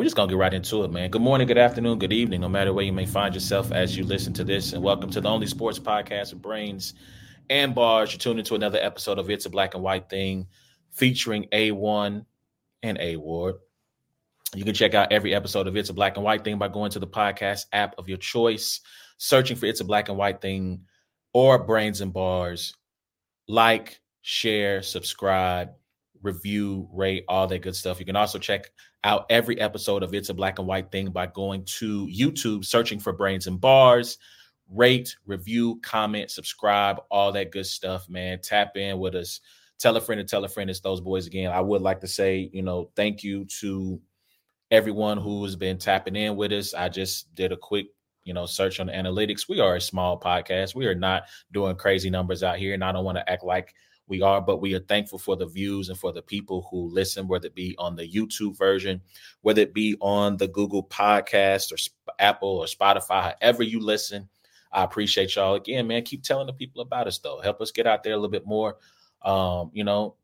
we're 0.00 0.04
just 0.04 0.16
gonna 0.16 0.30
get 0.30 0.38
right 0.38 0.54
into 0.54 0.82
it, 0.82 0.90
man. 0.90 1.10
Good 1.10 1.20
morning, 1.20 1.46
good 1.46 1.58
afternoon, 1.58 1.98
good 1.98 2.10
evening, 2.10 2.40
no 2.40 2.48
matter 2.48 2.72
where 2.72 2.86
you 2.86 2.92
may 2.92 3.04
find 3.04 3.34
yourself 3.34 3.70
as 3.70 3.98
you 3.98 4.02
listen 4.02 4.32
to 4.32 4.44
this, 4.44 4.72
and 4.72 4.82
welcome 4.82 5.10
to 5.10 5.20
the 5.20 5.28
only 5.28 5.46
sports 5.46 5.78
podcast 5.78 6.32
of 6.32 6.40
brains 6.40 6.94
and 7.50 7.74
bars. 7.74 8.10
You're 8.10 8.18
tuned 8.18 8.38
into 8.38 8.54
another 8.54 8.78
episode 8.80 9.18
of 9.18 9.28
It's 9.28 9.44
a 9.44 9.50
Black 9.50 9.74
and 9.74 9.82
White 9.82 10.08
Thing, 10.08 10.46
featuring 10.90 11.48
A1 11.52 12.24
and 12.82 12.98
A 12.98 13.16
Ward. 13.16 13.56
You 14.54 14.64
can 14.64 14.72
check 14.72 14.94
out 14.94 15.12
every 15.12 15.34
episode 15.34 15.66
of 15.66 15.76
It's 15.76 15.90
a 15.90 15.92
Black 15.92 16.16
and 16.16 16.24
White 16.24 16.44
Thing 16.44 16.56
by 16.56 16.68
going 16.68 16.92
to 16.92 16.98
the 16.98 17.06
podcast 17.06 17.66
app 17.74 17.94
of 17.98 18.08
your 18.08 18.16
choice, 18.16 18.80
searching 19.18 19.58
for 19.58 19.66
It's 19.66 19.82
a 19.82 19.84
Black 19.84 20.08
and 20.08 20.16
White 20.16 20.40
Thing 20.40 20.80
or 21.34 21.62
Brains 21.62 22.00
and 22.00 22.14
Bars. 22.14 22.74
Like, 23.48 24.00
share, 24.22 24.80
subscribe, 24.80 25.72
review, 26.22 26.88
rate, 26.90 27.26
all 27.28 27.46
that 27.48 27.60
good 27.60 27.76
stuff. 27.76 28.00
You 28.00 28.06
can 28.06 28.16
also 28.16 28.38
check 28.38 28.70
out 29.04 29.26
every 29.30 29.60
episode 29.60 30.02
of 30.02 30.14
It's 30.14 30.28
a 30.28 30.34
Black 30.34 30.58
and 30.58 30.68
White 30.68 30.90
Thing 30.90 31.10
by 31.10 31.26
going 31.26 31.64
to 31.64 32.06
YouTube, 32.06 32.64
searching 32.64 33.00
for 33.00 33.12
Brains 33.12 33.46
and 33.46 33.60
Bars. 33.60 34.18
Rate, 34.68 35.16
review, 35.26 35.80
comment, 35.82 36.30
subscribe, 36.30 37.00
all 37.10 37.32
that 37.32 37.50
good 37.50 37.66
stuff, 37.66 38.08
man. 38.08 38.40
Tap 38.40 38.76
in 38.76 38.98
with 38.98 39.14
us. 39.14 39.40
Tell 39.78 39.96
a 39.96 40.00
friend 40.00 40.20
and 40.20 40.28
tell 40.28 40.44
a 40.44 40.48
friend 40.48 40.70
it's 40.70 40.80
those 40.80 41.00
boys 41.00 41.26
again. 41.26 41.50
I 41.50 41.60
would 41.60 41.82
like 41.82 42.00
to 42.02 42.06
say, 42.06 42.50
you 42.52 42.62
know, 42.62 42.90
thank 42.94 43.24
you 43.24 43.46
to 43.60 44.00
everyone 44.70 45.18
who 45.18 45.42
has 45.44 45.56
been 45.56 45.78
tapping 45.78 46.14
in 46.14 46.36
with 46.36 46.52
us. 46.52 46.74
I 46.74 46.88
just 46.88 47.34
did 47.34 47.50
a 47.50 47.56
quick, 47.56 47.86
you 48.24 48.34
know, 48.34 48.46
search 48.46 48.78
on 48.78 48.88
analytics. 48.88 49.48
We 49.48 49.58
are 49.58 49.76
a 49.76 49.80
small 49.80 50.20
podcast. 50.20 50.74
We 50.74 50.86
are 50.86 50.94
not 50.94 51.24
doing 51.50 51.74
crazy 51.76 52.10
numbers 52.10 52.42
out 52.42 52.58
here, 52.58 52.74
and 52.74 52.84
I 52.84 52.92
don't 52.92 53.04
want 53.04 53.16
to 53.18 53.28
act 53.28 53.42
like 53.42 53.74
we 54.10 54.20
are, 54.20 54.40
but 54.40 54.60
we 54.60 54.74
are 54.74 54.80
thankful 54.80 55.18
for 55.18 55.36
the 55.36 55.46
views 55.46 55.88
and 55.88 55.98
for 55.98 56.12
the 56.12 56.20
people 56.20 56.66
who 56.70 56.88
listen, 56.92 57.28
whether 57.28 57.46
it 57.46 57.54
be 57.54 57.74
on 57.78 57.96
the 57.96 58.06
YouTube 58.06 58.58
version, 58.58 59.00
whether 59.40 59.62
it 59.62 59.72
be 59.72 59.96
on 60.00 60.36
the 60.36 60.48
Google 60.48 60.84
Podcast 60.84 61.72
or 61.72 61.76
Apple 62.18 62.58
or 62.58 62.66
Spotify, 62.66 63.34
however 63.40 63.62
you 63.62 63.80
listen. 63.80 64.28
I 64.72 64.84
appreciate 64.84 65.34
y'all 65.34 65.54
again, 65.54 65.86
man. 65.86 66.02
Keep 66.02 66.22
telling 66.22 66.46
the 66.46 66.52
people 66.52 66.82
about 66.82 67.06
us, 67.06 67.18
though. 67.18 67.40
Help 67.40 67.60
us 67.60 67.72
get 67.72 67.86
out 67.86 68.04
there 68.04 68.12
a 68.12 68.16
little 68.16 68.30
bit 68.30 68.46
more. 68.46 68.76
Um, 69.22 69.70
you 69.72 69.84
know, 69.84 70.16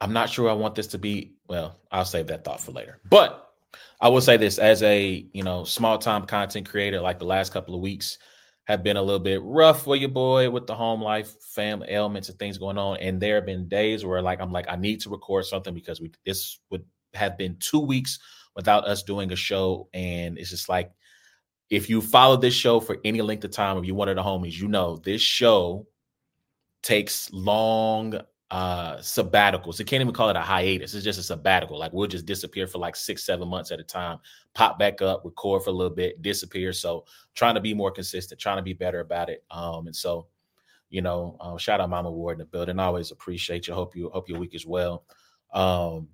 I'm 0.00 0.12
not 0.12 0.28
sure 0.28 0.50
I 0.50 0.52
want 0.52 0.74
this 0.74 0.88
to 0.88 0.98
be. 0.98 1.34
Well, 1.48 1.78
I'll 1.90 2.04
save 2.04 2.26
that 2.26 2.44
thought 2.44 2.60
for 2.60 2.72
later. 2.72 3.00
But 3.08 3.54
I 4.00 4.08
will 4.08 4.20
say 4.20 4.36
this: 4.36 4.58
as 4.58 4.82
a 4.82 5.26
you 5.32 5.42
know 5.42 5.64
small 5.64 5.98
time 5.98 6.26
content 6.26 6.68
creator, 6.68 7.00
like 7.00 7.18
the 7.18 7.24
last 7.24 7.52
couple 7.52 7.74
of 7.74 7.80
weeks, 7.80 8.18
have 8.66 8.82
been 8.82 8.96
a 8.96 9.02
little 9.02 9.20
bit 9.20 9.40
rough 9.42 9.84
for 9.84 9.94
your 9.94 10.08
boy 10.08 10.50
with 10.50 10.66
the 10.66 10.74
home 10.74 11.00
life, 11.00 11.40
family 11.40 11.88
ailments, 11.90 12.28
and 12.28 12.38
things 12.38 12.58
going 12.58 12.78
on. 12.78 12.98
And 12.98 13.20
there 13.20 13.36
have 13.36 13.46
been 13.46 13.68
days 13.68 14.04
where 14.04 14.20
like 14.20 14.40
I'm 14.40 14.52
like 14.52 14.66
I 14.68 14.76
need 14.76 15.00
to 15.02 15.10
record 15.10 15.46
something 15.46 15.72
because 15.72 16.00
we 16.00 16.10
this 16.24 16.58
would 16.70 16.84
have 17.14 17.38
been 17.38 17.56
two 17.60 17.80
weeks 17.80 18.18
without 18.54 18.86
us 18.86 19.02
doing 19.02 19.32
a 19.32 19.36
show, 19.36 19.88
and 19.94 20.36
it's 20.36 20.50
just 20.50 20.68
like 20.68 20.90
if 21.70 21.88
you 21.88 22.00
follow 22.00 22.36
this 22.36 22.54
show 22.54 22.80
for 22.80 22.98
any 23.04 23.22
length 23.22 23.44
of 23.44 23.50
time, 23.52 23.78
if 23.78 23.84
you're 23.84 23.96
one 23.96 24.08
of 24.08 24.16
the 24.16 24.22
homies, 24.22 24.58
you 24.58 24.68
know 24.68 24.96
this 24.96 25.22
show 25.22 25.86
takes 26.82 27.32
long 27.32 28.20
uh 28.50 28.96
sabbaticals. 28.98 29.76
They 29.76 29.84
can't 29.84 30.00
even 30.00 30.14
call 30.14 30.30
it 30.30 30.36
a 30.36 30.40
hiatus. 30.40 30.94
It's 30.94 31.04
just 31.04 31.18
a 31.18 31.22
sabbatical. 31.22 31.78
Like 31.78 31.92
we'll 31.92 32.06
just 32.06 32.26
disappear 32.26 32.66
for 32.66 32.78
like 32.78 32.94
six, 32.94 33.24
seven 33.24 33.48
months 33.48 33.72
at 33.72 33.80
a 33.80 33.84
time, 33.84 34.18
pop 34.54 34.78
back 34.78 35.02
up, 35.02 35.22
record 35.24 35.64
for 35.64 35.70
a 35.70 35.72
little 35.72 35.94
bit, 35.94 36.22
disappear. 36.22 36.72
So 36.72 37.04
trying 37.34 37.56
to 37.56 37.60
be 37.60 37.74
more 37.74 37.90
consistent, 37.90 38.40
trying 38.40 38.58
to 38.58 38.62
be 38.62 38.72
better 38.72 39.00
about 39.00 39.30
it. 39.30 39.44
Um, 39.50 39.86
and 39.86 39.96
so, 39.96 40.28
you 40.90 41.02
know, 41.02 41.36
uh, 41.40 41.58
shout 41.58 41.80
out 41.80 41.90
Mama 41.90 42.10
Ward 42.10 42.36
in 42.36 42.38
the 42.38 42.44
building. 42.44 42.78
I 42.78 42.84
always 42.84 43.10
appreciate 43.10 43.66
you. 43.66 43.74
Hope 43.74 43.96
you 43.96 44.10
hope 44.10 44.28
your 44.28 44.38
week 44.38 44.54
is 44.54 44.64
well. 44.64 45.04
Um, 45.52 46.08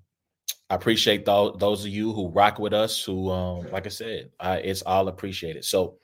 I 0.71 0.75
appreciate 0.75 1.27
th- 1.27 1.55
those 1.59 1.85
of 1.85 1.91
you 1.91 2.15
who 2.15 2.29
rock 2.29 2.59
with 2.59 2.73
us. 2.73 3.05
Who, 3.05 3.31
um, 3.31 3.71
like 3.71 3.85
I 3.85 3.91
said, 3.91 4.31
I, 4.41 4.57
it's 4.57 4.81
all 4.81 5.09
appreciated. 5.09 5.67
So 5.67 5.99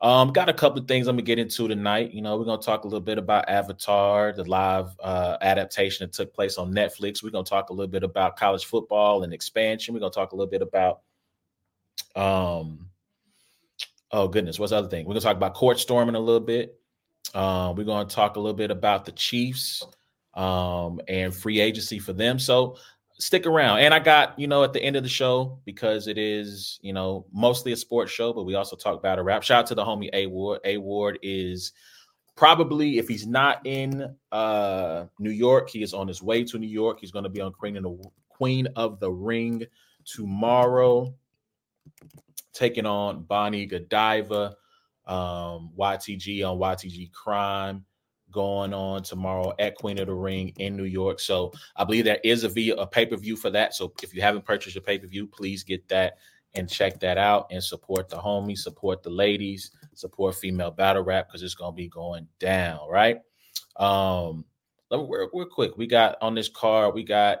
um, 0.00 0.32
got 0.32 0.48
a 0.48 0.52
couple 0.52 0.80
of 0.80 0.86
things 0.86 1.08
I'm 1.08 1.16
gonna 1.16 1.22
get 1.22 1.40
into 1.40 1.66
tonight. 1.66 2.12
You 2.12 2.22
know, 2.22 2.36
we're 2.36 2.44
gonna 2.44 2.62
talk 2.62 2.84
a 2.84 2.86
little 2.86 3.00
bit 3.00 3.18
about 3.18 3.48
Avatar, 3.48 4.32
the 4.32 4.44
live 4.44 4.90
uh, 5.02 5.36
adaptation 5.40 6.06
that 6.06 6.12
took 6.12 6.32
place 6.32 6.56
on 6.56 6.72
Netflix. 6.72 7.22
We're 7.22 7.30
gonna 7.30 7.44
talk 7.44 7.70
a 7.70 7.72
little 7.72 7.90
bit 7.90 8.04
about 8.04 8.36
college 8.36 8.66
football 8.66 9.24
and 9.24 9.32
expansion. 9.32 9.94
We're 9.94 10.00
gonna 10.00 10.12
talk 10.12 10.32
a 10.32 10.36
little 10.36 10.50
bit 10.50 10.62
about 10.62 11.00
um 12.14 12.88
oh 14.12 14.28
goodness, 14.28 14.58
what's 14.58 14.70
the 14.70 14.78
other 14.78 14.88
thing? 14.88 15.04
We're 15.04 15.14
gonna 15.14 15.20
talk 15.20 15.36
about 15.36 15.54
court 15.54 15.80
storming 15.80 16.14
a 16.14 16.20
little 16.20 16.40
bit. 16.40 16.78
Um, 17.34 17.74
we're 17.74 17.84
gonna 17.84 18.08
talk 18.08 18.36
a 18.36 18.40
little 18.40 18.56
bit 18.56 18.70
about 18.70 19.04
the 19.04 19.12
Chiefs 19.12 19.84
um 20.34 21.00
and 21.08 21.34
free 21.34 21.58
agency 21.58 21.98
for 21.98 22.12
them. 22.12 22.38
So 22.38 22.76
stick 23.18 23.46
around. 23.46 23.80
And 23.80 23.92
I 23.92 23.98
got, 23.98 24.38
you 24.38 24.46
know, 24.46 24.62
at 24.64 24.72
the 24.72 24.82
end 24.82 24.96
of 24.96 25.02
the 25.02 25.08
show, 25.08 25.58
because 25.64 26.06
it 26.06 26.18
is, 26.18 26.78
you 26.82 26.92
know, 26.92 27.26
mostly 27.32 27.72
a 27.72 27.76
sports 27.76 28.12
show, 28.12 28.32
but 28.32 28.44
we 28.44 28.54
also 28.54 28.76
talk 28.76 28.98
about 28.98 29.18
a 29.18 29.22
rap. 29.22 29.42
Shout 29.42 29.60
out 29.60 29.66
to 29.68 29.74
the 29.74 29.84
homie 29.84 30.10
A 30.12 30.26
Ward. 30.26 30.60
A 30.64 30.76
Ward 30.76 31.18
is 31.22 31.72
probably, 32.36 32.98
if 32.98 33.08
he's 33.08 33.26
not 33.26 33.66
in 33.66 34.14
uh 34.30 35.06
New 35.18 35.30
York, 35.30 35.68
he 35.68 35.82
is 35.82 35.92
on 35.92 36.06
his 36.06 36.22
way 36.22 36.44
to 36.44 36.58
New 36.58 36.68
York. 36.68 36.98
He's 37.00 37.10
going 37.10 37.24
to 37.24 37.30
be 37.30 37.40
on 37.40 37.52
Queen, 37.52 37.74
the, 37.74 38.10
Queen 38.28 38.68
of 38.76 39.00
the 39.00 39.10
Ring 39.10 39.64
tomorrow, 40.04 41.12
taking 42.52 42.86
on 42.86 43.24
Bonnie 43.24 43.66
Godiva, 43.66 44.56
um, 45.06 45.70
YTG 45.76 46.48
on 46.48 46.58
YTG 46.58 47.10
Crime 47.12 47.84
going 48.30 48.74
on 48.74 49.02
tomorrow 49.02 49.52
at 49.58 49.76
Queen 49.76 49.98
of 49.98 50.06
the 50.06 50.14
Ring 50.14 50.52
in 50.58 50.76
New 50.76 50.84
York. 50.84 51.20
So 51.20 51.52
I 51.76 51.84
believe 51.84 52.04
there 52.04 52.20
is 52.24 52.44
a 52.44 52.48
via 52.48 52.74
a 52.76 52.86
pay 52.86 53.06
per 53.06 53.16
view 53.16 53.36
for 53.36 53.50
that. 53.50 53.74
So 53.74 53.92
if 54.02 54.14
you 54.14 54.20
haven't 54.20 54.44
purchased 54.44 54.76
a 54.76 54.80
pay 54.80 54.98
per 54.98 55.06
view, 55.06 55.26
please 55.26 55.62
get 55.64 55.86
that 55.88 56.18
and 56.54 56.68
check 56.68 56.98
that 57.00 57.18
out 57.18 57.46
and 57.50 57.62
support 57.62 58.08
the 58.08 58.16
homies, 58.16 58.58
support 58.58 59.02
the 59.02 59.10
ladies, 59.10 59.70
support 59.94 60.34
female 60.34 60.70
battle 60.70 61.02
rap 61.02 61.28
because 61.28 61.42
it's 61.42 61.54
gonna 61.54 61.72
be 61.72 61.88
going 61.88 62.26
down, 62.38 62.80
right? 62.88 63.20
Um, 63.76 64.44
let 64.90 65.00
me 65.00 65.06
real, 65.08 65.28
real 65.32 65.46
quick. 65.46 65.76
We 65.76 65.86
got 65.86 66.16
on 66.22 66.34
this 66.34 66.48
card, 66.48 66.94
we 66.94 67.04
got 67.04 67.40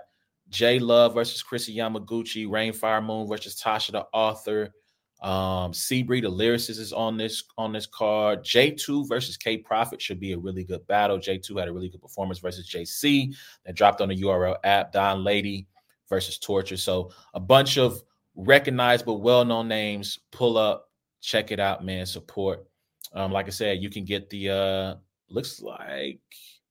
J 0.50 0.78
Love 0.78 1.14
versus 1.14 1.42
Chrissy 1.42 1.76
Yamaguchi, 1.76 2.46
Rainfire 2.46 3.04
Moon 3.04 3.26
versus 3.28 3.60
Tasha 3.60 3.92
the 3.92 4.06
author. 4.12 4.72
Um, 5.20 5.72
Seabree, 5.72 6.22
the 6.22 6.30
lyricist, 6.30 6.78
is 6.78 6.92
on 6.92 7.16
this 7.16 7.42
on 7.56 7.72
this 7.72 7.86
card. 7.86 8.44
J2 8.44 9.08
versus 9.08 9.36
K 9.36 9.58
Profit 9.58 10.00
should 10.00 10.20
be 10.20 10.32
a 10.32 10.38
really 10.38 10.64
good 10.64 10.86
battle. 10.86 11.18
J2 11.18 11.58
had 11.58 11.68
a 11.68 11.72
really 11.72 11.88
good 11.88 12.02
performance 12.02 12.38
versus 12.38 12.70
JC 12.70 13.34
that 13.66 13.74
dropped 13.74 14.00
on 14.00 14.08
the 14.08 14.16
URL 14.16 14.56
app. 14.64 14.92
Don 14.92 15.24
Lady 15.24 15.66
versus 16.08 16.38
Torture. 16.38 16.76
So 16.76 17.10
a 17.34 17.40
bunch 17.40 17.78
of 17.78 18.00
recognizable, 18.36 19.20
well-known 19.20 19.68
names. 19.68 20.20
Pull 20.30 20.56
up, 20.56 20.90
check 21.20 21.50
it 21.50 21.58
out, 21.58 21.84
man. 21.84 22.06
Support. 22.06 22.66
Um, 23.12 23.32
like 23.32 23.46
I 23.46 23.50
said, 23.50 23.82
you 23.82 23.90
can 23.90 24.04
get 24.04 24.30
the 24.30 24.50
uh 24.50 24.94
looks 25.30 25.60
like 25.60 26.20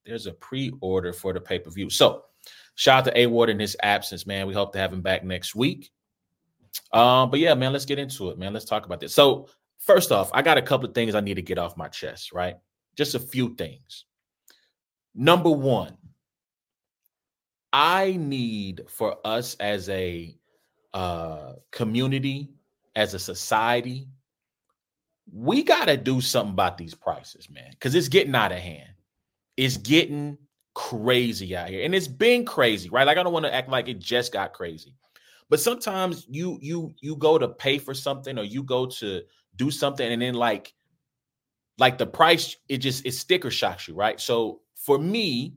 there's 0.04 0.26
a 0.26 0.32
pre-order 0.32 1.12
for 1.12 1.32
the 1.32 1.40
pay-per-view. 1.40 1.90
So 1.90 2.24
shout 2.76 3.00
out 3.00 3.04
to 3.12 3.18
A 3.18 3.26
Ward 3.26 3.50
in 3.50 3.60
his 3.60 3.76
absence, 3.82 4.26
man. 4.26 4.46
We 4.46 4.54
hope 4.54 4.72
to 4.72 4.78
have 4.78 4.92
him 4.92 5.02
back 5.02 5.22
next 5.22 5.54
week. 5.54 5.90
Um, 6.92 7.30
but 7.30 7.40
yeah, 7.40 7.54
man, 7.54 7.72
let's 7.72 7.84
get 7.84 7.98
into 7.98 8.30
it, 8.30 8.38
man. 8.38 8.52
Let's 8.52 8.64
talk 8.64 8.86
about 8.86 9.00
this. 9.00 9.14
So, 9.14 9.48
first 9.78 10.12
off, 10.12 10.30
I 10.32 10.42
got 10.42 10.58
a 10.58 10.62
couple 10.62 10.88
of 10.88 10.94
things 10.94 11.14
I 11.14 11.20
need 11.20 11.34
to 11.34 11.42
get 11.42 11.58
off 11.58 11.76
my 11.76 11.88
chest, 11.88 12.32
right? 12.32 12.56
Just 12.96 13.14
a 13.14 13.18
few 13.18 13.54
things. 13.54 14.04
Number 15.14 15.50
one, 15.50 15.96
I 17.72 18.16
need 18.18 18.82
for 18.88 19.16
us 19.24 19.54
as 19.56 19.88
a 19.88 20.34
uh, 20.94 21.54
community, 21.70 22.50
as 22.96 23.14
a 23.14 23.18
society, 23.18 24.08
we 25.32 25.62
got 25.62 25.86
to 25.86 25.96
do 25.96 26.20
something 26.20 26.52
about 26.52 26.78
these 26.78 26.94
prices, 26.94 27.50
man, 27.50 27.70
because 27.72 27.94
it's 27.94 28.08
getting 28.08 28.34
out 28.34 28.52
of 28.52 28.58
hand. 28.58 28.88
It's 29.56 29.76
getting 29.76 30.38
crazy 30.74 31.56
out 31.56 31.68
here, 31.68 31.84
and 31.84 31.94
it's 31.94 32.08
been 32.08 32.46
crazy, 32.46 32.88
right? 32.88 33.06
Like 33.06 33.18
I 33.18 33.22
don't 33.22 33.32
want 33.32 33.44
to 33.44 33.54
act 33.54 33.68
like 33.68 33.88
it 33.88 33.98
just 33.98 34.32
got 34.32 34.54
crazy 34.54 34.94
but 35.48 35.60
sometimes 35.60 36.26
you 36.28 36.58
you 36.60 36.94
you 37.00 37.16
go 37.16 37.38
to 37.38 37.48
pay 37.48 37.78
for 37.78 37.94
something 37.94 38.38
or 38.38 38.44
you 38.44 38.62
go 38.62 38.86
to 38.86 39.22
do 39.56 39.70
something 39.70 40.10
and 40.10 40.22
then 40.22 40.34
like 40.34 40.74
like 41.78 41.96
the 41.98 42.06
price 42.06 42.56
it 42.68 42.78
just 42.78 43.06
it 43.06 43.12
sticker 43.12 43.50
shocks 43.50 43.88
you, 43.88 43.94
right? 43.94 44.20
So 44.20 44.60
for 44.74 44.98
me, 44.98 45.54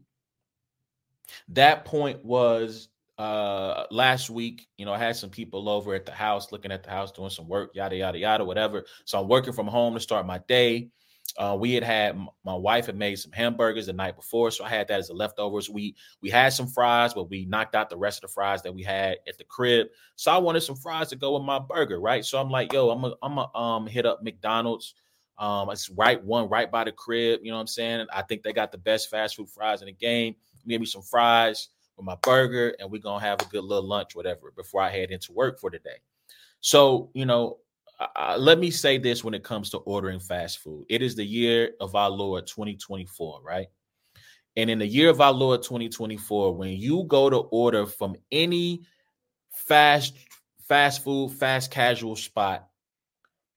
that 1.49 1.85
point 1.85 2.23
was 2.23 2.89
uh 3.17 3.85
last 3.91 4.29
week 4.29 4.67
you 4.77 4.85
know 4.85 4.93
i 4.93 4.97
had 4.97 5.15
some 5.15 5.29
people 5.29 5.69
over 5.69 5.93
at 5.93 6.05
the 6.05 6.11
house 6.11 6.51
looking 6.51 6.71
at 6.71 6.81
the 6.81 6.89
house 6.89 7.11
doing 7.11 7.29
some 7.29 7.47
work 7.47 7.69
yada 7.75 7.95
yada 7.95 8.17
yada 8.17 8.43
whatever 8.43 8.85
so 9.05 9.19
i'm 9.19 9.27
working 9.27 9.53
from 9.53 9.67
home 9.67 9.93
to 9.93 9.99
start 9.99 10.25
my 10.25 10.39
day 10.47 10.89
uh, 11.37 11.57
we 11.59 11.73
had 11.73 11.83
had 11.83 12.17
my 12.43 12.53
wife 12.53 12.85
had 12.85 12.95
made 12.95 13.15
some 13.15 13.31
hamburgers 13.31 13.85
the 13.85 13.93
night 13.93 14.15
before, 14.15 14.51
so 14.51 14.63
I 14.63 14.69
had 14.69 14.87
that 14.87 14.99
as 14.99 15.09
a 15.09 15.13
leftovers. 15.13 15.69
We 15.69 15.95
we 16.21 16.29
had 16.29 16.53
some 16.53 16.67
fries, 16.67 17.13
but 17.13 17.29
we 17.29 17.45
knocked 17.45 17.75
out 17.75 17.89
the 17.89 17.97
rest 17.97 18.23
of 18.23 18.29
the 18.29 18.33
fries 18.33 18.61
that 18.63 18.73
we 18.73 18.83
had 18.83 19.17
at 19.27 19.37
the 19.37 19.43
crib. 19.43 19.87
So 20.15 20.31
I 20.31 20.37
wanted 20.37 20.61
some 20.61 20.75
fries 20.75 21.09
to 21.09 21.15
go 21.15 21.33
with 21.33 21.43
my 21.43 21.59
burger, 21.59 21.99
right? 21.99 22.25
So 22.25 22.39
I'm 22.39 22.49
like, 22.49 22.73
yo, 22.73 22.89
I'm 22.89 23.03
a, 23.05 23.15
I'm 23.21 23.37
a 23.37 23.57
um 23.57 23.87
hit 23.87 24.05
up 24.05 24.23
McDonald's. 24.23 24.95
Um, 25.37 25.69
it's 25.69 25.89
right 25.89 26.23
one 26.23 26.49
right 26.49 26.69
by 26.69 26.83
the 26.83 26.91
crib. 26.91 27.39
You 27.43 27.51
know 27.51 27.57
what 27.57 27.61
I'm 27.61 27.67
saying? 27.67 28.05
I 28.13 28.21
think 28.21 28.43
they 28.43 28.53
got 28.53 28.71
the 28.71 28.77
best 28.77 29.09
fast 29.09 29.35
food 29.35 29.49
fries 29.49 29.81
in 29.81 29.87
the 29.87 29.93
game. 29.93 30.35
Give 30.67 30.79
me 30.79 30.85
some 30.85 31.01
fries 31.01 31.69
with 31.97 32.05
my 32.05 32.15
burger, 32.21 32.75
and 32.79 32.91
we're 32.91 33.01
gonna 33.01 33.23
have 33.23 33.41
a 33.41 33.45
good 33.45 33.63
little 33.63 33.87
lunch, 33.87 34.15
whatever, 34.15 34.53
before 34.55 34.81
I 34.81 34.89
head 34.89 35.11
into 35.11 35.31
work 35.31 35.59
for 35.59 35.69
the 35.69 35.79
day. 35.79 35.97
So, 36.61 37.09
you 37.13 37.25
know, 37.25 37.57
uh, 38.15 38.35
let 38.37 38.59
me 38.59 38.71
say 38.71 38.97
this 38.97 39.23
when 39.23 39.33
it 39.33 39.43
comes 39.43 39.69
to 39.71 39.77
ordering 39.79 40.19
fast 40.19 40.59
food. 40.59 40.85
It 40.89 41.01
is 41.01 41.15
the 41.15 41.25
year 41.25 41.71
of 41.79 41.95
our 41.95 42.09
Lord 42.09 42.47
2024, 42.47 43.41
right? 43.43 43.67
And 44.57 44.69
in 44.69 44.79
the 44.79 44.87
year 44.87 45.09
of 45.09 45.21
our 45.21 45.31
Lord 45.31 45.63
2024, 45.63 46.55
when 46.55 46.69
you 46.71 47.03
go 47.05 47.29
to 47.29 47.37
order 47.37 47.85
from 47.85 48.15
any 48.31 48.83
fast 49.51 50.15
fast 50.67 51.03
food, 51.03 51.31
fast 51.31 51.69
casual 51.69 52.15
spot, 52.15 52.67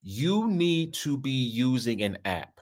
you 0.03 0.49
need 0.49 0.93
to 0.95 1.17
be 1.17 1.31
using 1.31 2.03
an 2.03 2.19
app, 2.25 2.61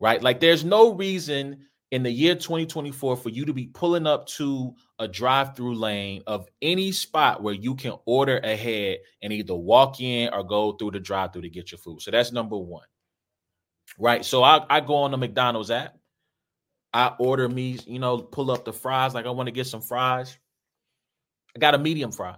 right? 0.00 0.22
Like 0.22 0.40
there's 0.40 0.64
no 0.64 0.94
reason 0.94 1.66
in 1.92 2.02
the 2.02 2.10
year 2.10 2.34
2024 2.34 3.18
for 3.18 3.28
you 3.28 3.44
to 3.44 3.52
be 3.52 3.66
pulling 3.66 4.06
up 4.06 4.26
to 4.26 4.74
a 4.98 5.06
drive-through 5.06 5.74
lane 5.74 6.22
of 6.26 6.48
any 6.62 6.90
spot 6.90 7.42
where 7.42 7.52
you 7.52 7.74
can 7.74 7.92
order 8.06 8.38
ahead 8.38 8.96
and 9.22 9.30
either 9.30 9.54
walk 9.54 10.00
in 10.00 10.32
or 10.32 10.42
go 10.42 10.72
through 10.72 10.90
the 10.90 10.98
drive-through 10.98 11.42
to 11.42 11.50
get 11.50 11.70
your 11.70 11.78
food. 11.78 12.00
So 12.00 12.10
that's 12.10 12.32
number 12.32 12.56
one. 12.56 12.86
Right. 13.98 14.24
So 14.24 14.42
I, 14.42 14.64
I 14.70 14.80
go 14.80 14.94
on 14.94 15.10
the 15.10 15.18
McDonald's 15.18 15.70
app. 15.70 15.94
I 16.94 17.12
order 17.18 17.46
me, 17.46 17.78
you 17.86 17.98
know, 17.98 18.18
pull 18.18 18.50
up 18.50 18.64
the 18.64 18.72
fries. 18.72 19.12
Like 19.12 19.26
I 19.26 19.30
want 19.30 19.48
to 19.48 19.52
get 19.52 19.66
some 19.66 19.82
fries. 19.82 20.38
I 21.54 21.58
got 21.58 21.74
a 21.74 21.78
medium 21.78 22.10
fry. 22.10 22.36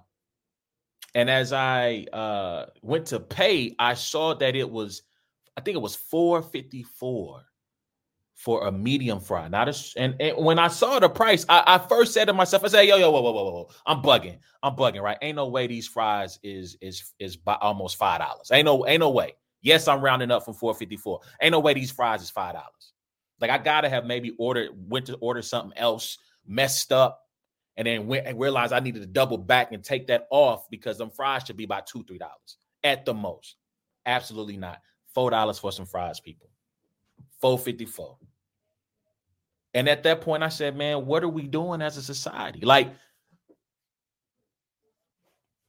And 1.15 1.31
as 1.31 1.53
I 1.53 2.07
uh 2.13 2.67
went 2.83 3.07
to 3.07 3.21
pay, 3.21 3.77
I 3.79 3.95
saw 3.95 4.35
that 4.35 4.57
it 4.57 4.69
was, 4.69 5.03
I 5.57 5.61
think 5.61 5.77
it 5.77 5.81
was 5.81 5.95
454 5.95 7.45
for 8.35 8.67
a 8.67 8.73
medium 8.73 9.21
fry. 9.21 9.49
Not 9.49 9.69
a 9.69 9.93
and, 9.97 10.17
and 10.21 10.45
when 10.45 10.59
I 10.59 10.69
saw 10.69 10.99
the 10.99 11.09
price, 11.09 11.47
I, 11.49 11.63
I, 11.67 11.79
first 11.79 12.13
said 12.13 12.27
to 12.27 12.33
myself, 12.33 12.65
I 12.65 12.69
said, 12.69 12.83
yo, 12.83 12.97
yo, 12.97 13.11
whoa, 13.11 13.21
whoa, 13.21 13.33
whoa, 13.33 13.45
whoa, 13.45 13.69
I'm 13.87 14.03
bugging. 14.03 14.39
I'm 14.63 14.75
bugging, 14.75 15.03
right? 15.03 15.19
Ain't 15.23 15.37
no 15.37 15.49
way 15.49 15.67
these 15.67 15.87
fries 15.87 16.39
is 16.43 16.77
is 16.81 17.13
is 17.19 17.37
by 17.37 17.57
almost 17.61 17.97
five 17.97 18.21
dollars. 18.21 18.51
Ain't 18.53 18.67
no, 18.67 18.87
ain't 18.87 19.01
no 19.01 19.11
way. 19.11 19.35
Yes, 19.63 19.89
I'm 19.89 20.03
rounding 20.03 20.31
up 20.31 20.45
from 20.45 20.55
454. 20.55 21.21
Ain't 21.41 21.53
no 21.53 21.61
way 21.61 21.75
these 21.75 21.91
fries 21.91 22.23
is 22.23 22.31
five 22.31 22.55
dollars. 22.55 22.93
Like 23.41 23.51
I 23.51 23.59
gotta 23.59 23.89
have 23.89 24.05
maybe 24.05 24.35
ordered, 24.39 24.71
went 24.89 25.07
to 25.07 25.15
order 25.17 25.43
something 25.43 25.77
else, 25.79 26.19
messed 26.47 26.93
up, 26.93 27.21
and 27.77 27.87
then 27.87 28.07
went 28.07 28.27
and 28.27 28.39
realized 28.39 28.73
I 28.73 28.81
needed 28.81 29.01
to 29.01 29.07
double 29.07 29.39
back 29.39 29.73
and 29.73 29.83
take 29.83 30.09
that 30.09 30.27
off 30.31 30.69
because 30.71 30.99
them 30.99 31.11
fries 31.11 31.45
should 31.47 31.57
be 31.57 31.65
about 31.65 31.87
two, 31.87 32.05
three 32.05 32.19
dollars 32.19 32.59
at 32.83 33.05
the 33.05 33.15
most. 33.15 33.57
Absolutely 34.07 34.57
not. 34.57 34.81
Four 35.15 35.31
dollars 35.31 35.59
for 35.59 35.73
some 35.73 35.87
fries, 35.87 36.21
people. 36.21 36.49
454. 37.45 38.17
And 39.75 39.87
at 39.87 40.03
that 40.05 40.23
point, 40.23 40.43
I 40.43 40.49
said, 40.49 40.79
man, 40.79 41.05
what 41.05 41.23
are 41.23 41.29
we 41.29 41.43
doing 41.43 41.83
as 41.83 41.99
a 41.99 42.03
society? 42.03 42.61
Like 42.61 42.89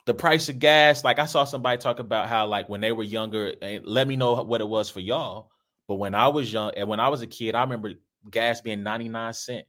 the 0.06 0.14
price 0.14 0.48
of 0.48 0.60
gas, 0.60 1.04
like 1.04 1.20
I 1.20 1.26
saw 1.26 1.44
somebody 1.44 1.78
talk 1.78 2.00
about 2.00 2.30
how, 2.30 2.48
like, 2.48 2.70
when 2.70 2.80
they 2.80 2.94
were 2.94 3.04
younger, 3.04 3.54
and 3.62 3.86
let 3.86 4.08
me 4.08 4.16
know 4.16 4.42
what 4.42 4.62
it 4.62 4.70
was 4.70 4.90
for 4.90 5.02
y'all. 5.02 5.52
But 5.90 5.96
when 5.96 6.16
I 6.16 6.30
was 6.30 6.54
young 6.54 6.72
and 6.78 6.88
when 6.88 7.02
I 7.02 7.10
was 7.10 7.22
a 7.22 7.28
kid, 7.28 7.56
I 7.56 7.62
remember 7.62 7.92
gas 8.32 8.62
being 8.62 8.82
99 8.82 9.34
cent 9.34 9.66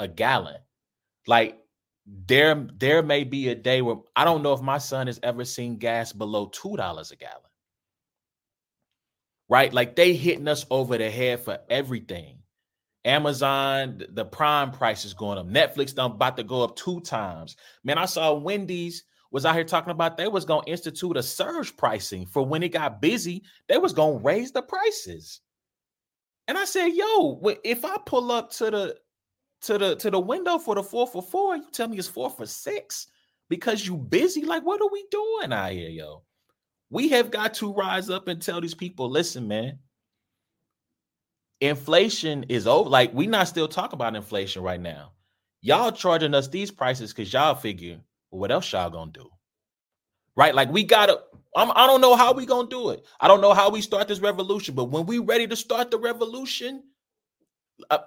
a 0.00 0.08
gallon. 0.08 0.58
Like 1.28 1.56
there, 2.04 2.66
there 2.78 3.04
may 3.04 3.22
be 3.22 3.50
a 3.50 3.54
day 3.54 3.80
where 3.80 3.98
I 4.16 4.24
don't 4.24 4.42
know 4.42 4.54
if 4.54 4.60
my 4.60 4.78
son 4.78 5.06
has 5.06 5.20
ever 5.22 5.44
seen 5.44 5.76
gas 5.76 6.12
below 6.12 6.46
two 6.46 6.76
dollars 6.76 7.12
a 7.12 7.16
gallon 7.16 7.42
right? 9.48 9.72
Like 9.72 9.96
they 9.96 10.14
hitting 10.14 10.48
us 10.48 10.66
over 10.70 10.98
the 10.98 11.10
head 11.10 11.40
for 11.40 11.58
everything. 11.70 12.38
Amazon, 13.04 14.02
the 14.10 14.24
prime 14.24 14.72
price 14.72 15.04
is 15.04 15.14
going 15.14 15.38
up. 15.38 15.46
Netflix 15.46 15.94
done 15.94 16.12
about 16.12 16.36
to 16.36 16.42
go 16.42 16.64
up 16.64 16.74
two 16.74 17.00
times. 17.00 17.56
Man, 17.84 17.98
I 17.98 18.06
saw 18.06 18.34
Wendy's 18.34 19.04
was 19.30 19.44
out 19.44 19.54
here 19.54 19.64
talking 19.64 19.90
about 19.90 20.16
they 20.16 20.28
was 20.28 20.44
going 20.44 20.64
to 20.64 20.70
institute 20.70 21.16
a 21.16 21.22
surge 21.22 21.76
pricing 21.76 22.26
for 22.26 22.44
when 22.44 22.62
it 22.62 22.70
got 22.70 23.00
busy. 23.00 23.42
They 23.68 23.78
was 23.78 23.92
going 23.92 24.18
to 24.18 24.24
raise 24.24 24.50
the 24.50 24.62
prices. 24.62 25.40
And 26.48 26.56
I 26.56 26.64
said, 26.64 26.88
"Yo, 26.88 27.40
if 27.64 27.84
I 27.84 27.96
pull 28.06 28.32
up 28.32 28.50
to 28.52 28.70
the 28.70 28.96
to 29.62 29.78
the 29.78 29.96
to 29.96 30.10
the 30.10 30.20
window 30.20 30.58
for 30.58 30.74
the 30.74 30.82
four 30.82 31.06
for 31.06 31.22
four, 31.22 31.56
you 31.56 31.66
tell 31.72 31.88
me 31.88 31.98
it's 31.98 32.08
four 32.08 32.30
for 32.30 32.46
six 32.46 33.08
because 33.48 33.86
you 33.86 33.96
busy. 33.96 34.42
Like, 34.42 34.64
what 34.64 34.80
are 34.80 34.90
we 34.90 35.04
doing 35.10 35.52
out 35.52 35.72
here, 35.72 35.90
yo? 35.90 36.22
We 36.90 37.08
have 37.08 37.30
got 37.30 37.54
to 37.54 37.72
rise 37.72 38.10
up 38.10 38.28
and 38.28 38.40
tell 38.40 38.60
these 38.60 38.74
people, 38.74 39.10
listen, 39.10 39.48
man, 39.48 39.78
inflation 41.60 42.44
is 42.48 42.66
over. 42.66 42.88
Like, 42.88 43.12
we 43.12 43.26
not 43.26 43.48
still 43.48 43.68
talk 43.68 43.92
about 43.92 44.14
inflation 44.14 44.62
right 44.62 44.80
now. 44.80 45.12
Y'all 45.62 45.90
charging 45.90 46.34
us 46.34 46.48
these 46.48 46.70
prices 46.70 47.12
because 47.12 47.32
y'all 47.32 47.54
figure, 47.54 47.98
well, 48.30 48.40
what 48.40 48.52
else 48.52 48.70
y'all 48.72 48.90
gonna 48.90 49.10
do? 49.10 49.28
Right? 50.36 50.54
Like, 50.54 50.70
we 50.70 50.84
gotta. 50.84 51.20
I'm, 51.56 51.72
I 51.74 51.86
don't 51.86 52.02
know 52.02 52.14
how 52.14 52.32
we 52.32 52.46
gonna 52.46 52.68
do 52.68 52.90
it. 52.90 53.04
I 53.20 53.26
don't 53.26 53.40
know 53.40 53.54
how 53.54 53.70
we 53.70 53.80
start 53.80 54.06
this 54.06 54.20
revolution, 54.20 54.74
but 54.74 54.84
when 54.84 55.06
we 55.06 55.18
ready 55.18 55.46
to 55.48 55.56
start 55.56 55.90
the 55.90 55.98
revolution, 55.98 56.82
uh, 57.90 57.98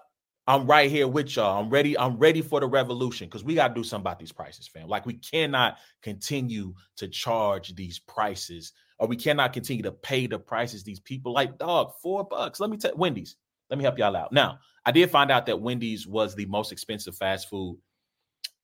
I'm 0.49 0.65
right 0.65 0.89
here 0.89 1.07
with 1.07 1.35
y'all. 1.35 1.61
I'm 1.61 1.69
ready. 1.69 1.95
I'm 1.95 2.17
ready 2.17 2.41
for 2.41 2.59
the 2.59 2.65
revolution 2.65 3.27
because 3.27 3.43
we 3.43 3.53
got 3.53 3.67
to 3.67 3.73
do 3.75 3.83
something 3.83 4.01
about 4.01 4.17
these 4.17 4.31
prices, 4.31 4.67
fam. 4.67 4.87
Like 4.87 5.05
we 5.05 5.13
cannot 5.13 5.77
continue 6.01 6.73
to 6.97 7.07
charge 7.07 7.75
these 7.75 7.99
prices, 7.99 8.73
or 8.97 9.07
we 9.07 9.15
cannot 9.15 9.53
continue 9.53 9.83
to 9.83 9.91
pay 9.91 10.25
the 10.25 10.39
prices 10.39 10.83
these 10.83 10.99
people 10.99 11.33
like 11.33 11.59
dog 11.59 11.91
four 12.01 12.23
bucks. 12.23 12.59
Let 12.59 12.71
me 12.71 12.77
tell 12.77 12.95
Wendy's. 12.95 13.35
Let 13.69 13.77
me 13.77 13.83
help 13.83 13.99
y'all 13.99 14.15
out. 14.15 14.31
Now, 14.31 14.57
I 14.87 14.91
did 14.91 15.11
find 15.11 15.29
out 15.29 15.45
that 15.45 15.61
Wendy's 15.61 16.07
was 16.07 16.33
the 16.33 16.47
most 16.47 16.71
expensive 16.71 17.15
fast 17.15 17.47
food, 17.47 17.79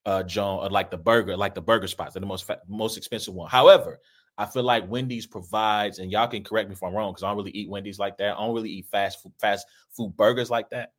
uh, 0.06 0.24
John, 0.24 0.66
uh, 0.66 0.68
like 0.68 0.90
the 0.90 0.98
burger, 0.98 1.36
like 1.36 1.54
the 1.54 1.62
burger 1.62 1.86
spots, 1.86 2.14
the 2.14 2.20
most 2.20 2.48
fa- 2.48 2.62
most 2.66 2.96
expensive 2.96 3.32
one. 3.32 3.48
However, 3.48 4.00
I 4.36 4.46
feel 4.46 4.64
like 4.64 4.90
Wendy's 4.90 5.28
provides, 5.28 6.00
and 6.00 6.10
y'all 6.10 6.26
can 6.26 6.42
correct 6.42 6.68
me 6.68 6.72
if 6.72 6.82
I'm 6.82 6.94
wrong, 6.94 7.12
because 7.12 7.22
I 7.22 7.28
don't 7.28 7.36
really 7.36 7.52
eat 7.52 7.70
Wendy's 7.70 8.00
like 8.00 8.16
that. 8.16 8.36
I 8.36 8.44
don't 8.44 8.56
really 8.56 8.70
eat 8.70 8.86
fast 8.86 9.22
food, 9.22 9.34
fast 9.40 9.68
food 9.96 10.16
burgers 10.16 10.50
like 10.50 10.68
that. 10.70 10.90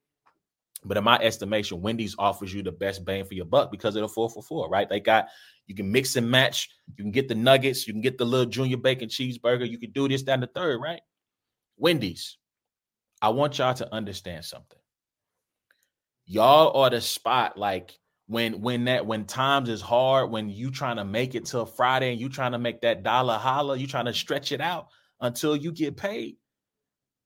But 0.87 0.97
in 0.97 1.03
my 1.03 1.17
estimation, 1.17 1.81
Wendy's 1.81 2.15
offers 2.17 2.53
you 2.53 2.63
the 2.63 2.71
best 2.71 3.05
bang 3.05 3.25
for 3.25 3.33
your 3.33 3.45
buck 3.45 3.71
because 3.71 3.95
of 3.95 4.01
the 4.01 4.07
four 4.07 4.29
for 4.29 4.41
four, 4.41 4.69
right? 4.69 4.89
They 4.89 4.99
got 4.99 5.27
you 5.67 5.75
can 5.75 5.91
mix 5.91 6.15
and 6.15 6.29
match. 6.29 6.69
You 6.87 7.03
can 7.03 7.11
get 7.11 7.27
the 7.27 7.35
nuggets, 7.35 7.87
you 7.87 7.93
can 7.93 8.01
get 8.01 8.17
the 8.17 8.25
little 8.25 8.45
junior 8.45 8.77
bacon 8.77 9.09
cheeseburger, 9.09 9.69
you 9.69 9.77
can 9.77 9.91
do 9.91 10.07
this, 10.07 10.23
down 10.23 10.39
the 10.39 10.47
third, 10.47 10.79
right? 10.81 11.01
Wendy's. 11.77 12.37
I 13.21 13.29
want 13.29 13.57
y'all 13.57 13.73
to 13.73 13.93
understand 13.93 14.45
something. 14.45 14.79
Y'all 16.25 16.75
are 16.77 16.89
the 16.89 17.01
spot, 17.01 17.57
like 17.57 17.97
when 18.27 18.61
when 18.61 18.85
that 18.85 19.05
when 19.05 19.25
times 19.25 19.69
is 19.69 19.81
hard, 19.81 20.29
when 20.29 20.49
you 20.49 20.69
trying 20.69 20.97
to 20.97 21.05
make 21.05 21.33
it 21.33 21.45
till 21.45 21.65
Friday 21.65 22.11
and 22.11 22.21
you 22.21 22.29
trying 22.29 22.51
to 22.51 22.59
make 22.59 22.81
that 22.81 23.03
dollar 23.03 23.37
holla, 23.37 23.77
you 23.77 23.87
trying 23.87 24.05
to 24.05 24.13
stretch 24.13 24.51
it 24.51 24.61
out 24.61 24.87
until 25.21 25.55
you 25.55 25.71
get 25.71 25.97
paid. 25.97 26.35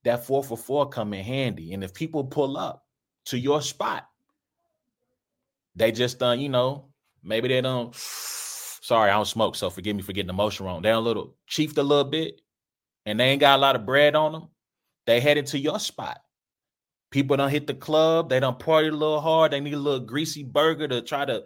That 0.04 0.26
four 0.26 0.44
for 0.44 0.58
four 0.58 0.90
come 0.90 1.14
in 1.14 1.24
handy. 1.24 1.74
And 1.74 1.84
if 1.84 1.94
people 1.94 2.24
pull 2.24 2.58
up, 2.58 2.86
to 3.26 3.38
your 3.38 3.62
spot. 3.62 4.08
They 5.76 5.92
just 5.92 6.22
uh, 6.22 6.32
you 6.32 6.50
know, 6.50 6.90
maybe 7.24 7.48
they 7.48 7.62
don't. 7.62 7.96
Sorry, 8.84 9.12
I 9.12 9.14
don't 9.14 9.26
smoke, 9.26 9.56
so 9.56 9.70
forgive 9.70 9.96
me 9.96 10.02
for 10.02 10.12
getting 10.12 10.30
emotional 10.30 10.68
wrong. 10.68 10.82
They're 10.82 10.94
a 10.94 11.00
little 11.00 11.36
chiefed 11.48 11.78
a 11.78 11.84
little 11.84 12.10
bit, 12.10 12.42
and 13.06 13.20
they 13.20 13.26
ain't 13.26 13.40
got 13.40 13.58
a 13.58 13.62
lot 13.62 13.76
of 13.76 13.86
bread 13.86 14.16
on 14.16 14.32
them. 14.32 14.48
They 15.06 15.20
headed 15.20 15.46
to 15.48 15.60
your 15.60 15.80
spot. 15.80 16.20
People 17.12 17.38
don't 17.38 17.50
hit 17.50 17.68
the 17.68 17.74
club. 17.74 18.30
They 18.30 18.40
don't 18.40 18.58
party 18.58 18.88
a 18.88 18.92
little 18.92 19.22
hard. 19.22 19.52
They 19.52 19.60
need 19.60 19.74
a 19.74 19.80
little 19.80 20.06
greasy 20.06 20.44
burger 20.44 20.88
to 20.88 21.02
try 21.02 21.26
to 21.26 21.44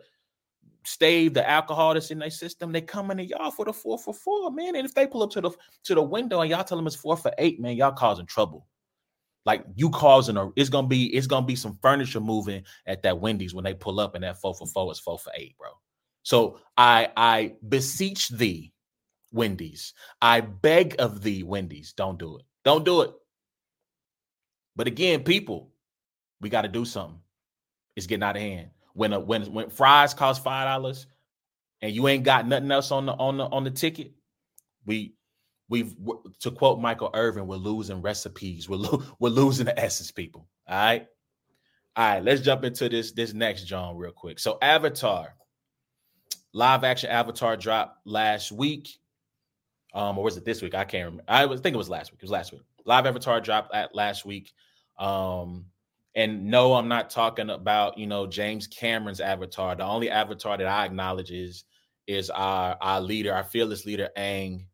stave 0.84 1.34
the 1.34 1.48
alcohol 1.48 1.94
that's 1.94 2.12
in 2.12 2.20
their 2.20 2.30
system. 2.30 2.72
They 2.72 2.82
coming 2.82 3.18
to 3.18 3.26
y'all 3.26 3.52
for 3.52 3.66
the 3.66 3.74
four 3.74 3.98
for 3.98 4.14
four, 4.14 4.52
man. 4.52 4.76
And 4.76 4.86
if 4.86 4.94
they 4.94 5.08
pull 5.08 5.24
up 5.24 5.32
to 5.32 5.42
the 5.42 5.52
to 5.84 5.96
the 5.96 6.02
window 6.02 6.42
and 6.42 6.50
y'all 6.50 6.64
tell 6.64 6.78
them 6.78 6.88
it's 6.88 6.96
four 6.96 7.18
for 7.18 7.34
eight, 7.38 7.60
man, 7.60 7.76
y'all 7.76 7.92
causing 7.92 8.26
trouble. 8.26 8.68
Like 9.46 9.66
you 9.76 9.90
causing 9.92 10.38
a 10.38 10.50
it's 10.56 10.70
gonna 10.70 10.88
be 10.88 11.16
it's 11.16 11.28
gonna 11.28 11.46
be 11.46 11.56
some 11.56 11.78
furniture 11.82 12.20
moving 12.20 12.64
at 12.88 13.04
that 13.04 13.20
Wendy's 13.20 13.54
when 13.54 13.64
they 13.64 13.74
pull 13.74 14.00
up 14.00 14.16
and 14.16 14.24
that 14.24 14.42
four 14.42 14.56
for 14.56 14.66
four 14.68 14.92
is 14.92 15.00
four 15.00 15.20
for 15.20 15.32
eight, 15.36 15.56
bro. 15.58 15.70
So 16.24 16.60
I 16.78 17.10
I 17.16 17.54
beseech 17.68 18.30
thee, 18.30 18.74
Wendy's. 19.32 19.94
I 20.22 20.42
beg 20.42 20.96
of 20.98 21.22
thee, 21.22 21.44
Wendy's, 21.44 21.94
don't 21.94 22.18
do 22.18 22.38
it. 22.38 22.46
Don't 22.64 22.84
do 22.84 23.02
it. 23.02 23.12
But 24.76 24.88
again, 24.88 25.24
people, 25.24 25.72
we 26.42 26.50
got 26.50 26.64
to 26.64 26.68
do 26.68 26.84
something. 26.84 27.20
It's 27.96 28.08
getting 28.08 28.24
out 28.24 28.36
of 28.36 28.42
hand. 28.42 28.72
When 28.94 29.14
a, 29.14 29.20
when 29.20 29.54
when 29.54 29.70
fries 29.70 30.14
cost 30.14 30.44
five 30.44 30.66
dollars, 30.66 31.06
and 31.82 31.94
you 31.94 32.08
ain't 32.08 32.24
got 32.24 32.48
nothing 32.48 32.72
else 32.72 32.92
on 32.92 33.06
the 33.06 33.14
on 33.14 33.38
the 33.38 33.46
on 33.46 33.64
the 33.64 33.72
ticket, 33.72 34.12
we 34.86 35.14
we've 35.70 35.96
to 36.40 36.52
quote 36.52 36.80
Michael 36.80 37.12
Irvin, 37.14 37.48
we're 37.48 37.56
losing 37.56 38.02
recipes. 38.02 38.70
We're 38.70 38.78
lo- 38.78 39.04
we're 39.20 39.30
losing 39.30 39.66
the 39.66 39.80
essence, 39.80 40.12
people. 40.12 40.48
All 40.68 40.76
right. 40.78 41.08
All 41.98 42.06
right, 42.06 42.24
let's 42.24 42.42
jump 42.42 42.64
into 42.66 42.90
this 42.90 43.12
this 43.12 43.34
next 43.34 43.64
John 43.66 43.96
real 43.96 44.12
quick. 44.12 44.38
So 44.40 44.58
Avatar, 44.62 45.34
live 46.54 46.84
action 46.84 47.10
Avatar 47.10 47.56
dropped 47.56 48.06
last 48.06 48.52
week. 48.52 48.90
Um, 49.94 50.18
or 50.18 50.26
was 50.26 50.36
it 50.36 50.44
this 50.44 50.62
week? 50.62 50.76
I 50.76 50.84
can't 50.84 51.06
remember. 51.06 51.24
I 51.30 51.46
was 51.46 51.62
think 51.62 51.74
it 51.74 51.78
was 51.78 51.90
last 51.90 52.12
week. 52.12 52.20
It 52.20 52.24
was 52.26 52.32
last 52.32 52.52
week. 52.52 52.64
Live 52.84 53.06
Avatar 53.06 53.40
dropped 53.40 53.74
at 53.74 53.96
last 53.96 54.26
week. 54.26 54.52
Um, 55.00 55.66
And 56.16 56.46
no, 56.48 56.74
I'm 56.74 56.88
not 56.90 57.10
talking 57.10 57.50
about, 57.50 57.98
you 57.98 58.06
know, 58.08 58.28
James 58.28 58.68
Cameron's 58.68 59.22
avatar. 59.22 59.76
The 59.76 59.86
only 59.86 60.10
avatar 60.10 60.58
that 60.58 60.68
I 60.68 60.86
acknowledge 60.86 61.32
is 61.32 61.64
is 62.08 62.30
our 62.30 62.78
our 62.82 63.00
leader, 63.02 63.34
our 63.34 63.44
fearless 63.46 63.86
leader, 63.86 64.10
Aang. 64.18 64.66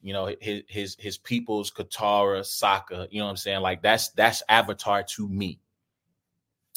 You 0.00 0.12
know, 0.12 0.34
his 0.40 0.62
his 0.68 0.96
his 0.98 1.18
people's 1.18 1.70
Katara, 1.70 2.40
Sokka, 2.40 3.08
you 3.10 3.18
know 3.18 3.24
what 3.24 3.30
I'm 3.30 3.36
saying? 3.36 3.60
Like 3.60 3.82
that's 3.82 4.10
that's 4.10 4.42
Avatar 4.48 5.02
to 5.16 5.28
me. 5.28 5.60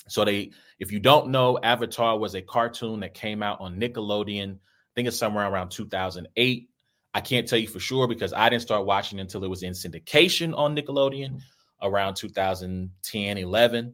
So 0.08 0.26
they, 0.26 0.52
if 0.80 0.92
you 0.92 1.00
don't 1.00 1.30
know, 1.30 1.60
Avatar 1.62 2.18
was 2.18 2.36
a 2.36 2.42
cartoon 2.42 3.02
that 3.02 3.14
came 3.14 3.44
out 3.44 3.62
on 3.62 3.80
Nickelodeon. 3.80 4.56
I 4.56 4.94
think 4.96 5.08
it's 5.08 5.18
somewhere 5.18 5.48
around 5.48 5.70
2008. 5.70 6.70
I 7.14 7.22
can't 7.22 7.48
tell 7.48 7.60
you 7.60 7.68
for 7.68 7.80
sure 7.80 8.08
because 8.08 8.34
I 8.34 8.50
didn't 8.50 8.64
start 8.64 8.86
watching 8.86 9.20
until 9.20 9.44
it 9.44 9.50
was 9.50 9.64
in 9.64 9.74
syndication 9.74 10.58
on 10.58 10.76
Nickelodeon 10.76 11.42
around 11.82 12.16
2010, 12.16 13.38
11. 13.38 13.94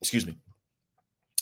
Excuse 0.00 0.26
me. 0.26 0.38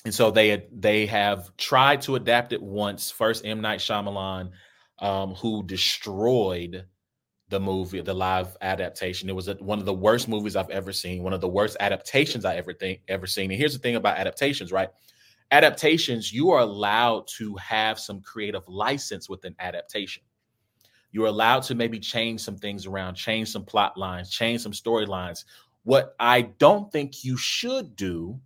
And 0.05 0.13
so 0.13 0.31
they 0.31 0.67
they 0.73 1.07
have 1.07 1.57
tried 1.57 2.03
to 2.03 2.17
adapt 2.17 2.53
it 2.53 2.61
once. 2.61 3.11
First, 3.11 3.47
M 3.47 3.61
Night 3.61 3.79
Shyamalan, 3.79 4.51
um, 4.99 5.35
who 5.35 5.63
destroyed 5.65 6.87
the 7.49 7.61
movie, 7.61 8.01
the 8.01 8.15
live 8.15 8.57
adaptation. 8.63 9.29
It 9.29 9.37
was 9.37 9.49
a, 9.49 9.55
one 9.55 9.79
of 9.79 9.85
the 9.85 9.93
worst 9.93 10.27
movies 10.27 10.57
I've 10.57 10.71
ever 10.71 10.93
seen. 10.93 11.23
One 11.23 11.35
of 11.35 11.41
the 11.41 11.49
worst 11.49 11.77
adaptations 11.81 12.45
I 12.45 12.57
ever 12.57 12.73
think 12.73 13.01
ever 13.09 13.27
seen. 13.27 13.51
And 13.51 13.59
here's 13.59 13.75
the 13.75 13.79
thing 13.79 13.97
about 13.97 14.17
adaptations, 14.17 14.73
right? 14.73 14.89
Adaptations, 15.51 16.33
you 16.33 16.51
are 16.51 16.61
allowed 16.61 17.27
to 17.37 17.55
have 17.57 17.99
some 17.99 18.23
creative 18.23 18.67
license 18.67 19.29
with 19.29 19.45
an 19.45 19.55
adaptation. 19.59 20.23
You're 21.13 21.27
allowed 21.27 21.63
to 21.65 21.75
maybe 21.75 22.01
change 22.01 22.41
some 22.41 22.57
things 22.57 22.87
around, 22.87 23.17
change 23.17 23.51
some 23.51 23.67
plot 23.67 23.99
lines, 23.99 24.31
change 24.31 24.63
some 24.63 24.73
storylines. 24.73 25.45
What 25.85 26.17
I 26.19 26.43
don't 26.43 26.91
think 26.91 27.23
you 27.23 27.37
should 27.37 27.97
do, 27.97 28.41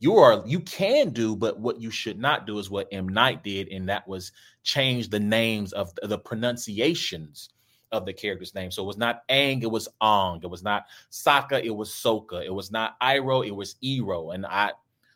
you 0.00 0.16
are 0.16 0.42
you 0.46 0.60
can 0.60 1.10
do, 1.10 1.36
but 1.36 1.60
what 1.60 1.80
you 1.80 1.90
should 1.90 2.18
not 2.18 2.46
do 2.46 2.58
is 2.58 2.70
what 2.70 2.88
M 2.90 3.08
Night 3.08 3.44
did, 3.44 3.68
and 3.68 3.88
that 3.88 4.08
was 4.08 4.32
change 4.62 5.10
the 5.10 5.20
names 5.20 5.72
of 5.72 5.92
the, 6.02 6.18
pronunciations 6.18 7.50
of 7.92 8.06
the 8.06 8.12
character's 8.12 8.54
name. 8.54 8.70
So 8.70 8.82
it 8.82 8.86
was 8.86 8.98
not 8.98 9.22
Ang, 9.28 9.62
it 9.62 9.70
was 9.70 9.88
Ong. 10.00 10.40
It 10.42 10.50
was 10.50 10.62
not 10.62 10.86
Sokka, 11.10 11.62
it 11.62 11.70
was 11.70 11.90
Soka. 11.90 12.44
It 12.44 12.52
was 12.52 12.70
not 12.72 12.98
Iroh, 13.00 13.46
it 13.46 13.54
was 13.54 13.76
Ero. 13.82 14.30
And 14.30 14.46
I 14.46 14.72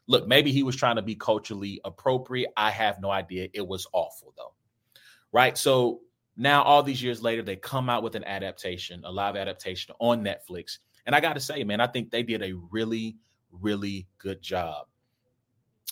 look, 0.07 0.29
maybe 0.29 0.53
he 0.53 0.63
was 0.63 0.77
trying 0.77 0.97
to 0.97 1.03
be 1.03 1.15
culturally 1.15 1.81
appropriate. 1.85 2.51
I 2.57 2.71
have 2.71 3.01
no 3.01 3.11
idea. 3.11 3.49
It 3.53 3.67
was 3.67 3.87
awful 3.93 4.35
though. 4.37 4.53
Right. 5.33 5.57
So 5.59 6.01
now, 6.37 6.63
all 6.63 6.83
these 6.83 7.03
years 7.03 7.23
later, 7.23 7.43
they 7.43 7.57
come 7.57 7.89
out 7.89 8.03
with 8.03 8.17
an 8.17 8.25
adaptation, 8.25 9.03
a 9.05 9.11
live 9.11 9.37
adaptation 9.37 9.95
on 10.01 10.25
Netflix. 10.25 10.79
And 11.07 11.15
I 11.15 11.21
got 11.21 11.35
to 11.35 11.41
say, 11.41 11.63
man, 11.65 11.81
I 11.81 11.87
think 11.87 12.11
they 12.11 12.23
did 12.23 12.43
a 12.43 12.53
really, 12.71 13.17
really 13.61 14.07
good 14.19 14.43
job. 14.43 14.87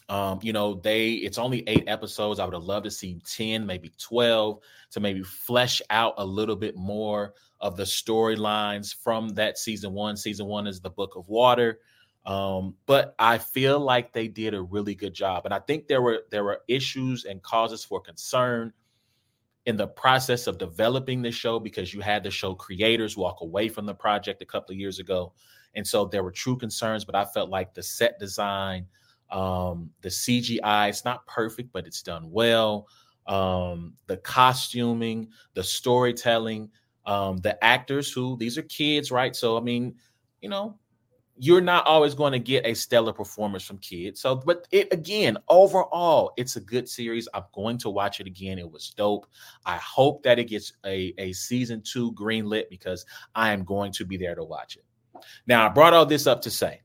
Um, 0.09 0.41
you 0.43 0.53
know, 0.53 0.75
they 0.75 1.13
it's 1.13 1.39
only 1.39 1.63
eight 1.67 1.85
episodes. 1.87 2.39
I 2.39 2.45
would 2.45 2.55
have 2.55 2.65
loved 2.65 2.85
to 2.85 2.91
see 2.91 3.21
10, 3.25 3.65
maybe 3.65 3.93
12 3.99 4.59
to 4.91 5.01
maybe 5.01 5.23
flesh 5.23 5.81
out 5.91 6.15
a 6.19 6.25
little 6.25 6.57
bit 6.57 6.77
more 6.77 7.35
of 7.61 7.77
the 7.77 7.85
storylines 7.85 8.95
from 8.95 9.31
that 9.31 9.57
season 9.57 9.93
one. 9.93 10.17
Season 10.17 10.47
one 10.47 10.67
is 10.67 10.81
the 10.81 10.91
book 10.91 11.15
of 11.17 11.29
water. 11.29 11.79
Um, 12.27 12.75
but 12.87 13.15
I 13.19 13.39
feel 13.39 13.81
like 13.81 14.13
they 14.13 14.29
did 14.29 14.55
a 14.55 14.63
really 14.63 14.95
good 14.95 15.15
job. 15.15 15.45
And 15.45 15.55
I 15.55 15.59
think 15.61 15.89
there 15.89 16.03
were 16.03 16.25
there 16.31 16.45
were 16.45 16.61
issues 16.69 17.25
and 17.25 17.43
causes 17.43 17.85
for 17.85 18.01
concern 18.01 18.73
in 19.67 19.77
the 19.77 19.87
process 19.87 20.47
of 20.47 20.59
developing 20.59 21.23
this 21.23 21.35
show 21.35 21.59
because 21.59 21.95
you 21.95 22.01
had 22.01 22.25
the 22.25 22.31
show 22.31 22.55
creators 22.55 23.17
walk 23.17 23.41
away 23.41 23.69
from 23.69 23.87
the 23.87 23.95
project 23.95 24.43
a 24.43 24.47
couple 24.47 24.73
of 24.73 24.79
years 24.79 24.99
ago. 24.99 25.33
And 25.75 25.87
so 25.87 26.05
there 26.05 26.23
were 26.23 26.31
true 26.31 26.57
concerns, 26.57 27.05
but 27.05 27.15
I 27.15 27.25
felt 27.25 27.51
like 27.51 27.75
the 27.75 27.83
set 27.83 28.19
design, 28.19 28.87
um, 29.31 29.91
the 30.03 30.09
CGI, 30.09 30.89
it's 30.89 31.05
not 31.05 31.27
perfect, 31.27 31.73
but 31.73 31.87
it's 31.87 32.03
done 32.03 32.31
well. 32.31 32.87
Um, 33.27 33.95
the 34.07 34.19
costuming, 34.19 35.29
the 35.55 35.63
storytelling, 35.63 36.71
um, 37.07 37.39
the 37.39 37.63
actors 37.65 38.13
who 38.13 38.37
these 38.37 38.59
are 38.59 38.63
kids, 38.63 39.11
right? 39.11 39.35
So, 39.35 39.57
I 39.57 39.61
mean, 39.61 39.95
you 40.41 40.49
know, 40.49 40.79
you're 41.37 41.61
not 41.61 41.87
always 41.87 42.15
going 42.15 42.33
to 42.33 42.39
get 42.39 42.67
a 42.67 42.75
stellar 42.75 43.13
performance 43.13 43.65
from 43.65 43.79
kids. 43.79 44.21
So, 44.21 44.37
but 44.37 44.69
it 44.71 44.93
again, 44.93 45.39
overall, 45.49 46.33
it's 46.37 46.57
a 46.57 46.61
good 46.61 46.89
series. 46.89 47.27
I'm 47.33 47.45
going 47.55 47.79
to 47.79 47.91
watch 47.91 48.21
it 48.21 48.27
again. 48.27 48.59
It 48.59 48.71
was 48.71 48.91
dope. 48.91 49.27
I 49.65 49.77
hope 49.79 50.23
that 50.25 50.39
it 50.39 50.45
gets 50.45 50.73
a, 50.85 51.15
a 51.19 51.33
season 51.33 51.83
two 51.83 52.13
greenlit 52.13 52.69
because 52.69 53.07
I 53.35 53.53
am 53.53 53.65
going 53.65 53.93
to 53.93 54.05
be 54.05 54.17
there 54.17 54.35
to 54.35 54.45
watch 54.45 54.77
it. 54.77 54.85
Now, 55.47 55.67
I 55.67 55.69
brought 55.69 55.95
all 55.95 56.07
this 56.07 56.27
up 56.27 56.43
to 56.43 56.51
say 56.51 56.83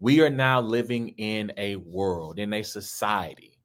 we 0.00 0.22
are 0.22 0.30
now 0.30 0.60
living 0.60 1.10
in 1.18 1.52
a 1.58 1.76
world, 1.76 2.38
in 2.38 2.52
a 2.54 2.62
society 2.62 3.58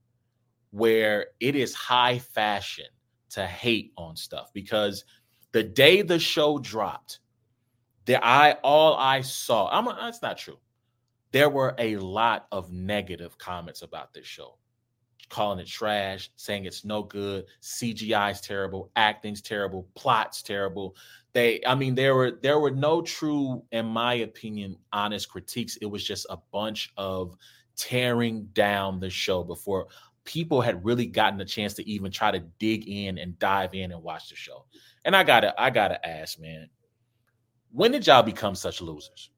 where 0.71 1.27
it 1.39 1.55
is 1.55 1.73
high 1.73 2.19
fashion 2.19 2.85
to 3.29 3.47
hate 3.47 3.93
on 3.97 4.15
stuff 4.15 4.51
because 4.53 5.05
the 5.53 5.63
day 5.63 6.01
the 6.01 6.19
show 6.19 6.59
dropped, 6.59 7.19
there 8.03 8.23
I 8.23 8.53
all 8.63 8.95
I 8.97 9.21
saw. 9.21 9.69
I'm 9.71 9.85
that's 9.85 10.21
not 10.21 10.37
true. 10.37 10.59
There 11.31 11.49
were 11.49 11.75
a 11.77 11.97
lot 11.97 12.47
of 12.51 12.71
negative 12.71 13.37
comments 13.37 13.81
about 13.81 14.13
this 14.13 14.25
show, 14.25 14.57
calling 15.29 15.59
it 15.59 15.67
trash, 15.67 16.29
saying 16.35 16.65
it's 16.65 16.85
no 16.85 17.03
good, 17.03 17.45
CGI 17.61 18.31
is 18.31 18.41
terrible, 18.41 18.91
acting's 18.95 19.41
terrible, 19.41 19.87
plot's 19.95 20.41
terrible. 20.41 20.95
They, 21.33 21.61
I 21.65 21.75
mean, 21.75 21.95
there 21.95 22.15
were 22.15 22.39
there 22.41 22.59
were 22.59 22.71
no 22.71 23.01
true, 23.01 23.63
in 23.71 23.85
my 23.85 24.15
opinion, 24.15 24.77
honest 24.93 25.29
critiques. 25.29 25.75
It 25.77 25.85
was 25.85 26.03
just 26.03 26.25
a 26.29 26.37
bunch 26.51 26.93
of 26.97 27.35
tearing 27.75 28.45
down 28.53 28.99
the 28.99 29.09
show 29.09 29.43
before 29.43 29.87
people 30.23 30.59
had 30.59 30.83
really 30.83 31.05
gotten 31.05 31.39
a 31.39 31.45
chance 31.45 31.73
to 31.75 31.87
even 31.89 32.11
try 32.11 32.31
to 32.31 32.39
dig 32.59 32.87
in 32.87 33.17
and 33.17 33.37
dive 33.39 33.73
in 33.73 33.91
and 33.91 34.01
watch 34.03 34.29
the 34.29 34.35
show. 34.35 34.65
And 35.05 35.15
I 35.15 35.23
gotta, 35.23 35.53
I 35.61 35.69
gotta 35.69 36.03
ask, 36.05 36.39
man, 36.39 36.67
when 37.71 37.91
did 37.91 38.07
y'all 38.07 38.23
become 38.23 38.55
such 38.55 38.81
losers? 38.81 39.29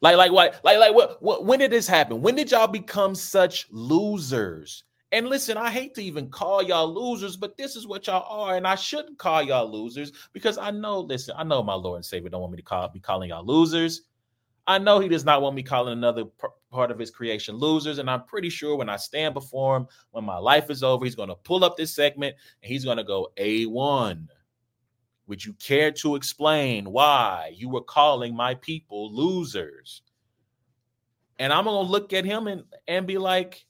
Like, 0.00 0.16
like, 0.16 0.32
what, 0.32 0.60
like, 0.64 0.78
like, 0.78 0.94
what, 0.94 1.22
what, 1.22 1.44
when 1.44 1.58
did 1.58 1.70
this 1.70 1.88
happen? 1.88 2.22
When 2.22 2.36
did 2.36 2.50
y'all 2.50 2.68
become 2.68 3.14
such 3.14 3.66
losers? 3.70 4.84
And 5.10 5.28
listen, 5.28 5.56
I 5.56 5.70
hate 5.70 5.94
to 5.94 6.02
even 6.02 6.28
call 6.28 6.62
y'all 6.62 6.92
losers, 6.92 7.36
but 7.36 7.56
this 7.56 7.76
is 7.76 7.86
what 7.86 8.06
y'all 8.06 8.26
are, 8.28 8.56
and 8.56 8.66
I 8.66 8.74
shouldn't 8.74 9.18
call 9.18 9.42
y'all 9.42 9.70
losers 9.70 10.12
because 10.34 10.58
I 10.58 10.70
know, 10.70 11.00
listen, 11.00 11.34
I 11.38 11.44
know 11.44 11.62
my 11.62 11.74
Lord 11.74 11.96
and 11.96 12.04
Savior 12.04 12.28
don't 12.28 12.42
want 12.42 12.52
me 12.52 12.58
to 12.58 12.62
call 12.62 12.88
be 12.88 13.00
calling 13.00 13.30
y'all 13.30 13.44
losers. 13.44 14.02
I 14.66 14.76
know 14.76 15.00
He 15.00 15.08
does 15.08 15.24
not 15.24 15.40
want 15.40 15.56
me 15.56 15.62
calling 15.62 15.94
another 15.94 16.24
part 16.70 16.90
of 16.90 16.98
His 16.98 17.10
creation 17.10 17.56
losers, 17.56 17.98
and 17.98 18.10
I'm 18.10 18.24
pretty 18.24 18.50
sure 18.50 18.76
when 18.76 18.90
I 18.90 18.96
stand 18.96 19.32
before 19.32 19.78
Him, 19.78 19.86
when 20.10 20.24
my 20.24 20.36
life 20.36 20.68
is 20.68 20.82
over, 20.82 21.06
He's 21.06 21.14
going 21.14 21.30
to 21.30 21.36
pull 21.36 21.64
up 21.64 21.78
this 21.78 21.94
segment 21.94 22.36
and 22.62 22.70
He's 22.70 22.84
going 22.84 22.98
to 22.98 23.04
go 23.04 23.28
a 23.38 23.64
one. 23.64 24.28
Would 25.26 25.42
you 25.44 25.54
care 25.54 25.90
to 25.92 26.16
explain 26.16 26.90
why 26.90 27.52
you 27.54 27.70
were 27.70 27.82
calling 27.82 28.34
my 28.34 28.54
people 28.56 29.14
losers? 29.14 30.02
And 31.38 31.52
I'm 31.52 31.64
gonna 31.64 31.88
look 31.88 32.12
at 32.12 32.24
him 32.24 32.46
and, 32.48 32.64
and 32.88 33.06
be 33.06 33.18
like, 33.18 33.64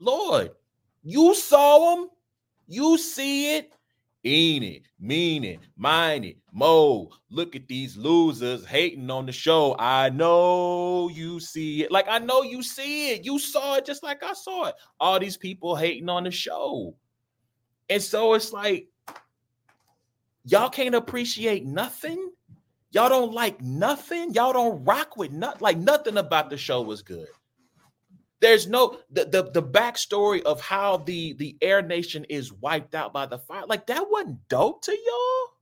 Lord, 0.00 0.50
you 1.02 1.34
saw 1.34 1.94
them, 1.94 2.10
you 2.66 2.98
see 2.98 3.56
it, 3.56 3.72
ain't 4.24 4.64
it, 4.64 4.82
mean 4.98 5.44
it, 5.44 5.60
mind 5.76 6.24
it, 6.24 6.38
mo. 6.52 7.10
Look 7.30 7.54
at 7.54 7.68
these 7.68 7.96
losers 7.96 8.66
hating 8.66 9.10
on 9.10 9.26
the 9.26 9.32
show. 9.32 9.76
I 9.78 10.10
know 10.10 11.08
you 11.10 11.38
see 11.38 11.84
it. 11.84 11.92
Like 11.92 12.06
I 12.08 12.18
know 12.18 12.42
you 12.42 12.62
see 12.62 13.12
it. 13.12 13.24
You 13.24 13.38
saw 13.38 13.76
it 13.76 13.86
just 13.86 14.02
like 14.02 14.22
I 14.24 14.32
saw 14.32 14.66
it. 14.66 14.74
All 14.98 15.20
these 15.20 15.36
people 15.36 15.76
hating 15.76 16.08
on 16.08 16.24
the 16.24 16.30
show. 16.30 16.96
And 17.88 18.02
so 18.02 18.34
it's 18.34 18.52
like 18.52 18.88
Y'all 20.44 20.70
can't 20.70 20.94
appreciate 20.94 21.66
nothing. 21.66 22.30
Y'all 22.92 23.08
don't 23.08 23.32
like 23.32 23.60
nothing. 23.60 24.32
Y'all 24.32 24.52
don't 24.52 24.84
rock 24.84 25.16
with 25.16 25.30
nothing. 25.30 25.60
Like 25.60 25.78
nothing 25.78 26.16
about 26.16 26.50
the 26.50 26.56
show 26.56 26.82
was 26.82 27.02
good. 27.02 27.28
There's 28.40 28.66
no 28.66 28.98
the, 29.10 29.26
the 29.26 29.50
the 29.50 29.62
backstory 29.62 30.42
of 30.42 30.60
how 30.60 30.98
the 30.98 31.34
the 31.34 31.56
Air 31.60 31.82
Nation 31.82 32.24
is 32.28 32.52
wiped 32.52 32.94
out 32.94 33.12
by 33.12 33.26
the 33.26 33.38
fire. 33.38 33.64
Like 33.66 33.86
that 33.86 34.06
wasn't 34.10 34.48
dope 34.48 34.82
to 34.84 34.92
y'all. 34.92 35.56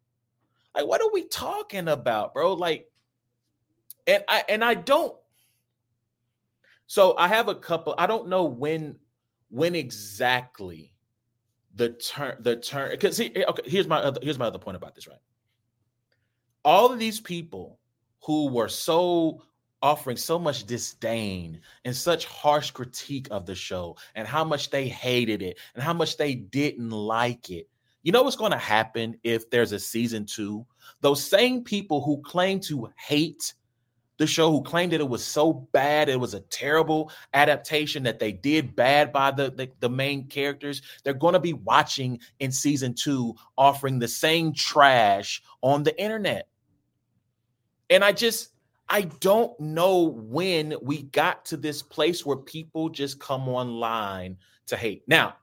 Like 0.74 0.86
what 0.88 1.00
are 1.00 1.12
we 1.12 1.24
talking 1.24 1.88
about, 1.88 2.34
bro? 2.34 2.54
Like, 2.54 2.88
and 4.06 4.22
I 4.28 4.44
and 4.48 4.64
I 4.64 4.74
don't. 4.74 5.14
So 6.86 7.16
I 7.18 7.28
have 7.28 7.48
a 7.48 7.54
couple. 7.54 7.94
I 7.98 8.06
don't 8.06 8.28
know 8.28 8.44
when 8.44 8.96
when 9.50 9.74
exactly 9.74 10.92
the 11.74 11.90
turn 11.90 12.36
the 12.40 12.56
turn 12.56 12.90
because 12.90 13.16
he, 13.16 13.34
eh, 13.36 13.44
okay 13.48 13.62
here's 13.64 13.86
my 13.86 13.98
other 13.98 14.20
here's 14.22 14.38
my 14.38 14.46
other 14.46 14.58
point 14.58 14.76
about 14.76 14.94
this 14.94 15.06
right 15.06 15.18
all 16.64 16.92
of 16.92 16.98
these 16.98 17.20
people 17.20 17.78
who 18.24 18.48
were 18.48 18.68
so 18.68 19.42
offering 19.82 20.16
so 20.16 20.38
much 20.38 20.64
disdain 20.64 21.60
and 21.84 21.94
such 21.94 22.26
harsh 22.26 22.70
critique 22.70 23.28
of 23.30 23.46
the 23.46 23.54
show 23.54 23.96
and 24.14 24.26
how 24.26 24.44
much 24.44 24.70
they 24.70 24.88
hated 24.88 25.42
it 25.42 25.58
and 25.74 25.82
how 25.82 25.92
much 25.92 26.16
they 26.16 26.34
didn't 26.34 26.90
like 26.90 27.50
it 27.50 27.68
you 28.02 28.12
know 28.12 28.22
what's 28.22 28.36
going 28.36 28.52
to 28.52 28.58
happen 28.58 29.16
if 29.22 29.48
there's 29.50 29.72
a 29.72 29.78
season 29.78 30.24
two 30.26 30.66
those 31.00 31.22
same 31.22 31.62
people 31.62 32.02
who 32.02 32.20
claim 32.22 32.58
to 32.60 32.90
hate 32.96 33.54
the 34.18 34.26
show 34.26 34.50
who 34.50 34.62
claimed 34.62 34.92
that 34.92 35.00
it 35.00 35.08
was 35.08 35.24
so 35.24 35.52
bad, 35.52 36.08
it 36.08 36.18
was 36.18 36.34
a 36.34 36.40
terrible 36.40 37.10
adaptation 37.34 38.02
that 38.02 38.18
they 38.18 38.32
did 38.32 38.74
bad 38.76 39.12
by 39.12 39.30
the, 39.30 39.50
the, 39.52 39.70
the 39.78 39.88
main 39.88 40.26
characters, 40.26 40.82
they're 41.02 41.14
going 41.14 41.34
to 41.34 41.40
be 41.40 41.52
watching 41.52 42.18
in 42.40 42.50
season 42.50 42.94
two, 42.94 43.34
offering 43.56 43.98
the 43.98 44.08
same 44.08 44.52
trash 44.52 45.40
on 45.62 45.84
the 45.84 45.98
internet. 46.00 46.48
And 47.90 48.04
I 48.04 48.12
just, 48.12 48.50
I 48.90 49.02
don't 49.02 49.58
know 49.60 50.02
when 50.02 50.74
we 50.80 51.02
got 51.02 51.44
to 51.46 51.56
this 51.56 51.82
place 51.82 52.24
where 52.24 52.36
people 52.36 52.88
just 52.88 53.20
come 53.20 53.48
online 53.48 54.38
to 54.66 54.76
hate. 54.76 55.02
Now, 55.06 55.36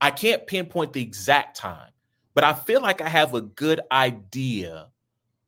I 0.00 0.10
can't 0.10 0.46
pinpoint 0.46 0.92
the 0.92 1.02
exact 1.02 1.56
time, 1.56 1.90
but 2.34 2.42
I 2.42 2.54
feel 2.54 2.80
like 2.80 3.00
I 3.00 3.08
have 3.08 3.34
a 3.34 3.40
good 3.40 3.80
idea 3.92 4.88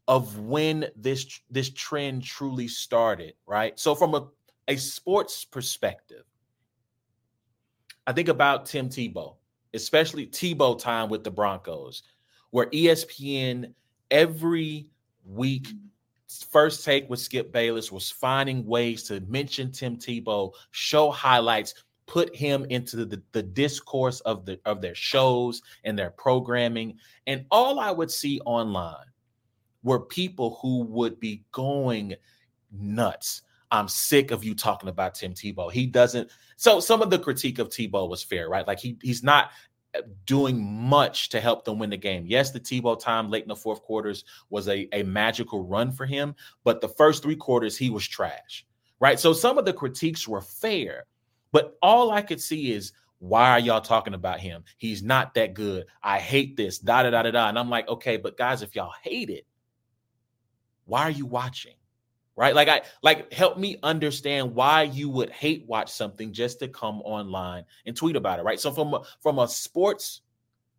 of 0.07 0.38
when 0.38 0.87
this 0.97 1.41
this 1.50 1.71
trend 1.71 2.23
truly 2.23 2.69
started, 2.69 3.35
right? 3.47 3.79
So 3.81 3.95
from 3.95 4.14
a, 4.14 4.29
a 4.69 4.76
sports 4.76 5.45
perspective, 5.45 6.25
I 8.07 8.12
think 8.12 8.29
about 8.29 8.67
Tim 8.67 8.88
Tebow, 8.88 9.37
especially 9.73 10.26
Tebow 10.26 10.79
time 10.79 11.09
with 11.09 11.25
the 11.25 11.31
Broncos, 11.31 12.03
where 12.50 12.67
ESPN 12.67 13.73
every 14.11 14.91
week 15.25 15.69
first 16.28 16.85
take 16.85 17.09
with 17.09 17.21
Skip 17.21 17.52
Bayless 17.52 17.93
was 17.93 18.11
finding 18.11 18.64
ways 18.66 19.02
to 19.04 19.21
mention 19.21 19.71
Tim 19.71 19.97
Tebow, 19.97 20.52
show 20.71 21.11
highlights, 21.11 21.75
put 22.07 22.35
him 22.35 22.66
into 22.71 23.04
the, 23.04 23.23
the 23.33 23.43
discourse 23.43 24.21
of 24.21 24.45
the 24.45 24.61
of 24.64 24.81
their 24.81 24.95
shows 24.95 25.62
and 25.85 25.99
their 25.99 26.11
programming. 26.11 26.99
And 27.26 27.47
all 27.50 27.81
I 27.81 27.90
would 27.90 28.11
see 28.11 28.40
online 28.40 29.07
were 29.83 30.00
people 30.00 30.59
who 30.61 30.83
would 30.85 31.21
be 31.21 31.45
going 31.52 32.14
nuts. 32.73 33.43
I'm 33.71 33.88
sick 33.88 34.31
of 34.31 34.45
you 34.45 34.54
talking 34.54 34.88
about 34.88 35.14
Tim 35.14 35.35
Tebow. 35.35 35.71
He 35.71 35.87
doesn't. 35.87 36.31
So 36.57 36.81
some 36.81 37.02
of 37.02 37.11
the 37.11 37.19
critique 37.19 37.59
of 37.59 37.69
Tebow 37.69 38.09
was 38.09 38.23
fair, 38.23 38.49
right? 38.49 38.66
Like 38.66 38.78
he 38.78 38.97
he's 39.02 39.23
not 39.23 39.50
doing 40.27 40.65
much 40.65 41.29
to 41.31 41.41
help 41.41 41.65
them 41.65 41.79
win 41.79 41.91
the 41.91 41.97
game. 41.97 42.25
Yes, 42.27 42.51
the 42.51 42.61
Tebow 42.61 42.99
time 42.99 43.31
late 43.31 43.43
in 43.43 43.49
the 43.49 43.57
fourth 43.57 43.83
quarters 43.83 44.25
was 44.51 44.69
a, 44.69 44.89
a 44.93 45.03
magical 45.03 45.65
run 45.65 45.93
for 45.93 46.07
him, 46.07 46.35
but 46.65 46.81
the 46.81 46.89
first 46.89 47.23
three 47.23 47.37
quarters 47.37 47.77
he 47.77 47.91
was 47.91 48.07
trash, 48.07 48.67
right? 49.01 49.19
So 49.19 49.33
some 49.33 49.59
of 49.59 49.65
the 49.65 49.73
critiques 49.73 50.27
were 50.27 50.41
fair, 50.41 51.05
but 51.53 51.77
all 51.83 52.11
I 52.11 52.23
could 52.23 52.41
see 52.41 52.73
is 52.73 52.93
why 53.19 53.51
are 53.51 53.61
y'all 53.61 53.81
talking 53.81 54.15
about 54.15 54.41
him? 54.41 54.65
He's 54.77 55.03
not 55.03 55.35
that 55.35 55.55
good. 55.55 55.87
I 56.03 56.19
hate 56.19 56.57
this. 56.57 56.79
Da 56.79 57.05
da 57.05 57.11
da 57.11 57.23
da 57.23 57.31
da. 57.31 57.49
And 57.49 57.59
I'm 57.59 57.71
like, 57.71 57.89
okay, 57.89 58.17
but 58.17 58.37
guys, 58.37 58.61
if 58.61 58.77
y'all 58.77 58.93
hate 59.03 59.31
it, 59.31 59.47
why 60.85 61.03
are 61.03 61.11
you 61.11 61.25
watching? 61.25 61.75
Right? 62.37 62.55
Like 62.55 62.69
I 62.69 62.83
like 63.03 63.33
help 63.33 63.59
me 63.59 63.76
understand 63.83 64.55
why 64.55 64.83
you 64.83 65.09
would 65.09 65.31
hate 65.31 65.67
watch 65.69 65.91
something 65.91 66.33
just 66.33 66.59
to 66.59 66.69
come 66.69 67.00
online 67.03 67.64
and 67.87 67.97
tweet 67.97 68.17
about 68.17 68.41
it, 68.41 68.43
right? 68.43 68.59
So 68.59 68.73
from 68.73 68.95
a, 68.95 69.03
from 69.21 69.38
a 69.38 69.47
sports 69.47 70.23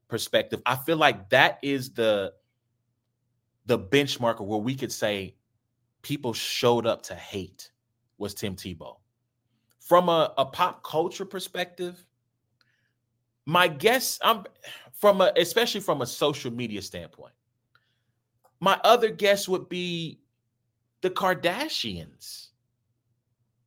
perspective, 0.09 0.61
I 0.65 0.75
feel 0.75 0.97
like 0.97 1.29
that 1.29 1.59
is 1.61 1.93
the 1.93 2.33
the 3.65 3.79
benchmark 3.79 4.41
where 4.41 4.59
we 4.59 4.75
could 4.75 4.91
say 4.91 5.35
people 6.01 6.33
showed 6.33 6.85
up 6.85 7.01
to 7.03 7.15
hate 7.15 7.71
was 8.17 8.33
Tim 8.33 8.55
Tebow. 8.55 8.97
From 9.79 10.09
a, 10.09 10.33
a 10.37 10.45
pop 10.45 10.83
culture 10.83 11.25
perspective, 11.25 12.05
my 13.45 13.67
guess 13.67 14.19
I'm 14.21 14.45
from 14.93 15.21
a 15.21 15.31
especially 15.37 15.81
from 15.81 16.01
a 16.01 16.05
social 16.05 16.51
media 16.51 16.81
standpoint, 16.81 17.33
my 18.59 18.79
other 18.83 19.09
guess 19.09 19.47
would 19.47 19.69
be 19.69 20.19
the 21.05 21.11
Kardashians. 21.11 22.47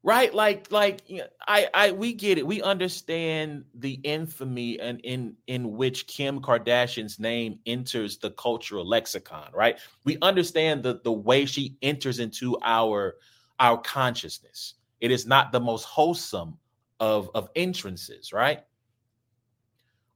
Right? 0.03 0.35
Like, 0.35 0.73
like 0.73 1.03
you 1.07 1.19
know, 1.19 1.27
I, 1.47 1.69
I, 1.73 1.93
we 1.93 2.13
get 2.13 2.37
it. 2.37 2.45
We 2.45 2.63
understand 2.63 3.65
the 3.75 4.01
infamy 4.03 4.81
and 4.81 5.01
in 5.05 5.37
in 5.47 5.77
which 5.77 6.09
Kim 6.09 6.41
Kardashian's 6.41 7.21
name 7.21 7.61
enters 7.65 8.19
the 8.19 8.33
cultural 8.33 8.85
lexicon. 8.85 9.51
Right? 9.55 9.79
We 10.03 10.19
understand 10.21 10.83
the 10.83 11.01
the 11.05 11.13
way 11.13 11.45
she 11.45 11.77
enters 11.81 12.19
into 12.19 12.59
our 12.65 13.19
our 13.61 13.79
consciousness. 13.79 14.75
It 15.01 15.13
is 15.13 15.25
not 15.25 15.53
the 15.53 15.61
most 15.61 15.85
wholesome 15.85 16.59
of 16.99 17.31
of 17.37 17.51
entrances. 17.55 18.33
Right? 18.33 18.65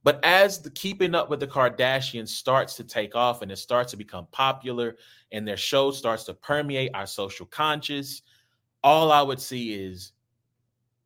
But 0.03 0.23
as 0.23 0.59
the 0.59 0.69
keeping 0.69 1.15
up 1.15 1.29
with 1.29 1.39
the 1.39 1.47
Kardashians 1.47 2.29
starts 2.29 2.75
to 2.75 2.83
take 2.83 3.15
off 3.15 3.41
and 3.41 3.51
it 3.51 3.57
starts 3.57 3.91
to 3.91 3.97
become 3.97 4.27
popular 4.31 4.97
and 5.31 5.47
their 5.47 5.57
show 5.57 5.91
starts 5.91 6.25
to 6.25 6.33
permeate 6.33 6.91
our 6.93 7.07
social 7.07 7.45
conscious, 7.45 8.21
all 8.83 9.11
I 9.11 9.21
would 9.21 9.39
see 9.39 9.73
is 9.73 10.11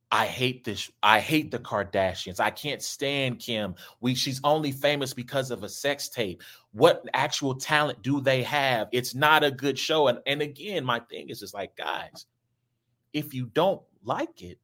I 0.09 0.25
hate 0.25 0.63
this. 0.63 0.89
I 1.03 1.19
hate 1.19 1.51
the 1.51 1.59
Kardashians. 1.59 2.39
I 2.39 2.49
can't 2.49 2.81
stand 2.81 3.39
Kim. 3.39 3.75
We 3.99 4.15
she's 4.15 4.39
only 4.43 4.71
famous 4.71 5.13
because 5.13 5.51
of 5.51 5.63
a 5.63 5.69
sex 5.69 6.07
tape. 6.07 6.41
What 6.71 7.05
actual 7.13 7.55
talent 7.55 8.01
do 8.01 8.21
they 8.21 8.41
have? 8.43 8.87
It's 8.93 9.13
not 9.13 9.43
a 9.43 9.51
good 9.51 9.77
show. 9.77 10.07
And, 10.07 10.19
and 10.25 10.41
again, 10.41 10.85
my 10.85 10.99
thing 11.01 11.29
is 11.29 11.41
just 11.41 11.53
like, 11.53 11.75
guys, 11.75 12.25
if 13.13 13.33
you 13.33 13.47
don't 13.47 13.81
like 14.03 14.41
it, 14.41 14.59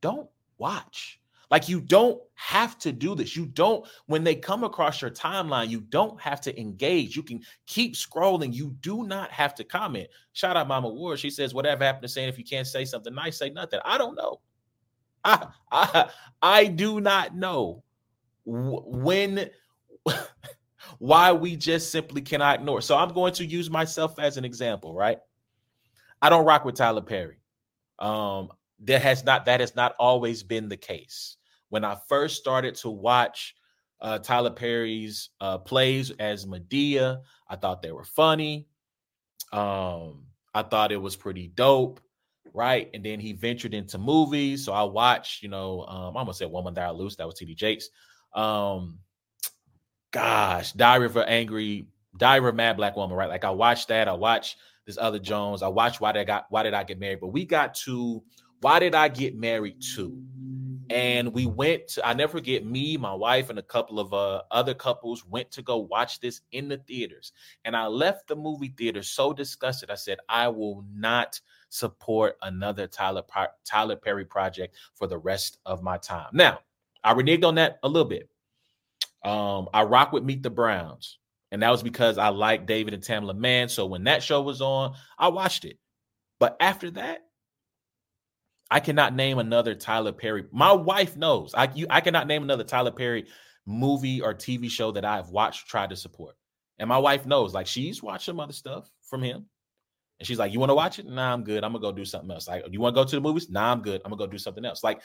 don't 0.00 0.28
watch. 0.58 1.17
Like 1.50 1.68
you 1.68 1.80
don't 1.80 2.20
have 2.34 2.78
to 2.80 2.92
do 2.92 3.14
this. 3.14 3.34
You 3.34 3.46
don't, 3.46 3.86
when 4.06 4.22
they 4.22 4.34
come 4.34 4.64
across 4.64 5.00
your 5.00 5.10
timeline, 5.10 5.68
you 5.68 5.80
don't 5.80 6.20
have 6.20 6.40
to 6.42 6.60
engage. 6.60 7.16
You 7.16 7.22
can 7.22 7.40
keep 7.66 7.94
scrolling. 7.94 8.52
You 8.52 8.76
do 8.80 9.06
not 9.06 9.30
have 9.32 9.54
to 9.56 9.64
comment. 9.64 10.08
Shout 10.34 10.56
out 10.56 10.68
Mama 10.68 10.88
Ward. 10.88 11.18
She 11.18 11.30
says, 11.30 11.54
whatever 11.54 11.84
happened 11.84 12.02
to 12.02 12.08
saying 12.08 12.28
if 12.28 12.38
you 12.38 12.44
can't 12.44 12.66
say 12.66 12.84
something 12.84 13.14
nice, 13.14 13.38
say 13.38 13.50
nothing. 13.50 13.80
I 13.84 13.96
don't 13.98 14.14
know. 14.14 14.40
I 15.24 15.46
I, 15.72 16.10
I 16.42 16.66
do 16.66 17.00
not 17.00 17.34
know 17.34 17.82
when 18.44 19.50
why 20.98 21.32
we 21.32 21.56
just 21.56 21.90
simply 21.90 22.20
cannot 22.20 22.60
ignore. 22.60 22.80
So 22.80 22.96
I'm 22.96 23.12
going 23.12 23.32
to 23.34 23.44
use 23.44 23.70
myself 23.70 24.18
as 24.18 24.36
an 24.36 24.44
example, 24.44 24.94
right? 24.94 25.18
I 26.20 26.30
don't 26.30 26.44
rock 26.44 26.64
with 26.64 26.74
Tyler 26.74 27.02
Perry. 27.02 27.38
Um, 27.98 28.50
that 28.84 29.02
has 29.02 29.24
not 29.24 29.46
that 29.46 29.60
has 29.60 29.74
not 29.74 29.94
always 29.98 30.42
been 30.42 30.68
the 30.68 30.76
case 30.76 31.38
when 31.68 31.84
I 31.84 31.96
first 32.08 32.36
started 32.36 32.74
to 32.76 32.90
watch 32.90 33.54
uh, 34.00 34.18
Tyler 34.18 34.50
Perry's 34.50 35.30
uh, 35.40 35.58
plays 35.58 36.10
as 36.12 36.46
Madea, 36.46 37.20
I 37.48 37.56
thought 37.56 37.82
they 37.82 37.92
were 37.92 38.04
funny. 38.04 38.66
Um, 39.52 40.26
I 40.54 40.62
thought 40.62 40.92
it 40.92 41.00
was 41.00 41.16
pretty 41.16 41.48
dope, 41.48 42.00
right? 42.54 42.88
And 42.94 43.04
then 43.04 43.20
he 43.20 43.32
ventured 43.32 43.74
into 43.74 43.98
movies, 43.98 44.64
so 44.64 44.72
I 44.72 44.82
watched, 44.84 45.42
you 45.42 45.48
know, 45.48 45.84
um, 45.86 46.16
I 46.16 46.20
almost 46.20 46.38
said 46.38 46.50
Woman 46.50 46.74
That 46.74 46.88
I 46.88 46.90
Loose. 46.90 47.16
That 47.16 47.26
was 47.26 47.34
T.D. 47.36 47.54
Jakes. 47.54 47.88
Um, 48.34 48.98
gosh, 50.10 50.72
Diary 50.72 51.06
of 51.06 51.16
an 51.16 51.28
Angry, 51.28 51.88
Diary 52.16 52.48
of 52.48 52.54
Mad 52.54 52.76
Black 52.76 52.96
Woman, 52.96 53.16
right? 53.16 53.28
Like 53.28 53.44
I 53.44 53.50
watched 53.50 53.88
that. 53.88 54.08
I 54.08 54.12
watched 54.12 54.58
this 54.86 54.98
other 54.98 55.18
Jones. 55.18 55.62
I 55.62 55.68
watched 55.68 56.00
Why 56.00 56.12
Did 56.12 56.20
I 56.20 56.24
Got 56.24 56.46
Why 56.50 56.62
Did 56.62 56.74
I 56.74 56.84
Get 56.84 57.00
Married? 57.00 57.20
But 57.20 57.28
we 57.28 57.44
got 57.44 57.74
to 57.76 58.22
Why 58.60 58.78
Did 58.78 58.94
I 58.94 59.08
Get 59.08 59.36
Married 59.36 59.80
to? 59.94 60.22
and 60.90 61.32
we 61.34 61.46
went 61.46 61.86
to, 61.88 62.06
i 62.06 62.12
never 62.14 62.32
forget 62.32 62.64
me 62.64 62.96
my 62.96 63.12
wife 63.12 63.50
and 63.50 63.58
a 63.58 63.62
couple 63.62 64.00
of 64.00 64.12
uh, 64.14 64.42
other 64.50 64.74
couples 64.74 65.24
went 65.26 65.50
to 65.50 65.62
go 65.62 65.78
watch 65.78 66.20
this 66.20 66.40
in 66.52 66.68
the 66.68 66.78
theaters. 66.78 67.32
And 67.64 67.76
i 67.76 67.86
left 67.86 68.28
the 68.28 68.36
movie 68.36 68.74
theater 68.76 69.02
so 69.02 69.32
disgusted. 69.32 69.90
I 69.90 69.94
said 69.96 70.18
i 70.28 70.48
will 70.48 70.84
not 70.92 71.40
support 71.68 72.36
another 72.42 72.86
tyler 72.86 73.22
tyler 73.64 73.96
perry 73.96 74.24
project 74.24 74.76
for 74.94 75.06
the 75.06 75.18
rest 75.18 75.58
of 75.66 75.82
my 75.82 75.98
time. 75.98 76.28
Now 76.32 76.60
i 77.04 77.12
reneged 77.12 77.44
on 77.44 77.56
that 77.56 77.78
a 77.82 77.88
little 77.88 78.08
bit. 78.08 78.28
Um 79.24 79.68
i 79.74 79.82
rock 79.82 80.12
with 80.12 80.24
meet 80.24 80.42
the 80.42 80.50
browns 80.50 81.18
and 81.50 81.62
that 81.62 81.70
was 81.70 81.82
because 81.82 82.18
i 82.18 82.28
like 82.28 82.66
david 82.66 82.94
and 82.94 83.02
tamela 83.02 83.36
mann. 83.36 83.68
So 83.68 83.86
when 83.86 84.04
that 84.04 84.22
show 84.22 84.40
was 84.40 84.60
on 84.62 84.94
i 85.18 85.28
watched 85.28 85.64
it. 85.64 85.78
But 86.38 86.56
after 86.60 86.90
that 86.92 87.27
I 88.70 88.80
cannot 88.80 89.14
name 89.14 89.38
another 89.38 89.74
Tyler 89.74 90.12
Perry. 90.12 90.44
My 90.52 90.72
wife 90.72 91.16
knows. 91.16 91.54
I 91.54 91.70
you, 91.74 91.86
I 91.88 92.00
cannot 92.00 92.26
name 92.26 92.42
another 92.42 92.64
Tyler 92.64 92.90
Perry 92.90 93.26
movie 93.66 94.20
or 94.20 94.34
TV 94.34 94.70
show 94.70 94.92
that 94.92 95.04
I've 95.04 95.30
watched, 95.30 95.68
tried 95.68 95.90
to 95.90 95.96
support. 95.96 96.36
And 96.78 96.88
my 96.88 96.98
wife 96.98 97.26
knows, 97.26 97.54
like 97.54 97.66
she's 97.66 98.02
watched 98.02 98.26
some 98.26 98.40
other 98.40 98.52
stuff 98.52 98.90
from 99.02 99.22
him. 99.22 99.46
And 100.18 100.26
she's 100.26 100.38
like, 100.38 100.52
You 100.52 100.60
want 100.60 100.70
to 100.70 100.74
watch 100.74 100.98
it? 100.98 101.06
Nah, 101.06 101.32
I'm 101.32 101.44
good. 101.44 101.64
I'm 101.64 101.72
gonna 101.72 101.82
go 101.82 101.92
do 101.92 102.04
something 102.04 102.30
else. 102.30 102.48
Like, 102.48 102.64
you 102.70 102.80
want 102.80 102.94
to 102.94 103.00
go 103.00 103.08
to 103.08 103.16
the 103.16 103.20
movies? 103.20 103.48
Nah, 103.48 103.72
I'm 103.72 103.82
good. 103.82 104.02
I'm 104.04 104.10
gonna 104.10 104.18
go 104.18 104.30
do 104.30 104.38
something 104.38 104.64
else. 104.64 104.84
Like 104.84 105.00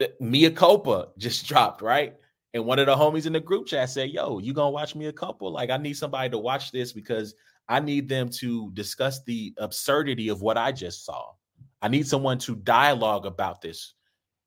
eh, 0.00 0.08
Mea 0.20 0.50
Culpa 0.50 1.08
just 1.18 1.46
dropped, 1.46 1.82
right? 1.82 2.16
And 2.54 2.64
one 2.64 2.78
of 2.78 2.86
the 2.86 2.96
homies 2.96 3.26
in 3.26 3.34
the 3.34 3.40
group 3.40 3.66
chat 3.66 3.90
said, 3.90 4.10
Yo, 4.10 4.38
you 4.38 4.52
gonna 4.52 4.70
watch 4.70 4.94
Mea 4.94 5.12
Culpa? 5.12 5.44
Like, 5.44 5.70
I 5.70 5.76
need 5.76 5.94
somebody 5.94 6.30
to 6.30 6.38
watch 6.38 6.72
this 6.72 6.92
because 6.92 7.34
I 7.68 7.80
need 7.80 8.08
them 8.08 8.28
to 8.40 8.70
discuss 8.72 9.22
the 9.24 9.54
absurdity 9.58 10.28
of 10.28 10.40
what 10.40 10.56
I 10.56 10.72
just 10.72 11.04
saw. 11.04 11.32
I 11.82 11.88
need 11.88 12.06
someone 12.06 12.38
to 12.38 12.56
dialogue 12.56 13.26
about 13.26 13.60
this. 13.60 13.94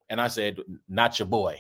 And 0.10 0.20
I 0.20 0.28
said, 0.28 0.60
not 0.88 1.20
your 1.20 1.28
boy. 1.28 1.60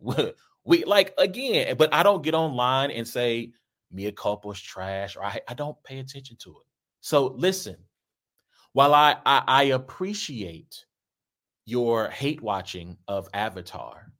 we 0.64 0.84
like 0.84 1.14
again, 1.18 1.76
but 1.76 1.92
I 1.94 2.02
don't 2.02 2.22
get 2.22 2.34
online 2.34 2.90
and 2.90 3.06
say 3.06 3.52
Mea 3.90 4.12
Culpa's 4.12 4.60
trash 4.60 5.16
or 5.16 5.24
I, 5.24 5.40
I 5.48 5.54
don't 5.54 5.82
pay 5.84 5.98
attention 5.98 6.36
to 6.40 6.50
it. 6.50 6.66
So 7.00 7.28
listen, 7.36 7.76
while 8.72 8.94
I, 8.94 9.16
I, 9.24 9.42
I 9.46 9.62
appreciate 9.64 10.84
your 11.64 12.08
hate 12.08 12.40
watching 12.40 12.96
of 13.08 13.28
Avatar 13.34 14.10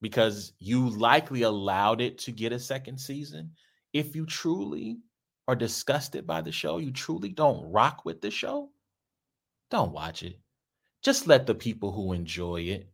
because 0.00 0.52
you 0.58 0.88
likely 0.88 1.42
allowed 1.42 2.00
it 2.00 2.16
to 2.16 2.32
get 2.32 2.52
a 2.52 2.58
second 2.58 2.98
season. 2.98 3.50
If 3.92 4.16
you 4.16 4.24
truly 4.24 4.98
are 5.48 5.56
disgusted 5.56 6.26
by 6.26 6.40
the 6.40 6.52
show, 6.52 6.78
you 6.78 6.90
truly 6.90 7.28
don't 7.28 7.70
rock 7.70 8.04
with 8.04 8.20
the 8.20 8.30
show, 8.30 8.70
don't 9.70 9.92
watch 9.92 10.22
it. 10.22 10.38
Just 11.02 11.26
let 11.26 11.46
the 11.46 11.54
people 11.54 11.92
who 11.92 12.12
enjoy 12.12 12.62
it 12.62 12.88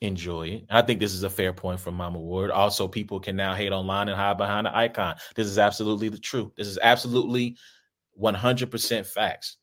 enjoy 0.00 0.48
it. 0.48 0.66
I 0.70 0.82
think 0.82 1.00
this 1.00 1.12
is 1.14 1.22
a 1.22 1.30
fair 1.30 1.52
point 1.52 1.80
from 1.80 1.94
Mama 1.94 2.18
Ward. 2.18 2.50
Also, 2.50 2.86
people 2.86 3.18
can 3.20 3.36
now 3.36 3.54
hate 3.54 3.72
online 3.72 4.08
and 4.08 4.16
hide 4.16 4.38
behind 4.38 4.66
the 4.66 4.76
icon. 4.76 5.16
This 5.34 5.46
is 5.46 5.58
absolutely 5.58 6.08
the 6.08 6.18
truth. 6.18 6.52
This 6.56 6.68
is 6.68 6.78
absolutely 6.80 7.56
100% 8.20 9.06
facts. 9.06 9.56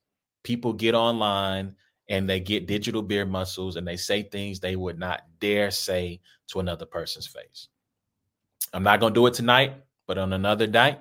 People 0.43 0.73
get 0.73 0.93
online 0.93 1.75
and 2.09 2.29
they 2.29 2.39
get 2.39 2.67
digital 2.67 3.01
beer 3.01 3.25
muscles 3.25 3.77
and 3.77 3.87
they 3.87 3.97
say 3.97 4.23
things 4.23 4.59
they 4.59 4.75
would 4.75 4.99
not 4.99 5.21
dare 5.39 5.71
say 5.71 6.21
to 6.47 6.59
another 6.59 6.85
person's 6.85 7.27
face. 7.27 7.69
I'm 8.73 8.83
not 8.83 8.99
going 8.99 9.13
to 9.13 9.19
do 9.19 9.25
it 9.27 9.33
tonight, 9.33 9.73
but 10.05 10.17
on 10.17 10.33
another 10.33 10.67
night, 10.67 10.99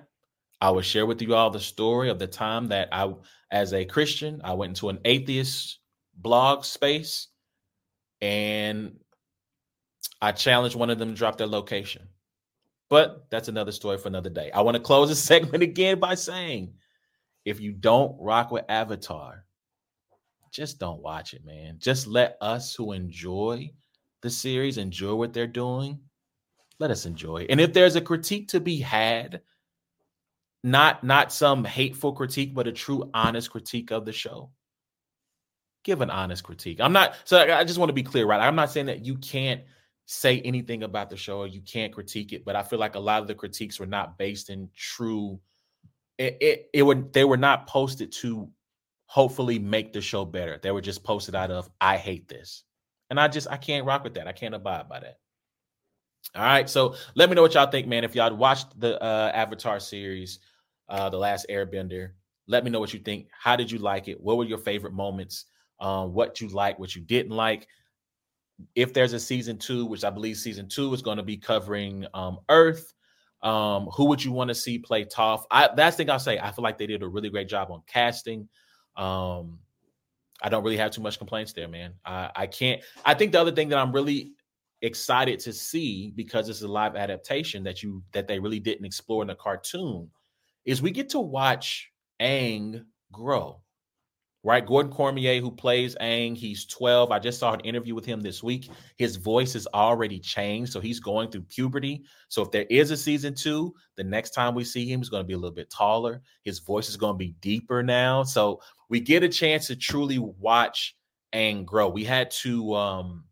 I 0.60 0.70
will 0.70 0.80
share 0.80 1.04
with 1.04 1.20
you 1.20 1.34
all 1.34 1.50
the 1.50 1.60
story 1.60 2.08
of 2.08 2.18
the 2.18 2.26
time 2.26 2.68
that 2.68 2.88
I, 2.92 3.12
as 3.54 3.72
a 3.72 3.84
Christian, 3.84 4.40
I 4.42 4.52
went 4.54 4.70
into 4.70 4.88
an 4.88 4.98
atheist 5.04 5.78
blog 6.16 6.64
space 6.64 7.28
and 8.20 8.96
I 10.20 10.32
challenged 10.32 10.74
one 10.74 10.90
of 10.90 10.98
them 10.98 11.10
to 11.10 11.14
drop 11.14 11.38
their 11.38 11.46
location. 11.46 12.08
But 12.90 13.30
that's 13.30 13.46
another 13.46 13.70
story 13.70 13.96
for 13.96 14.08
another 14.08 14.28
day. 14.28 14.50
I 14.50 14.62
want 14.62 14.76
to 14.76 14.82
close 14.82 15.08
this 15.08 15.22
segment 15.22 15.62
again 15.62 16.00
by 16.00 16.16
saying 16.16 16.74
if 17.44 17.60
you 17.60 17.70
don't 17.70 18.20
rock 18.20 18.50
with 18.50 18.64
Avatar, 18.68 19.44
just 20.50 20.80
don't 20.80 21.00
watch 21.00 21.32
it, 21.32 21.44
man. 21.44 21.76
Just 21.78 22.08
let 22.08 22.36
us 22.40 22.74
who 22.74 22.90
enjoy 22.90 23.70
the 24.22 24.30
series 24.30 24.78
enjoy 24.78 25.14
what 25.14 25.32
they're 25.32 25.46
doing. 25.46 26.00
Let 26.80 26.90
us 26.90 27.06
enjoy 27.06 27.42
it. 27.42 27.50
And 27.50 27.60
if 27.60 27.72
there's 27.72 27.94
a 27.94 28.00
critique 28.00 28.48
to 28.48 28.58
be 28.58 28.80
had, 28.80 29.42
not 30.64 31.04
not 31.04 31.30
some 31.30 31.64
hateful 31.64 32.14
critique, 32.14 32.54
but 32.54 32.66
a 32.66 32.72
true 32.72 33.10
honest 33.12 33.50
critique 33.50 33.92
of 33.92 34.04
the 34.04 34.12
show. 34.12 34.50
Give 35.84 36.00
an 36.00 36.10
honest 36.10 36.42
critique. 36.42 36.80
I'm 36.80 36.94
not 36.94 37.14
so 37.24 37.38
I 37.38 37.62
just 37.64 37.78
want 37.78 37.90
to 37.90 37.94
be 37.94 38.02
clear, 38.02 38.26
right? 38.26 38.40
I'm 38.40 38.56
not 38.56 38.70
saying 38.70 38.86
that 38.86 39.04
you 39.04 39.16
can't 39.18 39.60
say 40.06 40.40
anything 40.40 40.82
about 40.82 41.10
the 41.10 41.16
show 41.16 41.38
or 41.38 41.46
you 41.46 41.60
can't 41.60 41.92
critique 41.92 42.32
it, 42.32 42.44
but 42.44 42.56
I 42.56 42.62
feel 42.62 42.78
like 42.78 42.94
a 42.94 43.00
lot 43.00 43.20
of 43.20 43.28
the 43.28 43.34
critiques 43.34 43.78
were 43.78 43.86
not 43.86 44.16
based 44.18 44.48
in 44.48 44.70
true 44.74 45.38
it 46.18 46.38
it, 46.40 46.70
it 46.72 46.82
would 46.82 47.12
they 47.12 47.24
were 47.24 47.36
not 47.36 47.66
posted 47.66 48.10
to 48.12 48.48
hopefully 49.04 49.58
make 49.58 49.92
the 49.92 50.00
show 50.00 50.24
better. 50.24 50.58
They 50.62 50.70
were 50.70 50.80
just 50.80 51.04
posted 51.04 51.34
out 51.34 51.50
of 51.50 51.68
I 51.78 51.98
hate 51.98 52.26
this. 52.26 52.64
And 53.10 53.20
I 53.20 53.28
just 53.28 53.48
I 53.50 53.58
can't 53.58 53.84
rock 53.84 54.02
with 54.02 54.14
that. 54.14 54.26
I 54.26 54.32
can't 54.32 54.54
abide 54.54 54.88
by 54.88 55.00
that. 55.00 55.18
All 56.34 56.42
right. 56.42 56.70
So 56.70 56.94
let 57.14 57.28
me 57.28 57.34
know 57.34 57.42
what 57.42 57.52
y'all 57.52 57.70
think, 57.70 57.86
man. 57.86 58.02
If 58.02 58.14
y'all 58.14 58.34
watched 58.34 58.80
the 58.80 58.98
uh 59.02 59.30
Avatar 59.34 59.78
series, 59.78 60.38
uh 60.88 61.08
The 61.10 61.18
Last 61.18 61.46
Airbender, 61.50 62.10
let 62.46 62.64
me 62.64 62.70
know 62.70 62.80
what 62.80 62.92
you 62.92 63.00
think. 63.00 63.28
How 63.32 63.56
did 63.56 63.70
you 63.70 63.78
like 63.78 64.08
it? 64.08 64.20
What 64.20 64.36
were 64.36 64.44
your 64.44 64.58
favorite 64.58 64.92
moments? 64.92 65.46
Um, 65.80 66.12
what 66.12 66.40
you 66.40 66.48
like, 66.48 66.78
what 66.78 66.94
you 66.94 67.02
didn't 67.02 67.32
like. 67.32 67.66
If 68.74 68.92
there's 68.94 69.12
a 69.12 69.20
season 69.20 69.58
two, 69.58 69.84
which 69.86 70.04
I 70.04 70.10
believe 70.10 70.36
season 70.36 70.68
two 70.68 70.92
is 70.94 71.02
going 71.02 71.16
to 71.16 71.22
be 71.22 71.36
covering 71.36 72.06
um 72.14 72.38
Earth. 72.48 72.92
Um, 73.42 73.88
who 73.94 74.06
would 74.06 74.24
you 74.24 74.32
want 74.32 74.48
to 74.48 74.54
see 74.54 74.78
play 74.78 75.04
Toph? 75.04 75.44
I 75.50 75.68
that's 75.76 75.96
the 75.96 76.04
thing 76.04 76.10
I'll 76.10 76.18
say. 76.18 76.38
I 76.38 76.50
feel 76.50 76.62
like 76.62 76.78
they 76.78 76.86
did 76.86 77.02
a 77.02 77.08
really 77.08 77.28
great 77.28 77.48
job 77.48 77.70
on 77.70 77.82
casting. 77.86 78.48
Um, 78.96 79.58
I 80.42 80.48
don't 80.48 80.64
really 80.64 80.76
have 80.76 80.90
too 80.90 81.02
much 81.02 81.18
complaints 81.18 81.52
there, 81.52 81.68
man. 81.68 81.94
I, 82.04 82.30
I 82.34 82.46
can't. 82.46 82.82
I 83.04 83.14
think 83.14 83.32
the 83.32 83.40
other 83.40 83.52
thing 83.52 83.68
that 83.70 83.78
I'm 83.78 83.92
really 83.92 84.32
excited 84.82 85.40
to 85.40 85.52
see 85.52 86.12
because 86.14 86.48
it's 86.48 86.62
a 86.62 86.68
live 86.68 86.96
adaptation 86.96 87.64
that 87.64 87.82
you 87.82 88.02
that 88.12 88.28
they 88.28 88.38
really 88.38 88.60
didn't 88.60 88.84
explore 88.84 89.22
in 89.22 89.28
the 89.28 89.34
cartoon 89.34 90.10
is 90.64 90.82
we 90.82 90.90
get 90.90 91.10
to 91.10 91.20
watch 91.20 91.90
Aang 92.20 92.84
grow 93.12 93.60
right? 94.44 94.64
Gordon 94.64 94.92
Cormier, 94.92 95.40
who 95.40 95.50
plays 95.50 95.96
Aang, 96.00 96.36
he's 96.36 96.66
12. 96.66 97.10
I 97.10 97.18
just 97.18 97.40
saw 97.40 97.54
an 97.54 97.60
interview 97.60 97.94
with 97.94 98.04
him 98.04 98.20
this 98.20 98.42
week. 98.42 98.70
His 98.98 99.16
voice 99.16 99.54
has 99.54 99.66
already 99.74 100.20
changed. 100.20 100.70
So 100.70 100.80
he's 100.80 101.00
going 101.00 101.30
through 101.30 101.46
puberty. 101.48 102.04
So 102.28 102.42
if 102.42 102.50
there 102.50 102.66
is 102.68 102.90
a 102.90 102.96
season 102.96 103.34
two, 103.34 103.74
the 103.96 104.04
next 104.04 104.30
time 104.30 104.54
we 104.54 104.62
see 104.62 104.86
him, 104.86 105.00
he's 105.00 105.08
going 105.08 105.22
to 105.22 105.26
be 105.26 105.32
a 105.32 105.38
little 105.38 105.54
bit 105.54 105.70
taller. 105.70 106.20
His 106.44 106.58
voice 106.58 106.90
is 106.90 106.98
going 106.98 107.14
to 107.14 107.18
be 107.18 107.34
deeper 107.40 107.82
now. 107.82 108.22
So 108.22 108.60
we 108.90 109.00
get 109.00 109.22
a 109.22 109.28
chance 109.28 109.66
to 109.68 109.76
truly 109.76 110.18
watch 110.18 110.94
Aang 111.32 111.64
grow. 111.64 111.88
We 111.88 112.04
had 112.04 112.30
to 112.42 112.74
um, 112.74 113.24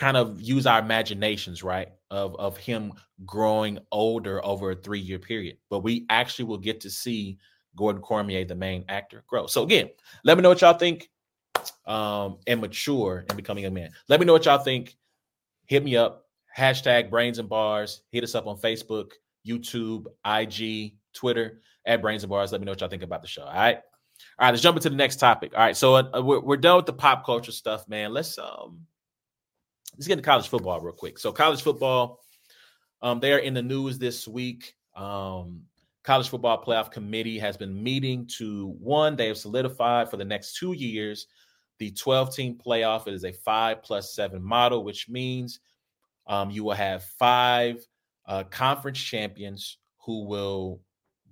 kind 0.00 0.16
of 0.16 0.40
use 0.40 0.66
our 0.66 0.78
imaginations, 0.78 1.62
right? 1.62 1.88
Of, 2.10 2.34
of 2.36 2.56
him 2.56 2.94
growing 3.26 3.78
older 3.92 4.44
over 4.44 4.70
a 4.70 4.74
three 4.74 4.98
year 4.98 5.18
period. 5.18 5.58
But 5.68 5.80
we 5.80 6.06
actually 6.08 6.46
will 6.46 6.58
get 6.58 6.80
to 6.80 6.90
see 6.90 7.36
Gordon 7.76 8.00
Cormier, 8.00 8.46
the 8.46 8.54
main 8.54 8.82
actor, 8.88 9.22
grow. 9.28 9.46
So 9.46 9.62
again, 9.62 9.90
let 10.24 10.38
me 10.38 10.42
know 10.42 10.48
what 10.48 10.62
y'all 10.62 10.78
think. 10.78 11.10
Um, 11.86 12.38
and 12.46 12.62
mature 12.62 13.26
and 13.28 13.36
becoming 13.36 13.66
a 13.66 13.70
man. 13.70 13.90
Let 14.08 14.20
me 14.20 14.26
know 14.26 14.32
what 14.32 14.46
y'all 14.46 14.64
think. 14.64 14.96
Hit 15.66 15.84
me 15.84 15.96
up. 15.98 16.24
Hashtag 16.56 17.10
brains 17.10 17.38
and 17.38 17.48
bars. 17.48 18.02
Hit 18.10 18.24
us 18.24 18.34
up 18.34 18.46
on 18.46 18.56
Facebook, 18.56 19.10
YouTube, 19.46 20.06
IG, 20.24 20.94
Twitter 21.12 21.60
at 21.84 22.00
brains 22.00 22.22
and 22.22 22.30
bars. 22.30 22.52
Let 22.52 22.62
me 22.62 22.64
know 22.64 22.72
what 22.72 22.80
y'all 22.80 22.88
think 22.88 23.02
about 23.02 23.20
the 23.20 23.28
show. 23.28 23.42
All 23.42 23.52
right. 23.52 23.76
All 24.38 24.46
right, 24.46 24.50
let's 24.50 24.62
jump 24.62 24.78
into 24.78 24.88
the 24.88 24.96
next 24.96 25.16
topic. 25.16 25.52
All 25.54 25.60
right, 25.60 25.76
so 25.76 25.94
uh, 25.94 26.22
we're, 26.22 26.40
we're 26.40 26.56
done 26.56 26.76
with 26.76 26.86
the 26.86 26.92
pop 26.92 27.24
culture 27.24 27.52
stuff, 27.52 27.88
man. 27.88 28.12
Let's 28.12 28.38
um 28.38 28.86
let's 29.96 30.06
get 30.06 30.14
into 30.14 30.24
college 30.24 30.48
football 30.48 30.80
real 30.80 30.94
quick. 30.94 31.18
So 31.18 31.32
college 31.32 31.62
football, 31.62 32.20
um, 33.02 33.20
they 33.20 33.32
are 33.32 33.38
in 33.38 33.54
the 33.54 33.62
news 33.62 33.98
this 33.98 34.26
week. 34.26 34.74
Um, 34.94 35.62
College 36.02 36.30
Football 36.30 36.64
Playoff 36.64 36.90
Committee 36.90 37.38
has 37.38 37.58
been 37.58 37.82
meeting 37.82 38.26
to 38.38 38.68
one, 38.80 39.16
they 39.16 39.28
have 39.28 39.36
solidified 39.36 40.10
for 40.10 40.16
the 40.16 40.24
next 40.24 40.56
two 40.56 40.72
years 40.72 41.26
the 41.80 41.90
12 41.90 42.36
team 42.36 42.58
playoff. 42.64 43.08
It 43.08 43.14
is 43.14 43.24
a 43.24 43.32
five 43.32 43.82
plus 43.82 44.14
seven 44.14 44.42
model, 44.42 44.84
which 44.84 45.08
means 45.08 45.60
um, 46.26 46.50
you 46.50 46.62
will 46.62 46.74
have 46.74 47.02
five 47.02 47.84
uh, 48.26 48.44
conference 48.44 49.00
champions 49.00 49.78
who 50.04 50.26
will 50.26 50.80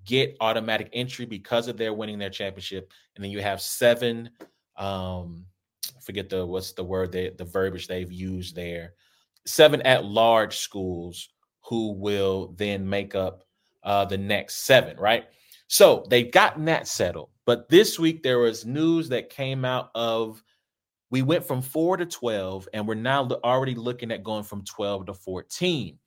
get 0.04 0.36
automatic 0.40 0.88
entry 0.92 1.26
because 1.26 1.68
of 1.68 1.76
their 1.76 1.92
winning 1.92 2.18
their 2.18 2.30
championship. 2.30 2.90
And 3.14 3.22
then 3.22 3.30
you 3.30 3.42
have 3.42 3.60
seven, 3.60 4.30
um, 4.76 5.44
forget 6.02 6.28
the 6.28 6.44
what's 6.44 6.72
the 6.72 6.84
word 6.84 7.12
that 7.12 7.38
the 7.38 7.44
verbiage 7.44 7.86
they've 7.86 8.12
used 8.12 8.54
there, 8.54 8.94
seven 9.46 9.82
at 9.82 10.04
large 10.04 10.58
schools 10.58 11.28
who 11.64 11.92
will 11.92 12.54
then 12.56 12.88
make 12.88 13.14
up 13.14 13.44
uh, 13.82 14.04
the 14.04 14.18
next 14.18 14.66
seven, 14.66 14.96
right? 14.98 15.26
So 15.68 16.06
they've 16.08 16.30
gotten 16.30 16.64
that 16.66 16.88
settled. 16.88 17.30
But 17.44 17.68
this 17.68 17.98
week 17.98 18.22
there 18.22 18.38
was 18.38 18.66
news 18.66 19.08
that 19.10 19.30
came 19.30 19.64
out 19.64 19.90
of 19.94 20.42
we 21.10 21.22
went 21.22 21.46
from 21.46 21.62
four 21.62 21.96
to 21.96 22.04
12, 22.04 22.68
and 22.74 22.86
we're 22.86 22.94
now 22.94 23.26
already 23.42 23.74
looking 23.74 24.10
at 24.10 24.22
going 24.22 24.44
from 24.44 24.64
12 24.64 25.06
to 25.06 25.14
14. 25.14 25.98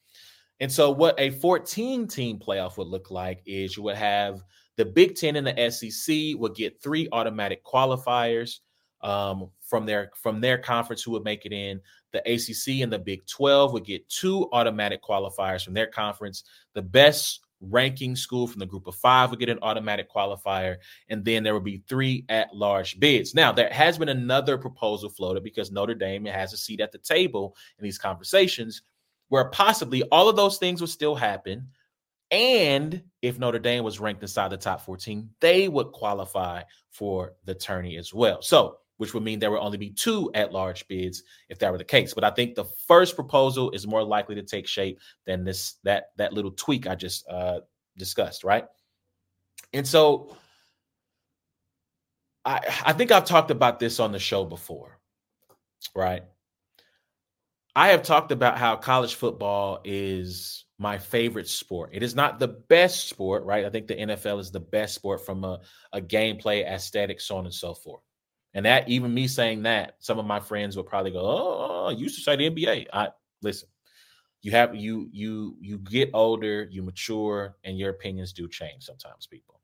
And 0.60 0.71
so, 0.71 0.91
what 0.91 1.19
a 1.19 1.32
14 1.32 2.08
team 2.08 2.38
playoff 2.38 2.77
would 2.77 2.88
look 2.88 3.10
like 3.10 3.41
is 3.47 3.75
you 3.75 3.82
would 3.84 3.95
have 3.95 4.43
the 4.77 4.86
Big 4.86 5.15
Ten 5.15 5.36
and 5.36 5.47
the 5.47 5.71
SEC 5.71 6.39
would 6.39 6.56
get 6.56 6.82
three 6.82 7.08
automatic 7.12 7.65
qualifiers 7.65 8.60
um, 9.03 9.49
from 9.61 9.85
their 9.85 10.11
from 10.15 10.41
their 10.41 10.57
conference 10.57 11.03
who 11.03 11.11
would 11.11 11.23
make 11.23 11.45
it 11.45 11.53
in. 11.53 11.81
The 12.11 12.19
ACC 12.19 12.81
and 12.81 12.91
the 12.91 12.99
Big 12.99 13.25
12 13.27 13.71
would 13.73 13.85
get 13.85 14.07
two 14.09 14.49
automatic 14.51 15.01
qualifiers 15.01 15.63
from 15.63 15.73
their 15.73 15.87
conference. 15.87 16.43
The 16.73 16.81
best 16.81 17.39
ranking 17.61 18.15
school 18.15 18.47
from 18.47 18.59
the 18.59 18.65
group 18.65 18.87
of 18.87 18.95
five 18.95 19.29
would 19.29 19.39
get 19.39 19.49
an 19.49 19.59
automatic 19.61 20.11
qualifier, 20.11 20.77
and 21.09 21.23
then 21.23 21.43
there 21.43 21.53
would 21.53 21.63
be 21.63 21.83
three 21.87 22.25
at 22.29 22.53
large 22.55 22.99
bids. 22.99 23.33
Now, 23.35 23.51
there 23.51 23.69
has 23.71 23.97
been 23.97 24.09
another 24.09 24.57
proposal 24.57 25.09
floated 25.09 25.43
because 25.43 25.71
Notre 25.71 25.95
Dame 25.95 26.25
has 26.25 26.53
a 26.53 26.57
seat 26.57 26.81
at 26.81 26.91
the 26.91 26.97
table 26.97 27.55
in 27.77 27.83
these 27.83 27.97
conversations 27.97 28.81
where 29.29 29.45
possibly 29.45 30.03
all 30.11 30.27
of 30.27 30.35
those 30.35 30.57
things 30.57 30.81
would 30.81 30.89
still 30.89 31.15
happen. 31.15 31.67
And 32.31 33.03
if 33.21 33.39
Notre 33.39 33.59
Dame 33.59 33.83
was 33.83 33.99
ranked 33.99 34.21
inside 34.21 34.49
the 34.49 34.57
top 34.57 34.81
14, 34.81 35.29
they 35.39 35.69
would 35.69 35.91
qualify 35.91 36.63
for 36.89 37.33
the 37.45 37.55
tourney 37.55 37.97
as 37.97 38.13
well. 38.13 38.41
So 38.41 38.77
which 39.01 39.15
would 39.15 39.23
mean 39.23 39.39
there 39.39 39.49
would 39.49 39.57
only 39.57 39.79
be 39.79 39.89
two 39.89 40.29
at 40.35 40.53
large 40.53 40.87
bids 40.87 41.23
if 41.49 41.57
that 41.57 41.71
were 41.71 41.79
the 41.79 41.83
case. 41.83 42.13
But 42.13 42.23
I 42.23 42.29
think 42.29 42.53
the 42.53 42.65
first 42.87 43.15
proposal 43.15 43.71
is 43.71 43.87
more 43.87 44.03
likely 44.03 44.35
to 44.35 44.43
take 44.43 44.67
shape 44.67 44.99
than 45.25 45.43
this 45.43 45.77
that 45.83 46.11
that 46.17 46.33
little 46.33 46.51
tweak 46.51 46.85
I 46.85 46.93
just 46.93 47.27
uh, 47.27 47.61
discussed, 47.97 48.43
right? 48.43 48.65
And 49.73 49.87
so 49.87 50.37
I 52.45 52.59
I 52.85 52.93
think 52.93 53.11
I've 53.11 53.25
talked 53.25 53.49
about 53.49 53.79
this 53.79 53.99
on 53.99 54.11
the 54.11 54.19
show 54.19 54.45
before, 54.45 54.99
right? 55.95 56.21
I 57.75 57.87
have 57.87 58.03
talked 58.03 58.31
about 58.31 58.59
how 58.59 58.75
college 58.75 59.15
football 59.15 59.79
is 59.83 60.65
my 60.77 60.99
favorite 60.99 61.47
sport. 61.47 61.89
It 61.91 62.03
is 62.03 62.13
not 62.13 62.37
the 62.37 62.49
best 62.49 63.09
sport, 63.09 63.45
right? 63.45 63.65
I 63.65 63.71
think 63.71 63.87
the 63.87 63.95
NFL 63.95 64.39
is 64.39 64.51
the 64.51 64.59
best 64.59 64.93
sport 64.93 65.25
from 65.25 65.43
a, 65.43 65.59
a 65.91 66.01
gameplay, 66.01 66.63
aesthetic, 66.67 67.19
so 67.19 67.37
on 67.37 67.45
and 67.45 67.53
so 67.53 67.73
forth. 67.73 68.03
And 68.53 68.65
that, 68.65 68.89
even 68.89 69.13
me 69.13 69.27
saying 69.27 69.63
that, 69.63 69.95
some 69.99 70.19
of 70.19 70.25
my 70.25 70.39
friends 70.39 70.75
will 70.75 70.83
probably 70.83 71.11
go, 71.11 71.21
"Oh, 71.21 71.89
you 71.89 72.09
to 72.09 72.13
say 72.13 72.35
the 72.35 72.49
NBA." 72.49 72.87
I 72.91 73.09
listen. 73.41 73.69
You 74.41 74.51
have 74.51 74.75
you 74.75 75.07
you 75.11 75.55
you 75.61 75.77
get 75.77 76.09
older, 76.13 76.67
you 76.69 76.81
mature, 76.81 77.55
and 77.63 77.77
your 77.77 77.91
opinions 77.91 78.33
do 78.33 78.47
change 78.47 78.83
sometimes, 78.83 79.27
people, 79.27 79.61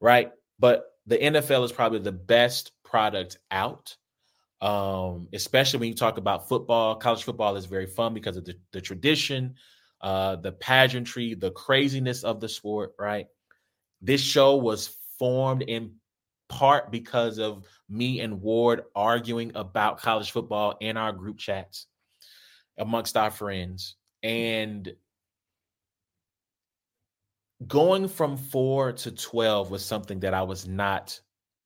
right? 0.00 0.32
But 0.58 0.86
the 1.06 1.16
NFL 1.16 1.64
is 1.64 1.72
probably 1.72 2.00
the 2.00 2.12
best 2.12 2.72
product 2.84 3.38
out 3.50 3.96
um, 4.60 5.28
especially 5.32 5.80
when 5.80 5.88
you 5.88 5.94
talk 5.94 6.18
about 6.18 6.48
football. 6.48 6.96
College 6.96 7.24
football 7.24 7.56
is 7.56 7.66
very 7.66 7.86
fun 7.86 8.14
because 8.14 8.36
of 8.36 8.44
the, 8.44 8.54
the 8.72 8.80
tradition, 8.80 9.54
uh, 10.00 10.36
the 10.36 10.52
pageantry, 10.52 11.34
the 11.34 11.50
craziness 11.52 12.24
of 12.24 12.40
the 12.40 12.48
sport, 12.48 12.94
right? 12.98 13.26
This 14.02 14.20
show 14.20 14.56
was 14.56 14.96
formed 15.18 15.62
in 15.62 15.92
part 16.48 16.90
because 16.90 17.38
of 17.38 17.64
me 17.88 18.20
and 18.20 18.40
Ward 18.40 18.84
arguing 18.94 19.52
about 19.54 20.00
college 20.00 20.30
football 20.30 20.76
in 20.80 20.96
our 20.96 21.12
group 21.12 21.38
chats 21.38 21.86
amongst 22.78 23.16
our 23.16 23.30
friends. 23.30 23.96
And 24.22 24.92
going 27.66 28.08
from 28.08 28.36
four 28.36 28.92
to 28.92 29.10
12 29.10 29.70
was 29.70 29.84
something 29.84 30.20
that 30.20 30.34
I 30.34 30.42
was 30.42 30.66
not 30.66 31.20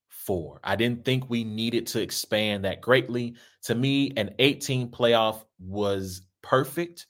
for. 0.08 0.60
I 0.62 0.76
didn't 0.76 1.04
think 1.04 1.28
we 1.28 1.44
needed 1.44 1.86
to 1.88 2.00
expand 2.00 2.64
that 2.64 2.80
greatly. 2.80 3.34
To 3.64 3.74
me, 3.74 4.12
an 4.16 4.34
18 4.38 4.90
playoff 4.90 5.44
was 5.58 6.22
perfect 6.42 7.06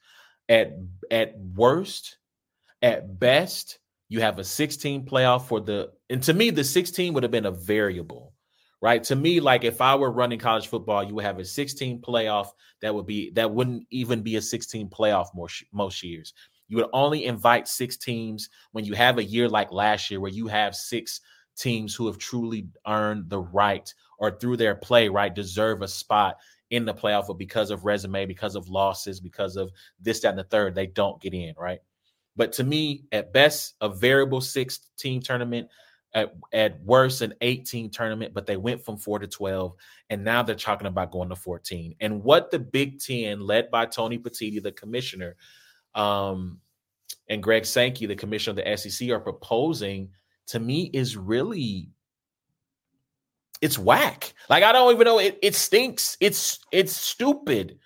at 0.49 0.73
at 1.11 1.39
worst. 1.39 2.19
At 2.81 3.21
best, 3.21 3.79
you 4.13 4.21
have 4.21 4.39
a 4.39 4.45
16 4.45 5.07
playoff 5.07 5.47
for 5.47 5.59
the 5.59 5.91
and 6.11 6.23
to 6.23 6.35
me 6.35 6.51
the 6.51 6.63
16 6.63 7.15
would 7.15 7.23
have 7.23 7.33
been 7.33 7.47
a 7.47 7.51
variable. 7.51 8.35
Right? 8.83 9.03
To 9.05 9.17
me 9.17 9.41
like 9.41 9.65
if 9.65 9.81
I 9.81 9.95
were 9.95 10.11
running 10.11 10.39
college 10.39 10.67
football, 10.67 11.03
you 11.03 11.15
would 11.15 11.25
have 11.25 11.39
a 11.39 11.45
16 11.45 12.03
playoff 12.03 12.49
that 12.83 12.95
would 12.95 13.07
be 13.07 13.31
that 13.31 13.51
wouldn't 13.51 13.87
even 13.91 14.21
be 14.21 14.37
a 14.37 14.43
16 14.43 14.91
playoff 14.91 15.29
most 15.35 15.65
most 15.73 16.03
years. 16.03 16.35
You 16.69 16.77
would 16.77 16.91
only 16.93 17.25
invite 17.25 17.69
6 17.69 17.97
teams 17.97 18.51
when 18.73 18.85
you 18.85 18.93
have 18.95 19.17
a 19.17 19.25
year 19.25 19.49
like 19.49 19.73
last 19.73 20.11
year 20.11 20.21
where 20.21 20.31
you 20.31 20.47
have 20.47 20.75
6 20.75 21.21
teams 21.57 21.95
who 21.95 22.07
have 22.07 22.19
truly 22.19 22.69
earned 22.87 23.31
the 23.31 23.41
right 23.41 23.93
or 24.19 24.33
through 24.33 24.59
their 24.59 24.75
play, 24.75 25.09
right, 25.09 25.35
deserve 25.35 25.81
a 25.81 25.89
spot 25.89 26.37
in 26.71 26.85
the 26.85 26.95
playoff, 26.95 27.29
but 27.29 27.39
because 27.39 27.71
of 27.71 27.85
resume, 27.87 28.27
because 28.27 28.57
of 28.57 28.69
losses, 28.69 29.21
because 29.21 29.57
of 29.57 29.71
this, 30.01 30.21
that, 30.21 30.31
and 30.31 30.39
the 30.39 30.45
third, 30.45 30.75
they 30.75 30.87
don't 30.87 31.21
get 31.21 31.35
in, 31.35 31.55
right? 31.59 31.81
But 32.37 32.53
to 32.55 32.65
me, 32.65 33.05
at 33.13 33.33
best, 33.33 33.75
a 33.81 33.89
variable 33.89 34.41
six 34.41 34.81
team 34.99 35.21
tournament, 35.21 35.69
at, 36.15 36.35
at 36.53 36.83
worst, 36.83 37.23
an 37.23 37.35
18 37.41 37.91
tournament, 37.91 38.35
but 38.35 38.47
they 38.47 38.57
went 38.57 38.85
from 38.85 38.97
four 38.97 39.19
to 39.19 39.27
12, 39.27 39.75
and 40.11 40.25
now 40.25 40.43
they're 40.43 40.55
talking 40.55 40.87
about 40.87 41.11
going 41.11 41.29
to 41.31 41.37
14. 41.37 41.95
And 42.01 42.23
what 42.23 42.51
the 42.51 42.59
Big 42.59 43.01
Ten, 43.01 43.41
led 43.41 43.71
by 43.71 43.87
Tony 43.87 44.19
Petitti, 44.19 44.63
the 44.63 44.73
commissioner, 44.73 45.37
um, 45.95 46.61
and 47.29 47.43
Greg 47.43 47.65
Sankey, 47.65 48.07
the 48.07 48.17
commissioner 48.17 48.61
of 48.61 48.65
the 48.65 48.77
SEC, 48.77 49.11
are 49.11 49.21
proposing 49.21 50.11
to 50.49 50.61
me 50.61 50.91
is 50.93 51.17
really 51.17 51.89
it's 53.61 53.79
whack. 53.79 54.35
Like 54.51 54.65
I 54.65 54.73
don't 54.73 54.93
even 54.93 55.05
know 55.05 55.19
it, 55.19 55.39
it 55.41 55.55
stinks. 55.55 56.17
It's 56.21 56.59
it's 56.73 56.95
stupid. 56.95 57.79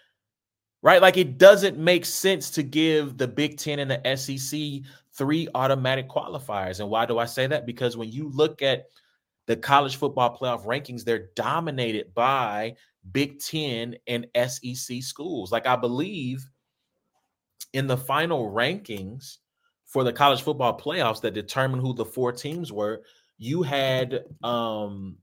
Right? 0.87 1.03
Like 1.03 1.16
it 1.16 1.37
doesn't 1.37 1.77
make 1.79 2.07
sense 2.07 2.49
to 2.51 2.62
give 2.62 3.18
the 3.18 3.27
Big 3.27 3.59
10 3.59 3.81
and 3.81 3.90
the 3.90 4.16
SEC 4.16 4.88
three 5.14 5.49
automatic 5.53 6.09
qualifiers. 6.09 6.79
And 6.79 6.88
why 6.88 7.07
do 7.07 7.18
I 7.18 7.25
say 7.25 7.49
that? 7.49 7.66
Because 7.66 7.96
when 7.96 8.12
you 8.12 8.29
look 8.29 8.62
at 8.62 8.85
the 9.46 9.57
college 9.57 9.96
football 9.96 10.38
playoff 10.38 10.64
rankings, 10.64 11.03
they're 11.03 11.31
dominated 11.35 12.14
by 12.14 12.77
Big 13.11 13.40
10 13.40 13.96
and 14.07 14.29
SEC 14.37 15.03
schools. 15.03 15.51
Like 15.51 15.66
I 15.66 15.75
believe 15.75 16.49
in 17.72 17.88
the 17.88 17.96
final 17.96 18.53
rankings, 18.53 19.38
for 19.87 20.05
the 20.05 20.12
college 20.12 20.42
football 20.42 20.79
playoffs 20.79 21.20
that 21.22 21.35
determined 21.35 21.83
who 21.83 21.94
the 21.94 22.05
four 22.05 22.31
teams 22.31 22.70
were, 22.70 23.03
you 23.38 23.64
had 23.64 24.22
um 24.44 25.16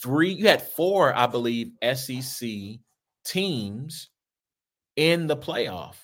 three, 0.00 0.32
you 0.32 0.46
had 0.46 0.62
four, 0.62 1.12
I 1.12 1.26
believe, 1.26 1.72
SEC 1.96 2.48
teams 3.24 4.10
in 4.96 5.26
the 5.26 5.36
playoff. 5.36 5.96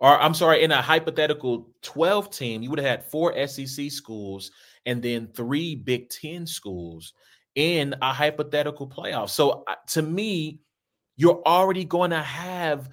Or 0.00 0.18
I'm 0.20 0.34
sorry, 0.34 0.62
in 0.62 0.70
a 0.70 0.80
hypothetical 0.80 1.70
12 1.82 2.30
team, 2.30 2.62
you 2.62 2.70
would 2.70 2.78
have 2.78 2.88
had 2.88 3.04
four 3.04 3.34
SEC 3.46 3.90
schools 3.90 4.52
and 4.86 5.02
then 5.02 5.26
three 5.26 5.74
Big 5.74 6.08
Ten 6.08 6.46
schools 6.46 7.14
in 7.56 7.94
a 8.00 8.12
hypothetical 8.12 8.88
playoff. 8.88 9.30
So 9.30 9.64
uh, 9.66 9.74
to 9.88 10.02
me, 10.02 10.60
you're 11.16 11.42
already 11.44 11.84
going 11.84 12.10
to 12.10 12.22
have 12.22 12.88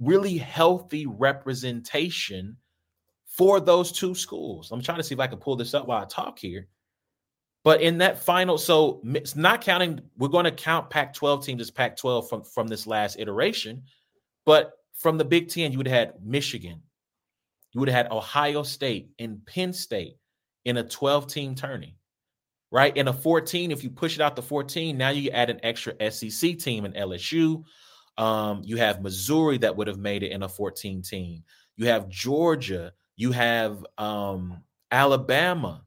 really 0.00 0.36
healthy 0.36 1.06
representation 1.06 2.56
for 3.26 3.60
those 3.60 3.92
two 3.92 4.14
schools. 4.14 4.72
I'm 4.72 4.82
trying 4.82 4.98
to 4.98 5.04
see 5.04 5.14
if 5.14 5.20
I 5.20 5.28
can 5.28 5.38
pull 5.38 5.54
this 5.54 5.72
up 5.72 5.86
while 5.86 6.02
I 6.02 6.06
talk 6.06 6.38
here. 6.38 6.66
But 7.62 7.80
in 7.80 7.98
that 7.98 8.18
final, 8.18 8.58
so 8.58 9.00
it's 9.04 9.36
not 9.36 9.60
counting, 9.60 10.00
we're 10.18 10.28
going 10.28 10.46
to 10.46 10.50
count 10.50 10.90
Pac 10.90 11.14
12 11.14 11.44
teams 11.44 11.60
as 11.60 11.70
Pac 11.70 11.96
12 11.96 12.28
from, 12.28 12.42
from 12.42 12.66
this 12.66 12.86
last 12.86 13.18
iteration. 13.18 13.84
But 14.44 14.72
from 15.00 15.18
the 15.18 15.24
Big 15.24 15.48
Ten, 15.48 15.72
you 15.72 15.78
would 15.78 15.88
have 15.88 16.08
had 16.08 16.14
Michigan, 16.24 16.80
you 17.72 17.80
would 17.80 17.88
have 17.88 18.06
had 18.06 18.12
Ohio 18.12 18.62
State 18.62 19.10
and 19.18 19.44
Penn 19.46 19.72
State 19.72 20.16
in 20.64 20.76
a 20.76 20.84
12 20.84 21.26
team 21.26 21.54
tourney, 21.54 21.96
right? 22.70 22.96
In 22.96 23.08
a 23.08 23.12
14, 23.12 23.72
if 23.72 23.82
you 23.82 23.90
push 23.90 24.14
it 24.14 24.20
out 24.20 24.36
to 24.36 24.42
14, 24.42 24.96
now 24.96 25.08
you 25.08 25.30
add 25.30 25.50
an 25.50 25.60
extra 25.64 25.94
SEC 26.10 26.58
team 26.58 26.84
in 26.84 26.92
LSU. 26.92 27.64
Um, 28.18 28.62
you 28.64 28.76
have 28.76 29.02
Missouri 29.02 29.58
that 29.58 29.74
would 29.74 29.88
have 29.88 29.98
made 29.98 30.22
it 30.22 30.30
in 30.30 30.44
a 30.44 30.48
14 30.48 31.02
team. 31.02 31.42
You 31.76 31.86
have 31.86 32.08
Georgia 32.08 32.92
you 33.20 33.32
have 33.32 33.84
um, 33.98 34.62
Alabama, 34.90 35.84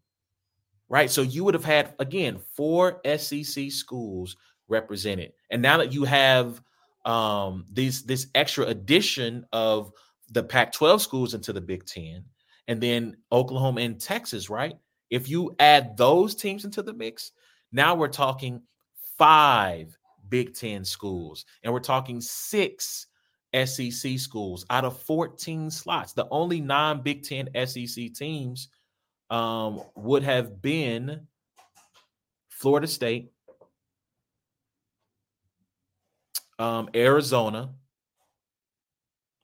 right? 0.88 1.10
So 1.10 1.24
you 1.24 1.44
would 1.44 1.56
have 1.56 1.66
had, 1.66 1.96
again, 1.98 2.38
four 2.56 3.02
SEC 3.18 3.72
schools 3.72 4.38
represented. 4.68 5.34
And 5.50 5.60
now 5.60 5.78
that 5.78 5.92
you 5.92 6.04
have 6.04 6.62
um, 7.06 7.66
these, 7.72 8.04
this 8.04 8.28
extra 8.36 8.66
addition 8.66 9.46
of 9.52 9.92
the 10.32 10.44
Pac 10.44 10.72
12 10.72 11.02
schools 11.02 11.34
into 11.34 11.54
the 11.54 11.62
Big 11.62 11.86
Ten, 11.86 12.24
and 12.68 12.82
then 12.82 13.18
Oklahoma 13.32 13.82
and 13.82 14.00
Texas, 14.00 14.50
right? 14.50 14.76
If 15.10 15.30
you 15.30 15.56
add 15.60 15.98
those 15.98 16.36
teams 16.36 16.66
into 16.66 16.82
the 16.82 16.94
mix, 16.94 17.32
now 17.72 17.96
we're 17.96 18.08
talking 18.08 18.62
five 19.18 19.98
Big 20.30 20.56
Ten 20.56 20.84
schools, 20.86 21.46
and 21.64 21.74
we're 21.74 21.80
talking 21.80 22.22
six 22.22 23.08
SEC 23.54 24.18
schools 24.18 24.66
out 24.70 24.86
of 24.86 25.00
14 25.02 25.70
slots. 25.70 26.14
The 26.14 26.28
only 26.32 26.60
non 26.60 27.02
Big 27.02 27.24
Ten 27.24 27.50
SEC 27.68 28.14
teams 28.14 28.70
um, 29.30 29.82
would 29.96 30.24
have 30.24 30.62
been 30.62 31.28
Florida 32.50 32.88
State, 32.88 33.32
um, 36.64 36.90
Arizona. 36.96 37.74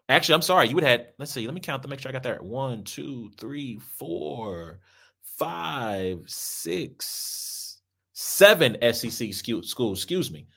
Actually, 0.08 0.36
I'm 0.36 0.42
sorry. 0.42 0.70
You 0.70 0.76
would 0.76 0.84
have 0.84 1.00
had, 1.00 1.08
let's 1.20 1.32
see, 1.32 1.46
let 1.46 1.54
me 1.54 1.60
count 1.60 1.84
to 1.84 1.90
make 1.90 2.00
sure 2.00 2.10
I 2.10 2.14
got 2.14 2.24
that. 2.24 2.44
One, 2.44 2.84
two, 2.84 3.30
three, 3.38 3.80
four, 3.98 4.80
five, 5.22 6.22
six, 6.28 7.80
seven 8.14 8.78
SEC 8.94 9.34
schools. 9.34 10.00
Excuse 10.00 10.32
me. 10.32 10.48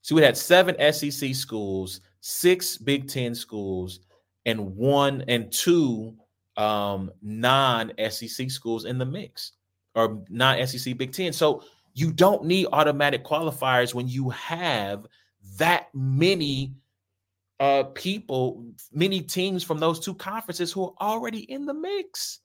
So 0.00 0.14
we 0.14 0.22
had 0.22 0.36
seven 0.36 0.74
SEC 0.92 1.34
schools 1.34 2.00
six 2.20 2.76
Big 2.78 3.08
Ten 3.08 3.34
schools 3.34 4.00
and 4.46 4.74
one 4.76 5.22
and 5.28 5.52
two 5.52 6.16
um, 6.56 7.10
non 7.22 7.92
SEC 8.10 8.50
schools 8.50 8.84
in 8.86 8.98
the 8.98 9.06
mix 9.06 9.52
or 9.94 10.22
non 10.30 10.66
SEC 10.66 10.96
Big 10.96 11.12
Ten. 11.12 11.32
So 11.32 11.62
you 11.94 12.12
don't 12.12 12.44
need 12.44 12.66
automatic 12.72 13.24
qualifiers 13.24 13.94
when 13.94 14.08
you 14.08 14.30
have 14.30 15.06
that 15.56 15.88
many 15.94 16.74
uh, 17.60 17.84
people, 17.94 18.64
many 18.92 19.20
teams 19.20 19.64
from 19.64 19.78
those 19.78 19.98
two 20.00 20.14
conferences 20.14 20.72
who 20.72 20.84
are 20.84 20.94
already 21.00 21.40
in 21.50 21.66
the 21.66 21.74
mix. 21.74 22.40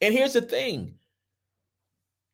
And 0.00 0.12
here's 0.12 0.32
the 0.32 0.42
thing 0.42 0.94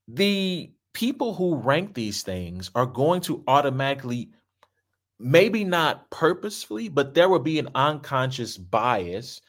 the 0.09 0.73
people 0.95 1.35
who 1.35 1.57
rank 1.57 1.95
these 1.95 2.23
things 2.23 2.71
are 2.75 2.87
going 2.87 3.21
to 3.23 3.43
automatically 3.47 4.31
maybe 5.19 5.65
not 5.65 6.11
purposefully, 6.11 6.89
but 6.89 7.15
there 7.15 7.29
will 7.29 7.39
be 7.39 7.59
an 7.59 7.69
unconscious 7.75 8.57
bias 8.57 9.41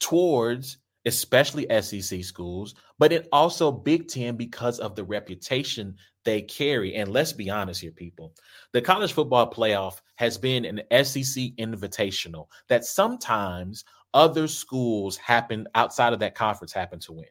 towards 0.00 0.78
especially 1.06 1.66
SEC 1.80 2.22
schools, 2.22 2.74
but 2.98 3.12
it 3.12 3.28
also 3.32 3.70
Big 3.70 4.08
Ten 4.08 4.36
because 4.36 4.78
of 4.78 4.94
the 4.94 5.04
reputation 5.04 5.96
they 6.24 6.42
carry. 6.42 6.94
And 6.94 7.10
let's 7.10 7.32
be 7.32 7.50
honest 7.50 7.80
here, 7.80 7.92
people. 7.92 8.34
The 8.72 8.82
college 8.82 9.12
football 9.12 9.50
playoff 9.50 10.00
has 10.16 10.36
been 10.36 10.64
an 10.64 10.82
SEC 11.04 11.44
invitational 11.58 12.46
that 12.68 12.84
sometimes 12.84 13.84
other 14.14 14.48
schools 14.48 15.16
happen 15.16 15.66
outside 15.74 16.12
of 16.12 16.18
that 16.20 16.34
conference 16.34 16.72
happen 16.72 16.98
to 17.00 17.12
win. 17.12 17.26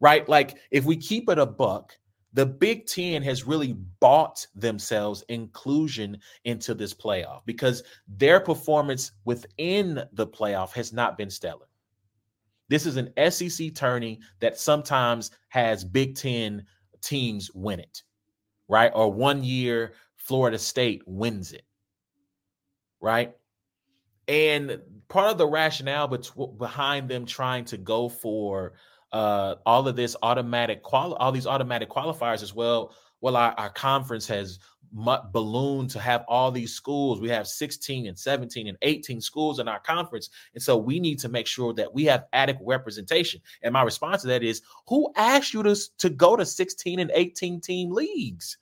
Right? 0.00 0.28
Like 0.28 0.56
if 0.70 0.84
we 0.84 0.96
keep 0.96 1.28
it 1.28 1.38
a 1.38 1.46
buck, 1.46 1.96
the 2.32 2.46
Big 2.46 2.86
Ten 2.86 3.22
has 3.22 3.46
really 3.46 3.74
bought 4.00 4.46
themselves 4.54 5.22
inclusion 5.28 6.18
into 6.44 6.74
this 6.74 6.94
playoff 6.94 7.42
because 7.44 7.82
their 8.08 8.40
performance 8.40 9.12
within 9.24 10.02
the 10.12 10.26
playoff 10.26 10.72
has 10.72 10.92
not 10.92 11.18
been 11.18 11.30
stellar. 11.30 11.66
This 12.68 12.86
is 12.86 12.96
an 12.96 13.12
SEC 13.30 13.74
tourney 13.74 14.20
that 14.40 14.58
sometimes 14.58 15.30
has 15.48 15.84
Big 15.84 16.16
Ten 16.16 16.64
teams 17.02 17.50
win 17.54 17.80
it, 17.80 18.02
right? 18.68 18.92
Or 18.94 19.12
one 19.12 19.44
year, 19.44 19.94
Florida 20.16 20.58
State 20.58 21.02
wins 21.06 21.52
it, 21.52 21.64
right? 23.00 23.34
And 24.28 24.80
part 25.08 25.30
of 25.30 25.38
the 25.38 25.46
rationale 25.46 26.08
bet- 26.08 26.30
behind 26.58 27.08
them 27.08 27.26
trying 27.26 27.64
to 27.66 27.76
go 27.76 28.08
for 28.08 28.74
uh, 29.12 29.56
all 29.66 29.86
of 29.86 29.96
this 29.96 30.16
automatic 30.22 30.82
qual 30.82 31.14
all 31.14 31.32
these 31.32 31.46
automatic 31.46 31.90
qualifiers 31.90 32.42
as 32.42 32.54
well. 32.54 32.94
Well, 33.20 33.36
our, 33.36 33.52
our 33.52 33.70
conference 33.70 34.26
has 34.28 34.58
ballooned 34.92 35.90
to 35.90 35.98
have 35.98 36.24
all 36.28 36.50
these 36.50 36.74
schools. 36.74 37.20
We 37.20 37.30
have 37.30 37.46
16 37.46 38.06
and 38.06 38.18
17 38.18 38.66
and 38.66 38.76
18 38.82 39.20
schools 39.20 39.58
in 39.58 39.68
our 39.68 39.80
conference. 39.80 40.28
And 40.54 40.62
so 40.62 40.76
we 40.76 41.00
need 41.00 41.18
to 41.20 41.28
make 41.28 41.46
sure 41.46 41.72
that 41.74 41.92
we 41.92 42.04
have 42.04 42.26
adequate 42.32 42.66
representation. 42.66 43.40
And 43.62 43.72
my 43.72 43.82
response 43.82 44.22
to 44.22 44.28
that 44.28 44.42
is 44.42 44.62
who 44.88 45.12
asked 45.16 45.54
you 45.54 45.62
to, 45.62 45.76
to 45.98 46.10
go 46.10 46.36
to 46.36 46.44
16 46.44 46.98
and 46.98 47.10
18 47.14 47.60
team 47.60 47.90
leagues? 47.90 48.58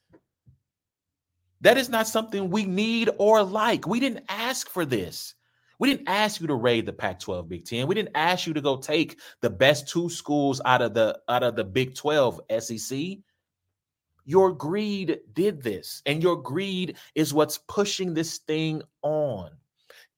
That 1.61 1.77
is 1.77 1.89
not 1.89 2.07
something 2.07 2.49
we 2.49 2.65
need 2.65 3.09
or 3.17 3.43
like. 3.43 3.85
We 3.85 3.99
didn't 3.99 4.25
ask 4.29 4.69
for 4.69 4.85
this. 4.85 5.35
We 5.77 5.89
didn't 5.89 6.09
ask 6.09 6.39
you 6.39 6.47
to 6.47 6.55
raid 6.55 6.85
the 6.85 6.93
Pac-12 6.93 7.47
Big 7.47 7.65
10. 7.65 7.87
We 7.87 7.95
didn't 7.95 8.15
ask 8.15 8.45
you 8.45 8.53
to 8.53 8.61
go 8.61 8.77
take 8.77 9.19
the 9.41 9.49
best 9.49 9.87
two 9.87 10.09
schools 10.09 10.61
out 10.63 10.81
of 10.81 10.93
the 10.93 11.19
out 11.27 11.41
of 11.41 11.55
the 11.55 11.63
Big 11.63 11.95
12 11.95 12.39
SEC. 12.59 12.99
Your 14.25 14.51
greed 14.51 15.19
did 15.33 15.61
this, 15.61 16.01
and 16.05 16.21
your 16.21 16.35
greed 16.35 16.97
is 17.15 17.33
what's 17.33 17.57
pushing 17.57 18.13
this 18.13 18.37
thing 18.39 18.81
on. 19.01 19.51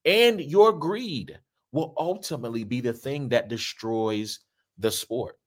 And 0.06 0.42
your 0.42 0.74
greed 0.74 1.40
will 1.72 1.94
ultimately 1.98 2.64
be 2.64 2.82
the 2.82 2.94
thing 2.94 3.30
that 3.30 3.48
destroys 3.48 4.40
the 4.78 4.92
sport. 4.92 5.38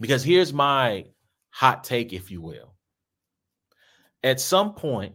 Because 0.00 0.24
here's 0.24 0.52
my 0.52 1.06
hot 1.50 1.84
take, 1.84 2.12
if 2.12 2.30
you 2.30 2.40
will. 2.40 2.74
At 4.24 4.40
some 4.40 4.74
point, 4.74 5.14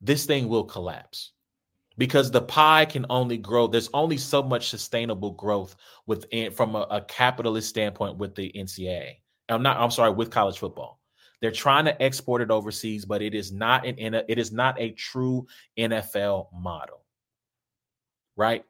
this 0.00 0.26
thing 0.26 0.48
will 0.48 0.64
collapse 0.64 1.32
because 1.96 2.30
the 2.30 2.40
pie 2.40 2.84
can 2.84 3.04
only 3.10 3.36
grow. 3.36 3.66
There's 3.66 3.90
only 3.92 4.16
so 4.16 4.42
much 4.42 4.68
sustainable 4.68 5.32
growth 5.32 5.76
within 6.06 6.52
from 6.52 6.76
a, 6.76 6.86
a 6.90 7.00
capitalist 7.02 7.68
standpoint 7.68 8.16
with 8.16 8.34
the 8.34 8.52
NCAA. 8.56 9.16
I'm 9.48 9.62
not. 9.62 9.78
I'm 9.78 9.90
sorry, 9.90 10.10
with 10.10 10.30
college 10.30 10.58
football. 10.58 10.98
They're 11.40 11.50
trying 11.52 11.84
to 11.84 12.02
export 12.02 12.42
it 12.42 12.50
overseas, 12.50 13.04
but 13.04 13.22
it 13.22 13.34
is 13.34 13.52
not 13.52 13.86
an 13.86 14.14
it 14.28 14.38
is 14.38 14.52
not 14.52 14.80
a 14.80 14.90
true 14.90 15.46
NFL 15.78 16.48
model, 16.52 17.04
right? 18.36 18.64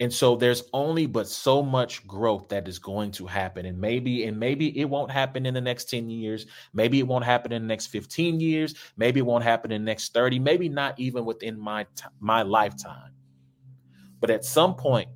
And 0.00 0.12
so 0.12 0.36
there's 0.36 0.62
only 0.72 1.06
but 1.06 1.26
so 1.26 1.60
much 1.60 2.06
growth 2.06 2.48
that 2.50 2.68
is 2.68 2.78
going 2.78 3.10
to 3.12 3.26
happen. 3.26 3.66
And 3.66 3.80
maybe, 3.80 4.24
and 4.24 4.38
maybe 4.38 4.78
it 4.78 4.84
won't 4.84 5.10
happen 5.10 5.44
in 5.44 5.54
the 5.54 5.60
next 5.60 5.90
10 5.90 6.08
years. 6.08 6.46
Maybe 6.72 7.00
it 7.00 7.06
won't 7.06 7.24
happen 7.24 7.50
in 7.50 7.62
the 7.62 7.68
next 7.68 7.86
15 7.88 8.38
years. 8.38 8.76
Maybe 8.96 9.18
it 9.18 9.26
won't 9.26 9.42
happen 9.42 9.72
in 9.72 9.82
the 9.82 9.90
next 9.90 10.14
30, 10.14 10.38
maybe 10.38 10.68
not 10.68 10.98
even 11.00 11.24
within 11.24 11.58
my 11.58 11.84
my 12.20 12.42
lifetime. 12.42 13.12
But 14.20 14.30
at 14.30 14.44
some 14.44 14.76
point, 14.76 15.08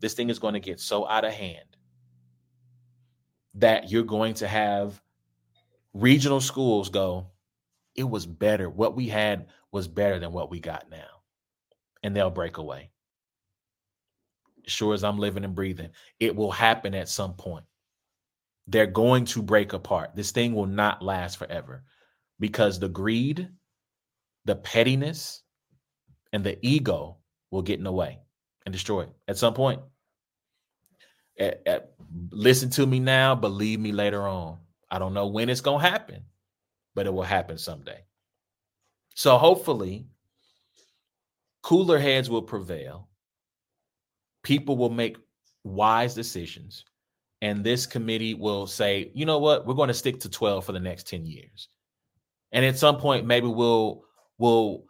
this 0.00 0.14
thing 0.14 0.30
is 0.30 0.38
going 0.38 0.54
to 0.54 0.60
get 0.60 0.80
so 0.80 1.06
out 1.08 1.24
of 1.24 1.32
hand 1.32 1.71
that 3.54 3.90
you're 3.90 4.04
going 4.04 4.34
to 4.34 4.48
have 4.48 5.00
regional 5.92 6.40
schools 6.40 6.88
go, 6.88 7.28
it 7.94 8.04
was 8.04 8.26
better. 8.26 8.70
What 8.70 8.96
we 8.96 9.08
had 9.08 9.46
was 9.70 9.88
better 9.88 10.18
than 10.18 10.32
what 10.32 10.50
we 10.50 10.60
got 10.60 10.90
now. 10.90 11.06
And 12.02 12.16
they'll 12.16 12.30
break 12.30 12.56
away 12.56 12.92
sure 14.66 14.94
as 14.94 15.04
I'm 15.04 15.18
living 15.18 15.44
and 15.44 15.54
breathing, 15.54 15.90
it 16.20 16.34
will 16.34 16.50
happen 16.50 16.94
at 16.94 17.08
some 17.08 17.34
point. 17.34 17.64
They're 18.66 18.86
going 18.86 19.24
to 19.26 19.42
break 19.42 19.72
apart. 19.72 20.14
This 20.14 20.30
thing 20.30 20.54
will 20.54 20.66
not 20.66 21.02
last 21.02 21.38
forever 21.38 21.84
because 22.38 22.78
the 22.78 22.88
greed, 22.88 23.48
the 24.44 24.56
pettiness, 24.56 25.42
and 26.32 26.44
the 26.44 26.58
ego 26.66 27.18
will 27.50 27.62
get 27.62 27.78
in 27.78 27.84
the 27.84 27.92
way 27.92 28.18
and 28.64 28.72
destroy 28.72 29.02
it 29.02 29.10
at 29.28 29.36
some 29.36 29.54
point. 29.54 29.80
At, 31.38 31.62
at, 31.66 31.92
listen 32.30 32.70
to 32.70 32.86
me 32.86 33.00
now, 33.00 33.34
believe 33.34 33.80
me 33.80 33.92
later 33.92 34.26
on. 34.26 34.58
I 34.90 34.98
don't 34.98 35.14
know 35.14 35.26
when 35.26 35.48
it's 35.48 35.60
going 35.60 35.82
to 35.82 35.88
happen, 35.88 36.22
but 36.94 37.06
it 37.06 37.14
will 37.14 37.22
happen 37.22 37.56
someday. 37.56 38.04
So 39.14 39.38
hopefully, 39.38 40.06
cooler 41.62 41.98
heads 41.98 42.28
will 42.28 42.42
prevail 42.42 43.08
people 44.42 44.76
will 44.76 44.90
make 44.90 45.16
wise 45.64 46.14
decisions 46.14 46.84
and 47.40 47.64
this 47.64 47.86
committee 47.86 48.34
will 48.34 48.66
say 48.66 49.10
you 49.14 49.24
know 49.24 49.38
what 49.38 49.66
we're 49.66 49.74
going 49.74 49.88
to 49.88 49.94
stick 49.94 50.18
to 50.20 50.28
12 50.28 50.64
for 50.64 50.72
the 50.72 50.80
next 50.80 51.06
10 51.06 51.24
years 51.24 51.68
and 52.50 52.64
at 52.64 52.76
some 52.76 52.96
point 52.96 53.26
maybe 53.26 53.46
we'll 53.46 54.02
we'll 54.38 54.84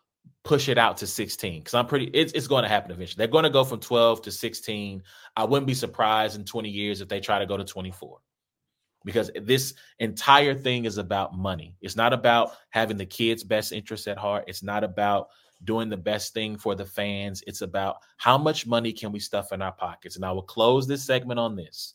push 0.45 0.69
it 0.69 0.77
out 0.77 0.97
to 0.97 1.07
16 1.07 1.61
because 1.61 1.75
i'm 1.75 1.87
pretty 1.87 2.07
it's, 2.07 2.33
it's 2.33 2.49
going 2.49 2.63
to 2.63 2.69
happen 2.69 2.91
eventually 2.91 3.19
they're 3.19 3.31
going 3.31 3.45
to 3.45 3.51
go 3.51 3.65
from 3.65 3.79
12 3.79 4.23
to 4.23 4.31
16 4.31 5.03
i 5.37 5.45
wouldn't 5.45 5.67
be 5.67 5.75
surprised 5.75 6.37
in 6.37 6.45
20 6.45 6.69
years 6.69 7.01
if 7.01 7.09
they 7.09 7.21
try 7.21 7.39
to 7.39 7.47
go 7.47 7.57
to 7.57 7.65
24 7.65 8.19
because 9.05 9.31
this 9.43 9.75
entire 10.01 10.55
thing 10.55 10.85
is 10.85 10.99
about 10.99 11.37
money 11.37 11.77
it's 11.81 11.97
not 11.97 12.13
about 12.13 12.53
having 12.71 12.97
the 12.97 13.07
kids 13.07 13.45
best 13.45 13.73
interests 13.73 14.09
at 14.09 14.19
heart 14.19 14.45
it's 14.49 14.63
not 14.63 14.83
about 14.83 15.29
doing 15.65 15.89
the 15.89 15.97
best 15.97 16.35
thing 16.35 16.57
for 16.57 16.75
the 16.75 16.85
fans. 16.85 17.43
It's 17.47 17.61
about 17.61 17.97
how 18.17 18.39
much 18.39 18.67
money 18.67 18.93
can 18.93 19.13
we 19.13 19.21
stuff 19.21 19.53
in 19.53 19.63
our 19.63 19.73
pockets. 19.73 20.17
And 20.17 20.25
I 20.25 20.33
will 20.33 20.43
close 20.43 20.87
this 20.87 21.05
segment 21.05 21.39
on 21.39 21.57
this. 21.57 21.95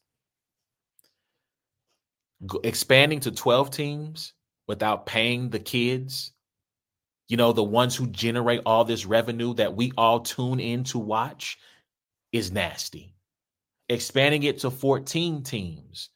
expanding 2.63 3.19
to 3.21 3.31
12 3.31 3.71
teams 3.71 4.33
without 4.67 5.05
paying 5.05 5.49
the 5.49 5.59
kids, 5.59 6.33
you 7.27 7.37
know, 7.37 7.51
the 7.51 7.63
ones 7.63 7.95
who 7.95 8.07
generate 8.07 8.61
all 8.65 8.85
this 8.85 9.05
revenue 9.05 9.53
that 9.55 9.75
we 9.75 9.91
all 9.97 10.21
tune 10.21 10.59
in 10.59 10.83
to 10.85 10.99
watch 10.99 11.57
is 12.31 12.51
nasty. 12.51 13.13
Expanding 13.89 14.43
it 14.43 14.59
to 14.59 14.71
14 14.71 15.43
teams 15.43 16.09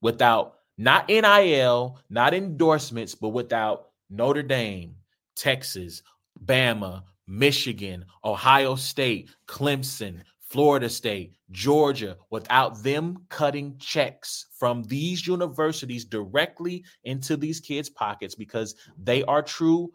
without 0.00 0.58
not 0.76 1.08
NIL, 1.08 1.98
not 2.10 2.34
endorsements, 2.34 3.14
but 3.14 3.30
without 3.30 3.88
Notre 4.10 4.42
Dame, 4.42 4.94
Texas, 5.36 6.02
Bama, 6.44 7.02
Michigan, 7.26 8.04
Ohio 8.24 8.74
State, 8.74 9.30
Clemson, 9.46 10.22
Florida 10.40 10.88
State, 10.88 11.34
Georgia, 11.50 12.16
without 12.30 12.82
them 12.82 13.18
cutting 13.28 13.76
checks 13.78 14.46
from 14.58 14.82
these 14.84 15.26
universities 15.26 16.04
directly 16.04 16.84
into 17.04 17.36
these 17.36 17.60
kids' 17.60 17.90
pockets 17.90 18.34
because 18.34 18.74
they 18.96 19.22
are 19.24 19.42
true 19.42 19.90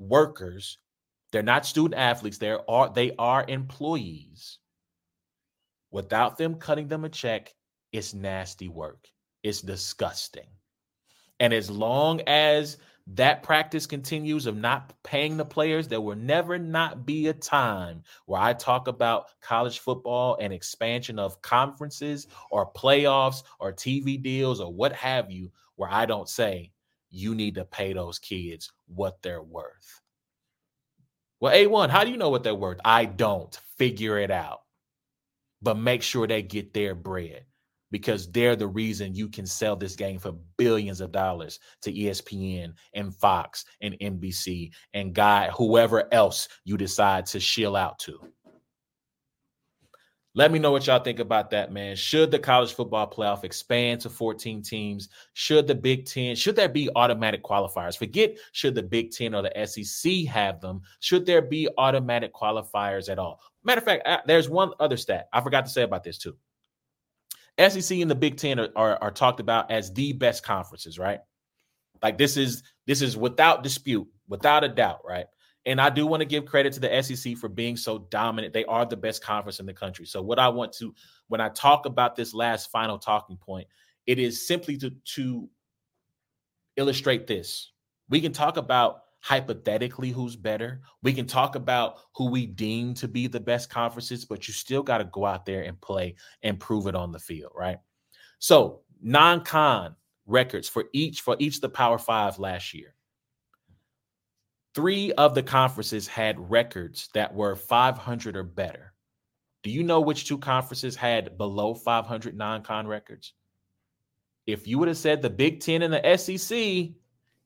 workers. 0.00 0.78
They're 1.30 1.42
not 1.44 1.64
student 1.64 2.00
athletes. 2.00 2.38
They 2.38 2.56
are 2.68 2.92
they 2.92 3.14
are 3.16 3.44
employees. 3.46 4.58
Without 5.92 6.36
them 6.36 6.56
cutting 6.56 6.88
them 6.88 7.04
a 7.04 7.08
check, 7.08 7.54
it's 7.92 8.14
nasty 8.14 8.68
work. 8.68 9.06
It's 9.42 9.60
disgusting. 9.60 10.48
And 11.38 11.52
as 11.52 11.70
long 11.70 12.20
as 12.26 12.78
that 13.14 13.42
practice 13.42 13.86
continues 13.86 14.46
of 14.46 14.56
not 14.56 14.92
paying 15.02 15.36
the 15.36 15.44
players, 15.44 15.88
there 15.88 16.00
will 16.00 16.16
never 16.16 16.58
not 16.58 17.04
be 17.06 17.28
a 17.28 17.32
time 17.32 18.02
where 18.26 18.40
I 18.40 18.52
talk 18.52 18.86
about 18.86 19.26
college 19.40 19.80
football 19.80 20.36
and 20.40 20.52
expansion 20.52 21.18
of 21.18 21.40
conferences 21.42 22.28
or 22.50 22.72
playoffs 22.72 23.42
or 23.58 23.72
TV 23.72 24.22
deals 24.22 24.60
or 24.60 24.72
what 24.72 24.92
have 24.92 25.30
you, 25.30 25.50
where 25.76 25.90
I 25.90 26.06
don't 26.06 26.28
say 26.28 26.70
you 27.10 27.34
need 27.34 27.56
to 27.56 27.64
pay 27.64 27.92
those 27.92 28.18
kids 28.18 28.70
what 28.86 29.20
they're 29.22 29.42
worth. 29.42 29.99
Well, 31.40 31.54
A1, 31.54 31.88
how 31.88 32.04
do 32.04 32.10
you 32.10 32.18
know 32.18 32.28
what 32.28 32.42
they're 32.42 32.54
worth? 32.54 32.80
I 32.84 33.06
don't. 33.06 33.54
Figure 33.78 34.18
it 34.18 34.30
out. 34.30 34.60
But 35.62 35.78
make 35.78 36.02
sure 36.02 36.26
they 36.26 36.42
get 36.42 36.74
their 36.74 36.94
bread 36.94 37.44
because 37.90 38.30
they're 38.30 38.56
the 38.56 38.68
reason 38.68 39.14
you 39.14 39.28
can 39.28 39.46
sell 39.46 39.74
this 39.76 39.96
game 39.96 40.18
for 40.18 40.34
billions 40.56 41.00
of 41.00 41.12
dollars 41.12 41.58
to 41.82 41.92
ESPN 41.92 42.72
and 42.94 43.14
Fox 43.14 43.64
and 43.80 43.94
NBC 44.00 44.70
and 44.94 45.14
guy 45.14 45.50
whoever 45.50 46.12
else 46.12 46.48
you 46.64 46.76
decide 46.76 47.26
to 47.26 47.40
shill 47.40 47.76
out 47.76 47.98
to. 48.00 48.20
Let 50.34 50.52
me 50.52 50.60
know 50.60 50.70
what 50.70 50.86
y'all 50.86 51.02
think 51.02 51.18
about 51.18 51.50
that, 51.50 51.72
man. 51.72 51.96
Should 51.96 52.30
the 52.30 52.38
college 52.38 52.72
football 52.74 53.10
playoff 53.10 53.42
expand 53.42 54.00
to 54.02 54.10
14 54.10 54.62
teams? 54.62 55.08
Should 55.32 55.66
the 55.66 55.74
Big 55.74 56.06
Ten, 56.06 56.36
should 56.36 56.54
there 56.54 56.68
be 56.68 56.88
automatic 56.94 57.42
qualifiers? 57.42 57.98
Forget 57.98 58.38
should 58.52 58.76
the 58.76 58.82
Big 58.82 59.10
Ten 59.10 59.34
or 59.34 59.42
the 59.42 59.66
SEC 59.66 60.26
have 60.26 60.60
them. 60.60 60.82
Should 61.00 61.26
there 61.26 61.42
be 61.42 61.68
automatic 61.78 62.32
qualifiers 62.32 63.08
at 63.08 63.18
all? 63.18 63.40
Matter 63.64 63.80
of 63.80 63.84
fact, 63.84 64.28
there's 64.28 64.48
one 64.48 64.70
other 64.78 64.96
stat 64.96 65.28
I 65.32 65.40
forgot 65.40 65.64
to 65.64 65.70
say 65.70 65.82
about 65.82 66.04
this 66.04 66.18
too. 66.18 66.36
SEC 67.58 67.98
and 67.98 68.10
the 68.10 68.14
Big 68.14 68.36
Ten 68.36 68.60
are, 68.60 68.68
are, 68.76 69.02
are 69.02 69.10
talked 69.10 69.40
about 69.40 69.70
as 69.72 69.92
the 69.92 70.12
best 70.12 70.44
conferences, 70.44 70.96
right? 70.96 71.20
Like 72.02 72.18
this 72.18 72.36
is 72.36 72.62
this 72.86 73.02
is 73.02 73.16
without 73.16 73.64
dispute, 73.64 74.06
without 74.28 74.62
a 74.62 74.68
doubt, 74.68 75.00
right? 75.04 75.26
And 75.66 75.80
I 75.80 75.90
do 75.90 76.06
want 76.06 76.22
to 76.22 76.26
give 76.26 76.46
credit 76.46 76.72
to 76.74 76.80
the 76.80 77.02
SEC 77.02 77.36
for 77.36 77.48
being 77.48 77.76
so 77.76 78.06
dominant. 78.10 78.54
They 78.54 78.64
are 78.64 78.86
the 78.86 78.96
best 78.96 79.22
conference 79.22 79.60
in 79.60 79.66
the 79.66 79.74
country. 79.74 80.06
So, 80.06 80.22
what 80.22 80.38
I 80.38 80.48
want 80.48 80.72
to, 80.74 80.94
when 81.28 81.40
I 81.40 81.50
talk 81.50 81.86
about 81.86 82.16
this 82.16 82.32
last 82.32 82.70
final 82.70 82.98
talking 82.98 83.36
point, 83.36 83.66
it 84.06 84.18
is 84.18 84.46
simply 84.46 84.76
to, 84.78 84.90
to 85.16 85.48
illustrate 86.76 87.26
this. 87.26 87.72
We 88.08 88.20
can 88.20 88.32
talk 88.32 88.56
about 88.56 89.02
hypothetically 89.20 90.10
who's 90.10 90.34
better. 90.34 90.80
We 91.02 91.12
can 91.12 91.26
talk 91.26 91.54
about 91.54 91.98
who 92.16 92.30
we 92.30 92.46
deem 92.46 92.94
to 92.94 93.06
be 93.06 93.26
the 93.26 93.38
best 93.38 93.68
conferences, 93.68 94.24
but 94.24 94.48
you 94.48 94.54
still 94.54 94.82
got 94.82 94.98
to 94.98 95.04
go 95.04 95.26
out 95.26 95.44
there 95.44 95.62
and 95.62 95.78
play 95.80 96.14
and 96.42 96.58
prove 96.58 96.86
it 96.86 96.94
on 96.94 97.12
the 97.12 97.18
field, 97.18 97.52
right? 97.54 97.78
So, 98.38 98.80
non-con 99.02 99.94
records 100.26 100.68
for 100.68 100.84
each 100.92 101.20
for 101.20 101.36
each 101.38 101.56
of 101.56 101.60
the 101.60 101.68
Power 101.68 101.98
5 101.98 102.38
last 102.38 102.72
year. 102.72 102.94
Three 104.74 105.12
of 105.12 105.34
the 105.34 105.42
conferences 105.42 106.06
had 106.06 106.50
records 106.50 107.08
that 107.14 107.34
were 107.34 107.56
500 107.56 108.36
or 108.36 108.44
better. 108.44 108.92
Do 109.62 109.70
you 109.70 109.82
know 109.82 110.00
which 110.00 110.26
two 110.26 110.38
conferences 110.38 110.96
had 110.96 111.36
below 111.36 111.74
500 111.74 112.36
non 112.36 112.62
con 112.62 112.86
records? 112.86 113.34
If 114.46 114.66
you 114.66 114.78
would 114.78 114.88
have 114.88 114.96
said 114.96 115.20
the 115.20 115.30
Big 115.30 115.60
Ten 115.60 115.82
and 115.82 115.92
the 115.92 116.16
SEC, 116.16 116.56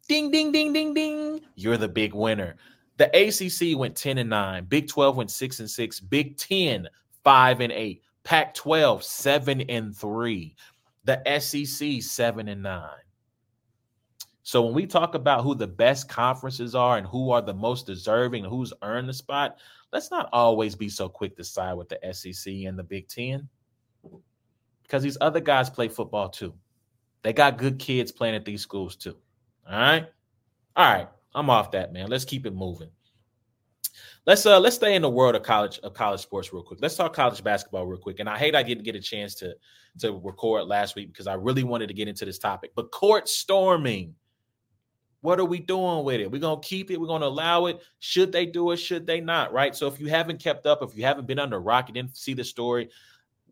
ding, 0.08 0.30
ding, 0.30 0.52
ding, 0.52 0.72
ding, 0.72 0.94
ding, 0.94 1.40
you're 1.56 1.76
the 1.76 1.88
big 1.88 2.14
winner. 2.14 2.56
The 2.96 3.08
ACC 3.08 3.76
went 3.76 3.96
10 3.96 4.18
and 4.18 4.30
9, 4.30 4.66
Big 4.66 4.86
12 4.86 5.16
went 5.16 5.30
6 5.30 5.60
and 5.60 5.70
6, 5.70 6.00
Big 6.00 6.36
10 6.36 6.88
5 7.24 7.60
and 7.60 7.72
8, 7.72 8.02
Pac 8.22 8.54
12 8.54 9.02
7 9.02 9.60
and 9.62 9.96
3, 9.96 10.56
the 11.04 11.40
SEC 11.40 12.02
7 12.02 12.48
and 12.48 12.62
9. 12.62 12.88
So 14.44 14.62
when 14.62 14.74
we 14.74 14.86
talk 14.86 15.14
about 15.14 15.42
who 15.42 15.54
the 15.54 15.66
best 15.66 16.06
conferences 16.06 16.74
are 16.74 16.98
and 16.98 17.06
who 17.06 17.30
are 17.30 17.40
the 17.40 17.54
most 17.54 17.86
deserving, 17.86 18.44
and 18.44 18.52
who's 18.52 18.74
earned 18.82 19.08
the 19.08 19.14
spot, 19.14 19.56
let's 19.90 20.10
not 20.10 20.28
always 20.34 20.74
be 20.74 20.90
so 20.90 21.08
quick 21.08 21.34
to 21.38 21.44
side 21.44 21.72
with 21.72 21.88
the 21.88 21.98
SEC 22.12 22.52
and 22.66 22.78
the 22.78 22.82
Big 22.82 23.08
Ten. 23.08 23.48
Because 24.82 25.02
these 25.02 25.16
other 25.22 25.40
guys 25.40 25.70
play 25.70 25.88
football 25.88 26.28
too. 26.28 26.52
They 27.22 27.32
got 27.32 27.56
good 27.56 27.78
kids 27.78 28.12
playing 28.12 28.34
at 28.34 28.44
these 28.44 28.60
schools 28.60 28.96
too. 28.96 29.16
All 29.66 29.78
right. 29.78 30.06
All 30.76 30.92
right. 30.92 31.08
I'm 31.34 31.48
off 31.48 31.70
that, 31.70 31.94
man. 31.94 32.10
Let's 32.10 32.26
keep 32.26 32.44
it 32.44 32.54
moving. 32.54 32.90
Let's 34.26 34.44
uh 34.44 34.60
let's 34.60 34.76
stay 34.76 34.94
in 34.94 35.02
the 35.02 35.10
world 35.10 35.36
of 35.36 35.42
college 35.42 35.78
of 35.78 35.94
college 35.94 36.20
sports 36.20 36.52
real 36.52 36.62
quick. 36.62 36.80
Let's 36.82 36.96
talk 36.96 37.14
college 37.14 37.42
basketball 37.42 37.86
real 37.86 37.98
quick. 37.98 38.20
And 38.20 38.28
I 38.28 38.36
hate 38.36 38.54
I 38.54 38.62
didn't 38.62 38.84
get 38.84 38.94
a 38.94 39.00
chance 39.00 39.34
to 39.36 39.54
to 40.00 40.20
record 40.22 40.66
last 40.66 40.96
week 40.96 41.08
because 41.08 41.26
I 41.26 41.34
really 41.34 41.64
wanted 41.64 41.86
to 41.86 41.94
get 41.94 42.08
into 42.08 42.26
this 42.26 42.38
topic. 42.38 42.72
But 42.74 42.90
court 42.90 43.28
storming 43.28 44.14
what 45.24 45.40
are 45.40 45.44
we 45.46 45.58
doing 45.58 46.04
with 46.04 46.20
it? 46.20 46.30
We're 46.30 46.38
going 46.38 46.60
to 46.60 46.68
keep 46.68 46.90
it. 46.90 47.00
We're 47.00 47.06
going 47.06 47.22
to 47.22 47.28
allow 47.28 47.64
it. 47.64 47.80
Should 48.00 48.30
they 48.30 48.44
do 48.44 48.72
it? 48.72 48.76
Should 48.76 49.06
they 49.06 49.22
not? 49.22 49.54
Right. 49.54 49.74
So 49.74 49.86
if 49.86 49.98
you 49.98 50.08
haven't 50.08 50.38
kept 50.38 50.66
up, 50.66 50.82
if 50.82 50.94
you 50.94 51.02
haven't 51.02 51.26
been 51.26 51.38
under 51.38 51.58
rock, 51.60 51.88
you 51.88 51.94
didn't 51.94 52.14
see 52.14 52.34
the 52.34 52.44
story. 52.44 52.90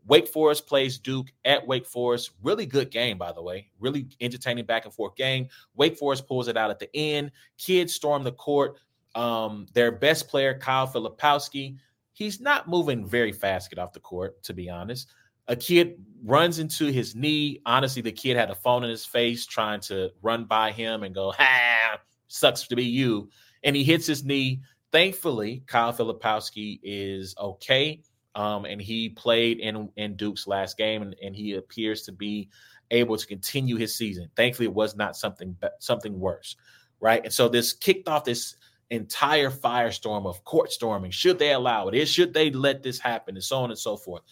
Wake 0.06 0.28
Forest 0.28 0.66
plays 0.66 0.98
Duke 0.98 1.28
at 1.46 1.66
Wake 1.66 1.86
Forest. 1.86 2.32
Really 2.42 2.66
good 2.66 2.90
game, 2.90 3.16
by 3.16 3.32
the 3.32 3.40
way. 3.40 3.70
Really 3.80 4.06
entertaining 4.20 4.66
back 4.66 4.84
and 4.84 4.92
forth 4.92 5.16
game. 5.16 5.48
Wake 5.74 5.96
Forest 5.96 6.28
pulls 6.28 6.46
it 6.46 6.58
out 6.58 6.68
at 6.68 6.78
the 6.78 6.94
end. 6.94 7.30
Kids 7.56 7.94
storm 7.94 8.22
the 8.22 8.32
court. 8.32 8.76
Um, 9.14 9.66
their 9.72 9.92
best 9.92 10.28
player, 10.28 10.58
Kyle 10.58 10.86
Filipowski, 10.86 11.78
he's 12.12 12.38
not 12.38 12.68
moving 12.68 13.06
very 13.06 13.32
fast 13.32 13.70
get 13.70 13.78
off 13.78 13.94
the 13.94 14.00
court, 14.00 14.42
to 14.42 14.52
be 14.52 14.68
honest 14.68 15.08
a 15.48 15.56
kid 15.56 15.96
runs 16.24 16.58
into 16.58 16.86
his 16.86 17.14
knee. 17.14 17.60
Honestly, 17.66 18.02
the 18.02 18.12
kid 18.12 18.36
had 18.36 18.50
a 18.50 18.54
phone 18.54 18.84
in 18.84 18.90
his 18.90 19.04
face 19.04 19.46
trying 19.46 19.80
to 19.80 20.10
run 20.22 20.44
by 20.44 20.72
him 20.72 21.02
and 21.02 21.14
go, 21.14 21.32
ha, 21.36 21.98
sucks 22.28 22.66
to 22.68 22.76
be 22.76 22.84
you. 22.84 23.28
And 23.64 23.74
he 23.74 23.84
hits 23.84 24.06
his 24.06 24.24
knee. 24.24 24.60
Thankfully, 24.92 25.62
Kyle 25.66 25.92
Filipowski 25.92 26.78
is 26.82 27.34
okay. 27.38 28.02
Um, 28.34 28.64
and 28.64 28.80
he 28.80 29.10
played 29.10 29.60
in, 29.60 29.90
in 29.96 30.16
Duke's 30.16 30.46
last 30.46 30.78
game, 30.78 31.02
and, 31.02 31.14
and 31.22 31.36
he 31.36 31.54
appears 31.54 32.02
to 32.04 32.12
be 32.12 32.48
able 32.90 33.16
to 33.16 33.26
continue 33.26 33.76
his 33.76 33.94
season. 33.94 34.28
Thankfully, 34.36 34.66
it 34.66 34.74
was 34.74 34.96
not 34.96 35.16
something 35.16 35.56
something 35.80 36.18
worse, 36.18 36.56
right? 37.00 37.22
And 37.24 37.32
so 37.32 37.48
this 37.48 37.72
kicked 37.72 38.08
off 38.08 38.24
this 38.24 38.56
entire 38.90 39.50
firestorm 39.50 40.26
of 40.26 40.44
court 40.44 40.72
storming. 40.72 41.10
Should 41.10 41.38
they 41.38 41.52
allow 41.52 41.88
it? 41.88 42.06
Should 42.06 42.32
they 42.32 42.50
let 42.50 42.82
this 42.82 42.98
happen? 42.98 43.36
And 43.36 43.44
so 43.44 43.58
on 43.58 43.70
and 43.70 43.78
so 43.78 43.96
forth. 43.96 44.22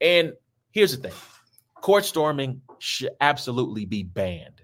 And 0.00 0.32
Here's 0.70 0.96
the 0.96 1.08
thing 1.08 1.18
court 1.80 2.04
storming 2.04 2.60
should 2.78 3.10
absolutely 3.20 3.84
be 3.84 4.02
banned. 4.02 4.62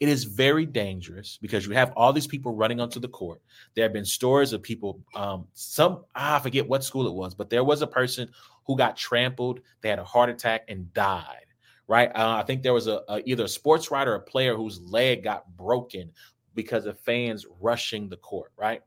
It 0.00 0.08
is 0.08 0.24
very 0.24 0.66
dangerous 0.66 1.38
because 1.40 1.64
you 1.64 1.72
have 1.72 1.92
all 1.96 2.12
these 2.12 2.26
people 2.26 2.54
running 2.54 2.80
onto 2.80 2.98
the 2.98 3.08
court. 3.08 3.40
There 3.74 3.84
have 3.84 3.92
been 3.92 4.04
stories 4.04 4.52
of 4.52 4.60
people, 4.60 5.00
um, 5.14 5.46
some, 5.54 6.04
ah, 6.16 6.36
I 6.36 6.40
forget 6.40 6.68
what 6.68 6.82
school 6.82 7.06
it 7.06 7.14
was, 7.14 7.34
but 7.34 7.50
there 7.50 7.62
was 7.62 7.82
a 7.82 7.86
person 7.86 8.28
who 8.66 8.76
got 8.76 8.96
trampled. 8.96 9.60
They 9.80 9.88
had 9.88 10.00
a 10.00 10.04
heart 10.04 10.28
attack 10.28 10.64
and 10.68 10.92
died, 10.92 11.46
right? 11.86 12.10
Uh, 12.14 12.36
I 12.36 12.42
think 12.42 12.62
there 12.62 12.74
was 12.74 12.88
a, 12.88 13.02
a 13.08 13.22
either 13.26 13.44
a 13.44 13.48
sports 13.48 13.92
writer 13.92 14.12
or 14.12 14.16
a 14.16 14.20
player 14.20 14.56
whose 14.56 14.80
leg 14.80 15.22
got 15.22 15.56
broken 15.56 16.10
because 16.54 16.86
of 16.86 16.98
fans 16.98 17.46
rushing 17.60 18.08
the 18.08 18.16
court, 18.16 18.52
right? 18.56 18.82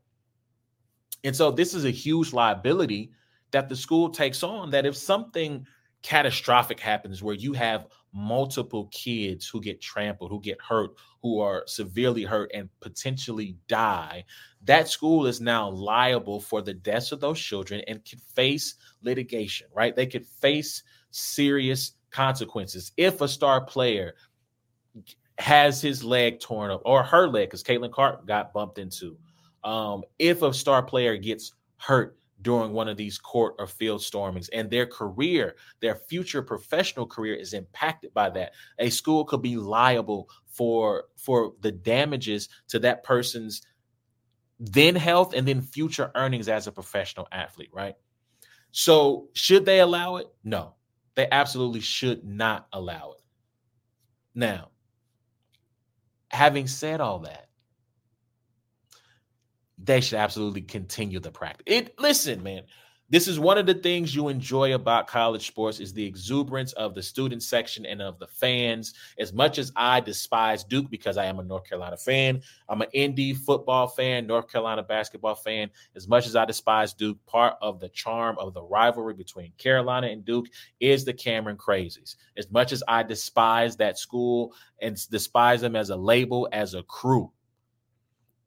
And 1.24 1.36
so 1.36 1.50
this 1.50 1.74
is 1.74 1.86
a 1.86 1.92
huge 1.92 2.34
liability 2.34 3.12
that 3.52 3.70
the 3.70 3.76
school 3.76 4.10
takes 4.10 4.44
on 4.44 4.70
that 4.72 4.86
if 4.86 4.98
something 4.98 5.66
catastrophic 6.06 6.80
happens 6.80 7.24
where 7.24 7.34
you 7.34 7.52
have 7.52 7.88
multiple 8.14 8.88
kids 8.92 9.48
who 9.48 9.60
get 9.60 9.82
trampled, 9.82 10.30
who 10.30 10.40
get 10.40 10.62
hurt, 10.62 10.92
who 11.24 11.40
are 11.40 11.64
severely 11.66 12.22
hurt 12.22 12.52
and 12.54 12.70
potentially 12.80 13.58
die, 13.68 14.24
that 14.64 14.88
school 14.88 15.26
is 15.26 15.42
now 15.42 15.68
liable 15.68 16.40
for 16.40 16.62
the 16.62 16.76
deaths 16.76 17.12
of 17.12 17.20
those 17.20 17.40
children 17.40 17.82
and 17.88 18.06
could 18.06 18.22
face 18.22 18.76
litigation, 19.02 19.66
right? 19.74 19.96
They 19.96 20.06
could 20.06 20.28
face 20.28 20.84
serious 21.10 21.94
consequences 22.12 22.92
if 22.98 23.22
a 23.22 23.28
star 23.28 23.66
player 23.66 24.14
has 25.40 25.82
his 25.82 26.04
leg 26.04 26.40
torn 26.40 26.70
up 26.70 26.84
or 26.86 27.02
her 27.02 27.28
leg, 27.28 27.50
because 27.50 27.64
Caitlin 27.64 27.92
Clark 27.92 28.28
got 28.28 28.54
bumped 28.54 28.78
into. 28.78 29.18
Um, 29.64 30.04
if 30.20 30.44
a 30.44 30.54
star 30.54 30.84
player 30.84 31.18
gets 31.18 31.54
hurt 31.78 32.16
during 32.46 32.74
one 32.74 32.88
of 32.88 32.96
these 32.96 33.18
court 33.18 33.56
or 33.58 33.66
field 33.66 34.02
stormings 34.02 34.50
and 34.50 34.70
their 34.70 34.86
career 34.86 35.56
their 35.82 35.96
future 35.96 36.44
professional 36.44 37.08
career 37.08 37.34
is 37.34 37.54
impacted 37.54 38.14
by 38.14 38.30
that. 38.30 38.54
A 38.78 38.92
school 38.92 39.26
could 39.26 39.42
be 39.42 39.58
liable 39.58 40.30
for 40.46 41.06
for 41.18 41.54
the 41.62 41.72
damages 41.72 42.48
to 42.68 42.78
that 42.80 43.04
person's 43.04 43.64
then 44.60 44.96
health 44.96 45.34
and 45.34 45.48
then 45.48 45.60
future 45.60 46.12
earnings 46.14 46.48
as 46.48 46.68
a 46.68 46.72
professional 46.72 47.28
athlete 47.32 47.72
right? 47.74 47.96
So 48.72 49.30
should 49.34 49.66
they 49.66 49.80
allow 49.80 50.18
it? 50.18 50.28
No. 50.44 50.76
They 51.16 51.28
absolutely 51.32 51.80
should 51.80 52.24
not 52.26 52.68
allow 52.72 53.14
it. 53.18 53.24
Now 54.36 54.70
having 56.30 56.68
said 56.68 57.02
all 57.02 57.20
that 57.20 57.45
they 59.78 60.02
should 60.02 60.20
absolutely 60.20 60.62
continue 60.62 61.20
the 61.20 61.32
practice. 61.32 61.64
It 61.68 62.00
listen, 62.00 62.44
man. 62.44 62.64
This 63.08 63.28
is 63.28 63.40
one 63.40 63.60
of 63.60 63.68
the 63.68 63.76
things 63.76 64.16
you 64.16 64.30
enjoy 64.30 64.74
about 64.74 65.06
college 65.06 65.46
sports 65.46 65.80
is 65.80 65.94
the 65.94 66.04
exuberance 66.04 66.74
of 66.74 66.96
the 66.96 67.04
student 67.04 67.44
section 67.44 67.86
and 67.86 68.02
of 68.02 68.18
the 68.18 68.26
fans. 68.26 68.96
As 69.20 69.32
much 69.32 69.60
as 69.60 69.72
I 69.76 70.00
despise 70.00 70.64
Duke 70.64 70.90
because 70.90 71.16
I 71.16 71.26
am 71.26 71.38
a 71.38 71.44
North 71.44 71.70
Carolina 71.70 71.98
fan, 71.98 72.42
I'm 72.68 72.82
an 72.82 72.88
ND 72.98 73.38
football 73.38 73.88
fan, 73.88 74.26
North 74.26 74.52
Carolina 74.52 74.82
basketball 74.82 75.36
fan. 75.36 75.70
As 75.96 76.08
much 76.08 76.26
as 76.26 76.36
I 76.36 76.46
despise 76.46 76.96
Duke, 76.96 77.24
part 77.28 77.58
of 77.62 77.80
the 77.80 77.90
charm 77.90 78.40
of 78.40 78.56
the 78.56 78.64
rivalry 78.64 79.14
between 79.14 79.52
Carolina 79.60 80.08
and 80.08 80.26
Duke 80.26 80.48
is 80.80 81.06
the 81.06 81.14
Cameron 81.14 81.58
Crazies. 81.58 82.16
As 82.38 82.50
much 82.50 82.72
as 82.72 82.82
I 82.88 83.04
despise 83.04 83.78
that 83.78 84.00
school 84.00 84.52
and 84.82 84.98
despise 85.12 85.62
them 85.62 85.76
as 85.76 85.92
a 85.92 85.96
label, 85.96 86.50
as 86.52 86.74
a 86.74 86.82
crew, 86.82 87.32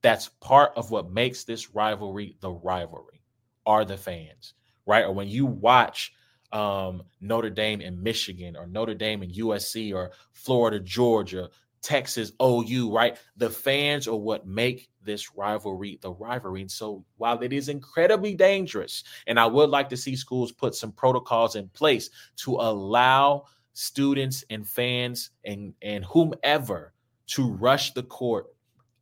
that's 0.08 0.30
part 0.40 0.72
of 0.74 0.90
what 0.90 1.12
makes 1.12 1.44
this 1.44 1.74
rivalry 1.74 2.34
the 2.40 2.50
rivalry 2.50 3.20
are 3.66 3.84
the 3.84 3.98
fans, 3.98 4.54
right? 4.86 5.04
Or 5.04 5.12
when 5.12 5.28
you 5.28 5.44
watch 5.44 6.14
um, 6.50 7.02
Notre 7.20 7.50
Dame 7.50 7.82
in 7.82 8.02
Michigan 8.02 8.56
or 8.56 8.66
Notre 8.66 8.94
Dame 8.94 9.22
in 9.22 9.30
USC 9.32 9.94
or 9.94 10.12
Florida, 10.32 10.80
Georgia, 10.80 11.50
Texas, 11.82 12.32
OU, 12.42 12.90
right? 12.90 13.18
The 13.36 13.50
fans 13.50 14.08
are 14.08 14.16
what 14.16 14.46
make 14.46 14.88
this 15.02 15.34
rivalry 15.34 15.98
the 16.00 16.12
rivalry. 16.14 16.62
And 16.62 16.70
so 16.70 17.04
while 17.18 17.42
it 17.42 17.52
is 17.52 17.68
incredibly 17.68 18.34
dangerous, 18.34 19.04
and 19.26 19.38
I 19.38 19.44
would 19.44 19.68
like 19.68 19.90
to 19.90 19.96
see 19.98 20.16
schools 20.16 20.52
put 20.52 20.74
some 20.74 20.92
protocols 20.92 21.54
in 21.54 21.68
place 21.68 22.08
to 22.36 22.52
allow 22.54 23.44
students 23.74 24.42
and 24.48 24.66
fans 24.66 25.32
and, 25.44 25.74
and 25.82 26.02
whomever 26.06 26.94
to 27.26 27.52
rush 27.52 27.92
the 27.92 28.04
court 28.04 28.46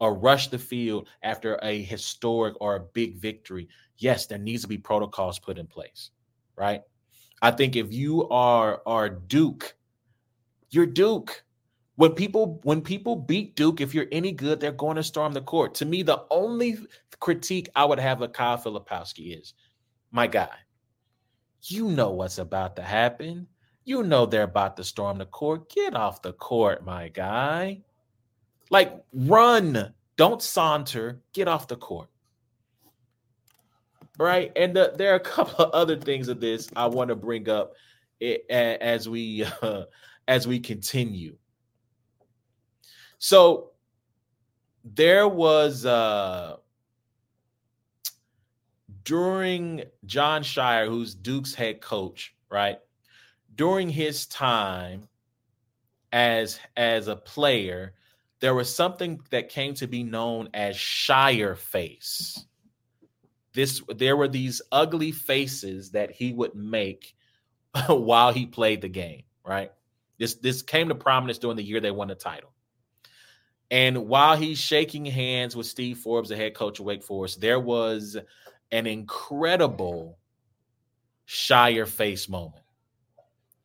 or 0.00 0.14
rush 0.14 0.48
the 0.48 0.58
field 0.58 1.08
after 1.22 1.58
a 1.62 1.82
historic 1.82 2.54
or 2.60 2.76
a 2.76 2.80
big 2.80 3.16
victory. 3.16 3.68
Yes, 3.98 4.26
there 4.26 4.38
needs 4.38 4.62
to 4.62 4.68
be 4.68 4.78
protocols 4.78 5.38
put 5.38 5.58
in 5.58 5.66
place, 5.66 6.10
right? 6.56 6.82
I 7.42 7.50
think 7.50 7.76
if 7.76 7.92
you 7.92 8.28
are 8.28 8.82
are 8.86 9.08
Duke, 9.08 9.76
you're 10.70 10.86
Duke. 10.86 11.44
When 11.96 12.12
people 12.12 12.60
when 12.64 12.82
people 12.82 13.16
beat 13.16 13.56
Duke, 13.56 13.80
if 13.80 13.94
you're 13.94 14.08
any 14.12 14.32
good, 14.32 14.60
they're 14.60 14.72
going 14.72 14.96
to 14.96 15.02
storm 15.02 15.32
the 15.32 15.40
court. 15.40 15.74
To 15.76 15.86
me, 15.86 16.02
the 16.02 16.24
only 16.30 16.78
critique 17.20 17.70
I 17.74 17.84
would 17.86 17.98
have 17.98 18.20
of 18.20 18.32
Kyle 18.32 18.58
Filipowski 18.58 19.38
is, 19.40 19.54
my 20.10 20.26
guy, 20.26 20.50
you 21.62 21.88
know 21.88 22.10
what's 22.10 22.38
about 22.38 22.76
to 22.76 22.82
happen. 22.82 23.46
You 23.84 24.02
know 24.02 24.26
they're 24.26 24.42
about 24.42 24.76
to 24.76 24.84
storm 24.84 25.18
the 25.18 25.26
court. 25.26 25.70
Get 25.70 25.94
off 25.94 26.20
the 26.20 26.32
court, 26.34 26.84
my 26.84 27.08
guy. 27.08 27.82
Like 28.70 29.04
run, 29.12 29.94
don't 30.16 30.42
saunter. 30.42 31.20
Get 31.32 31.48
off 31.48 31.68
the 31.68 31.76
court 31.76 32.08
right? 34.18 34.52
And 34.56 34.74
the, 34.74 34.92
there 34.96 35.12
are 35.12 35.16
a 35.16 35.20
couple 35.36 35.64
of 35.64 35.72
other 35.72 35.96
things 35.96 36.28
of 36.28 36.40
this 36.40 36.68
I 36.76 36.86
want 36.86 37.08
to 37.08 37.16
bring 37.16 37.48
up 37.48 37.74
as 38.50 39.08
we 39.08 39.44
uh, 39.62 39.82
as 40.28 40.46
we 40.46 40.60
continue. 40.60 41.36
So 43.18 43.70
there 44.84 45.28
was 45.28 45.86
uh 45.86 46.56
during 49.04 49.84
Jon 50.04 50.42
Scheyer, 50.42 50.88
who's 50.88 51.14
Duke's 51.14 51.54
head 51.54 51.80
coach, 51.80 52.34
right? 52.50 52.78
During 53.54 53.88
his 53.88 54.26
time 54.26 55.08
as 56.12 56.58
as 56.76 57.08
a 57.08 57.16
player, 57.16 57.94
there 58.40 58.54
was 58.54 58.74
something 58.74 59.20
that 59.30 59.48
came 59.48 59.74
to 59.74 59.86
be 59.86 60.02
known 60.02 60.48
as 60.54 60.76
Scheyer 60.76 61.56
face 61.56 62.46
this 63.56 63.82
there 63.96 64.16
were 64.16 64.28
these 64.28 64.62
ugly 64.70 65.10
faces 65.10 65.90
that 65.90 66.12
he 66.12 66.32
would 66.32 66.54
make 66.54 67.16
while 67.88 68.32
he 68.32 68.46
played 68.46 68.82
the 68.82 68.88
game, 68.88 69.22
right? 69.44 69.72
This 70.18 70.34
this 70.34 70.62
came 70.62 70.88
to 70.90 70.94
prominence 70.94 71.38
during 71.38 71.56
the 71.56 71.64
year 71.64 71.80
they 71.80 71.90
won 71.90 72.08
the 72.08 72.14
title. 72.14 72.52
And 73.70 74.06
while 74.06 74.36
he's 74.36 74.58
shaking 74.58 75.06
hands 75.06 75.56
with 75.56 75.66
Steve 75.66 75.98
Forbes, 75.98 76.28
the 76.28 76.36
head 76.36 76.54
coach 76.54 76.78
of 76.78 76.84
Wake 76.84 77.02
Forest, 77.02 77.40
there 77.40 77.58
was 77.58 78.16
an 78.70 78.86
incredible 78.86 80.18
Scheyer 81.26 81.88
face 81.88 82.28
moment. 82.28 82.62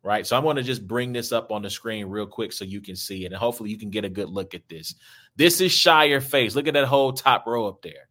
Right. 0.04 0.26
So 0.26 0.36
I'm 0.36 0.44
going 0.44 0.56
to 0.56 0.64
just 0.64 0.88
bring 0.88 1.14
this 1.14 1.32
up 1.32 1.52
on 1.52 1.62
the 1.62 1.70
screen 1.70 2.08
real 2.08 2.26
quick 2.26 2.54
so 2.54 2.66
you 2.66 2.82
can 2.82 2.96
see 2.96 3.24
it. 3.24 3.28
And 3.28 3.36
hopefully 3.36 3.70
you 3.70 3.78
can 3.78 3.92
get 3.92 4.04
a 4.04 4.10
good 4.10 4.30
look 4.30 4.56
at 4.56 4.68
this. 4.68 4.96
This 5.36 5.62
is 5.62 5.72
Scheyer 5.72 6.24
face. 6.24 6.56
Look 6.56 6.68
at 6.68 6.74
that 6.74 6.86
whole 6.86 7.14
top 7.14 7.46
row 7.46 7.68
up 7.68 7.84
there. 7.84 8.10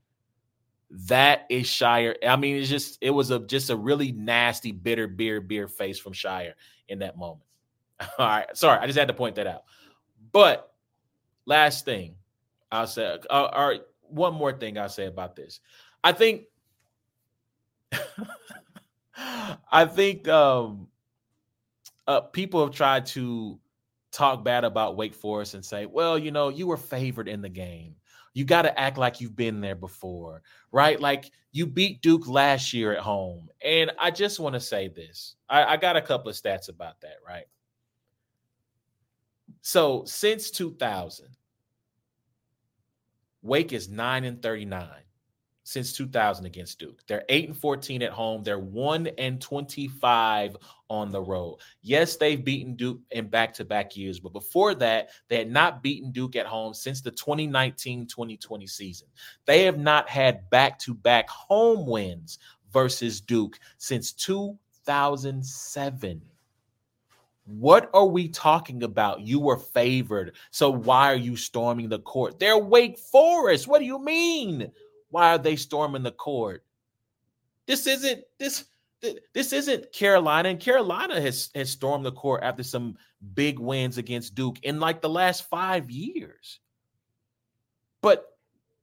That 1.08 1.46
is 1.50 1.66
Scheyer. 1.66 2.14
I 2.26 2.36
mean, 2.36 2.56
it's 2.56 2.68
just 2.68 2.98
it 3.00 3.10
was 3.10 3.30
a 3.30 3.40
just 3.40 3.70
a 3.70 3.76
really 3.76 4.12
nasty, 4.12 4.70
bitter 4.70 5.08
beer 5.08 5.40
beer 5.40 5.66
face 5.66 5.98
from 5.98 6.12
Scheyer 6.12 6.52
in 6.88 7.00
that 7.00 7.16
moment. 7.16 7.46
All 8.18 8.26
right, 8.26 8.56
sorry, 8.56 8.78
I 8.78 8.86
just 8.86 8.98
had 8.98 9.08
to 9.08 9.14
point 9.14 9.36
that 9.36 9.46
out. 9.46 9.64
But 10.32 10.72
last 11.46 11.84
thing 11.84 12.14
I'll 12.72 12.86
say, 12.86 13.18
uh, 13.28 13.48
all 13.52 13.68
right, 13.68 13.82
one 14.02 14.34
more 14.34 14.52
thing 14.52 14.78
I'll 14.78 14.88
say 14.88 15.06
about 15.06 15.34
this. 15.36 15.60
I 16.04 16.12
think, 16.12 16.44
I 19.16 19.86
think 19.86 20.28
um, 20.28 20.86
uh, 22.10 22.20
people 22.20 22.64
have 22.64 22.74
tried 22.74 23.06
to 23.06 23.58
talk 24.12 24.44
bad 24.44 24.64
about 24.64 24.96
Wake 24.96 25.14
Forest 25.14 25.54
and 25.54 25.64
say, 25.64 25.86
well, 25.86 26.18
you 26.18 26.30
know, 26.30 26.48
you 26.48 26.66
were 26.66 26.76
favored 26.76 27.28
in 27.28 27.42
the 27.42 27.48
game 27.48 27.94
you 28.32 28.44
got 28.44 28.62
to 28.62 28.78
act 28.78 28.98
like 28.98 29.20
you've 29.20 29.36
been 29.36 29.60
there 29.60 29.74
before, 29.74 30.42
right? 30.70 31.00
Like 31.00 31.30
you 31.52 31.66
beat 31.66 32.00
Duke 32.00 32.28
last 32.28 32.72
year 32.72 32.92
at 32.92 33.00
home. 33.00 33.48
And 33.64 33.90
I 33.98 34.10
just 34.10 34.38
want 34.38 34.54
to 34.54 34.60
say 34.60 34.88
this 34.88 35.36
I, 35.48 35.64
I 35.64 35.76
got 35.76 35.96
a 35.96 36.02
couple 36.02 36.30
of 36.30 36.36
stats 36.36 36.68
about 36.68 37.00
that, 37.00 37.16
right? 37.26 37.46
So 39.62 40.04
since 40.06 40.50
2000, 40.50 41.26
Wake 43.42 43.72
is 43.72 43.88
9 43.88 44.24
and 44.24 44.42
39 44.42 44.86
since 45.62 45.92
2000 45.92 46.46
against 46.46 46.78
Duke. 46.78 47.02
They're 47.06 47.24
8 47.28 47.48
and 47.48 47.56
14 47.56 48.02
at 48.02 48.12
home. 48.12 48.42
They're 48.42 48.58
1 48.58 49.08
and 49.18 49.40
25 49.40 50.56
on 50.88 51.10
the 51.10 51.22
road. 51.22 51.58
Yes, 51.82 52.16
they've 52.16 52.44
beaten 52.44 52.74
Duke 52.74 53.00
in 53.10 53.28
back-to-back 53.28 53.96
years, 53.96 54.18
but 54.18 54.32
before 54.32 54.74
that, 54.76 55.10
they 55.28 55.38
had 55.38 55.50
not 55.50 55.82
beaten 55.82 56.10
Duke 56.10 56.36
at 56.36 56.46
home 56.46 56.74
since 56.74 57.00
the 57.00 57.12
2019-2020 57.12 58.68
season. 58.68 59.08
They 59.44 59.64
have 59.64 59.78
not 59.78 60.08
had 60.08 60.48
back-to-back 60.50 61.28
home 61.28 61.86
wins 61.86 62.38
versus 62.72 63.20
Duke 63.20 63.58
since 63.78 64.12
2007. 64.12 66.22
What 67.46 67.90
are 67.94 68.06
we 68.06 68.28
talking 68.28 68.84
about? 68.84 69.22
You 69.22 69.40
were 69.40 69.56
favored. 69.56 70.36
So 70.50 70.70
why 70.70 71.12
are 71.12 71.16
you 71.16 71.36
storming 71.36 71.88
the 71.88 71.98
court? 71.98 72.38
They're 72.38 72.58
Wake 72.58 72.98
Forest. 72.98 73.66
What 73.66 73.80
do 73.80 73.86
you 73.86 73.98
mean? 73.98 74.70
Why 75.10 75.30
are 75.30 75.38
they 75.38 75.56
storming 75.56 76.02
the 76.02 76.12
court? 76.12 76.64
This 77.66 77.86
isn't 77.86 78.24
this 78.38 78.64
this 79.34 79.52
isn't 79.52 79.92
Carolina, 79.92 80.50
and 80.50 80.60
Carolina 80.60 81.20
has 81.20 81.50
has 81.54 81.70
stormed 81.70 82.04
the 82.04 82.12
court 82.12 82.42
after 82.42 82.62
some 82.62 82.96
big 83.34 83.58
wins 83.58 83.98
against 83.98 84.34
Duke 84.34 84.58
in 84.62 84.80
like 84.80 85.00
the 85.00 85.08
last 85.08 85.48
five 85.48 85.90
years. 85.90 86.60
But 88.02 88.29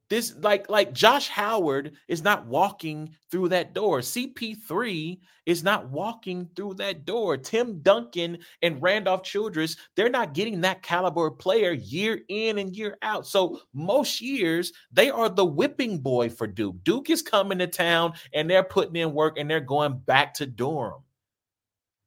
this 0.09 0.35
like 0.41 0.69
like 0.69 0.93
Josh 0.93 1.27
Howard 1.27 1.93
is 2.07 2.23
not 2.23 2.45
walking 2.45 3.13
through 3.29 3.49
that 3.49 3.73
door. 3.73 3.99
CP3 3.99 5.19
is 5.45 5.63
not 5.63 5.89
walking 5.89 6.49
through 6.55 6.75
that 6.75 7.05
door. 7.05 7.35
Tim 7.37 7.79
Duncan 7.81 8.37
and 8.61 8.81
Randolph 8.81 9.23
Childress, 9.23 9.75
they're 9.95 10.09
not 10.09 10.33
getting 10.33 10.61
that 10.61 10.81
caliber 10.81 11.29
player 11.29 11.71
year 11.71 12.21
in 12.29 12.57
and 12.57 12.75
year 12.75 12.97
out. 13.01 13.27
So 13.27 13.59
most 13.73 14.21
years 14.21 14.71
they 14.91 15.09
are 15.09 15.29
the 15.29 15.45
whipping 15.45 15.99
boy 15.99 16.29
for 16.29 16.47
Duke. 16.47 16.83
Duke 16.83 17.09
is 17.09 17.21
coming 17.21 17.59
to 17.59 17.67
town 17.67 18.13
and 18.33 18.49
they're 18.49 18.63
putting 18.63 18.95
in 18.95 19.13
work 19.13 19.37
and 19.37 19.49
they're 19.49 19.59
going 19.59 19.97
back 19.99 20.33
to 20.35 20.45
Durham. 20.45 21.03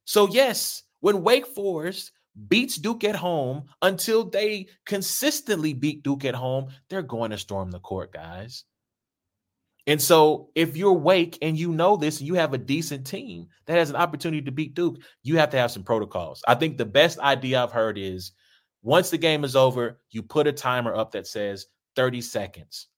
So 0.06 0.26
yes, 0.28 0.84
when 1.00 1.22
Wake 1.22 1.46
Forest 1.46 2.12
beats 2.48 2.76
Duke 2.76 3.04
at 3.04 3.16
home 3.16 3.64
until 3.82 4.24
they 4.24 4.68
consistently 4.86 5.74
beat 5.74 6.02
Duke 6.02 6.24
at 6.24 6.34
home, 6.34 6.68
they're 6.88 7.02
going 7.02 7.30
to 7.30 7.38
storm 7.38 7.70
the 7.70 7.80
court, 7.80 8.12
guys. 8.12 8.64
And 9.86 10.00
so, 10.00 10.50
if 10.54 10.76
you're 10.76 10.92
Wake 10.92 11.38
and 11.42 11.58
you 11.58 11.72
know 11.72 11.96
this, 11.96 12.20
you 12.20 12.34
have 12.34 12.54
a 12.54 12.58
decent 12.58 13.06
team 13.06 13.48
that 13.66 13.78
has 13.78 13.90
an 13.90 13.96
opportunity 13.96 14.42
to 14.42 14.52
beat 14.52 14.74
Duke, 14.74 14.98
you 15.22 15.36
have 15.38 15.50
to 15.50 15.56
have 15.56 15.70
some 15.70 15.82
protocols. 15.82 16.42
I 16.46 16.54
think 16.54 16.76
the 16.76 16.84
best 16.84 17.18
idea 17.18 17.62
I've 17.62 17.72
heard 17.72 17.98
is 17.98 18.32
once 18.82 19.10
the 19.10 19.18
game 19.18 19.42
is 19.42 19.56
over, 19.56 20.00
you 20.10 20.22
put 20.22 20.46
a 20.46 20.52
timer 20.52 20.94
up 20.94 21.12
that 21.12 21.26
says 21.26 21.66
30 21.96 22.20
seconds. 22.20 22.88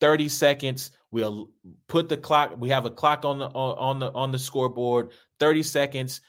30 0.00 0.28
seconds. 0.28 0.92
We'll 1.10 1.50
put 1.88 2.08
the 2.08 2.16
clock. 2.16 2.54
We 2.56 2.70
have 2.70 2.86
a 2.86 2.90
clock 2.90 3.24
on 3.24 3.38
the 3.38 3.46
on, 3.46 3.78
on 3.78 3.98
the 3.98 4.12
on 4.12 4.32
the 4.32 4.38
scoreboard. 4.38 5.10
30 5.38 5.62
seconds. 5.62 6.20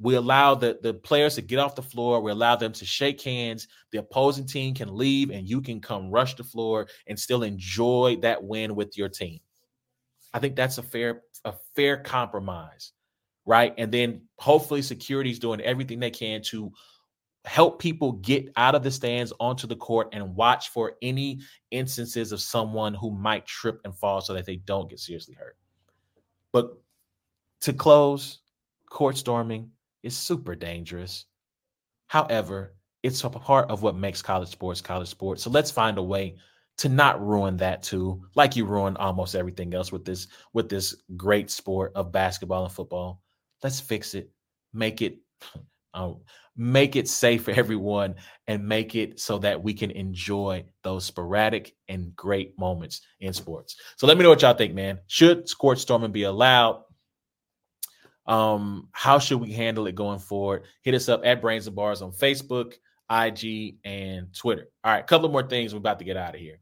We 0.00 0.14
allow 0.14 0.54
the, 0.54 0.78
the 0.82 0.94
players 0.94 1.34
to 1.34 1.42
get 1.42 1.58
off 1.58 1.74
the 1.74 1.82
floor. 1.82 2.20
We 2.20 2.30
allow 2.30 2.56
them 2.56 2.72
to 2.72 2.86
shake 2.86 3.20
hands. 3.20 3.68
The 3.92 3.98
opposing 3.98 4.46
team 4.46 4.74
can 4.74 4.96
leave, 4.96 5.30
and 5.30 5.46
you 5.46 5.60
can 5.60 5.80
come 5.80 6.10
rush 6.10 6.34
the 6.34 6.44
floor 6.44 6.88
and 7.06 7.18
still 7.18 7.42
enjoy 7.42 8.16
that 8.22 8.42
win 8.42 8.74
with 8.74 8.96
your 8.96 9.10
team. 9.10 9.40
I 10.32 10.38
think 10.38 10.56
that's 10.56 10.78
a 10.78 10.82
fair 10.82 11.22
a 11.44 11.54
fair 11.74 11.98
compromise, 11.98 12.92
right? 13.46 13.74
And 13.78 13.92
then 13.92 14.22
hopefully 14.38 14.82
security 14.82 15.30
is 15.30 15.38
doing 15.38 15.60
everything 15.60 16.00
they 16.00 16.10
can 16.10 16.42
to 16.44 16.72
help 17.46 17.78
people 17.78 18.12
get 18.12 18.52
out 18.56 18.74
of 18.74 18.82
the 18.82 18.90
stands 18.90 19.32
onto 19.40 19.66
the 19.66 19.76
court 19.76 20.08
and 20.12 20.34
watch 20.34 20.68
for 20.68 20.94
any 21.00 21.40
instances 21.70 22.32
of 22.32 22.40
someone 22.40 22.92
who 22.92 23.10
might 23.10 23.46
trip 23.46 23.80
and 23.84 23.96
fall 23.96 24.20
so 24.20 24.34
that 24.34 24.44
they 24.44 24.56
don't 24.56 24.90
get 24.90 24.98
seriously 24.98 25.34
hurt. 25.34 25.56
But 26.52 26.76
to 27.62 27.72
close, 27.72 28.40
court 28.90 29.16
storming, 29.16 29.70
is 30.02 30.16
super 30.16 30.54
dangerous. 30.54 31.26
However, 32.08 32.74
it's 33.02 33.24
a 33.24 33.30
part 33.30 33.70
of 33.70 33.82
what 33.82 33.96
makes 33.96 34.22
college 34.22 34.48
sports 34.50 34.80
college 34.80 35.08
sports. 35.08 35.42
So 35.42 35.50
let's 35.50 35.70
find 35.70 35.98
a 35.98 36.02
way 36.02 36.36
to 36.78 36.88
not 36.88 37.24
ruin 37.24 37.56
that 37.58 37.82
too, 37.82 38.22
like 38.34 38.56
you 38.56 38.64
ruined 38.64 38.98
almost 38.98 39.34
everything 39.34 39.74
else 39.74 39.92
with 39.92 40.04
this 40.04 40.28
with 40.52 40.68
this 40.68 40.96
great 41.16 41.50
sport 41.50 41.92
of 41.94 42.12
basketball 42.12 42.64
and 42.64 42.72
football. 42.72 43.22
Let's 43.62 43.80
fix 43.80 44.14
it. 44.14 44.30
Make 44.72 45.02
it 45.02 45.18
Um, 45.94 46.20
make 46.56 46.94
it 46.96 47.08
safe 47.08 47.44
for 47.44 47.52
everyone 47.52 48.14
and 48.46 48.68
make 48.68 48.94
it 48.94 49.18
so 49.18 49.38
that 49.38 49.62
we 49.62 49.72
can 49.72 49.90
enjoy 49.92 50.64
those 50.82 51.04
sporadic 51.06 51.74
and 51.88 52.14
great 52.16 52.58
moments 52.58 53.00
in 53.20 53.32
sports. 53.32 53.76
So 53.96 54.06
let 54.06 54.18
me 54.18 54.24
know 54.24 54.28
what 54.30 54.42
y'all 54.42 54.54
think, 54.54 54.74
man. 54.74 54.98
Should 55.06 55.48
court 55.58 55.78
storming 55.78 56.12
be 56.12 56.24
allowed? 56.24 56.82
Um, 58.30 58.88
how 58.92 59.18
should 59.18 59.40
we 59.40 59.52
handle 59.52 59.88
it 59.88 59.96
going 59.96 60.20
forward? 60.20 60.62
Hit 60.82 60.94
us 60.94 61.08
up 61.08 61.22
at 61.24 61.42
Brains 61.42 61.66
and 61.66 61.74
Bars 61.74 62.00
on 62.00 62.12
Facebook, 62.12 62.74
IG, 63.10 63.78
and 63.84 64.32
Twitter. 64.32 64.68
All 64.84 64.92
right, 64.92 65.00
a 65.00 65.06
couple 65.06 65.28
more 65.28 65.42
things. 65.42 65.74
We're 65.74 65.78
about 65.78 65.98
to 65.98 66.04
get 66.04 66.16
out 66.16 66.36
of 66.36 66.40
here. 66.40 66.60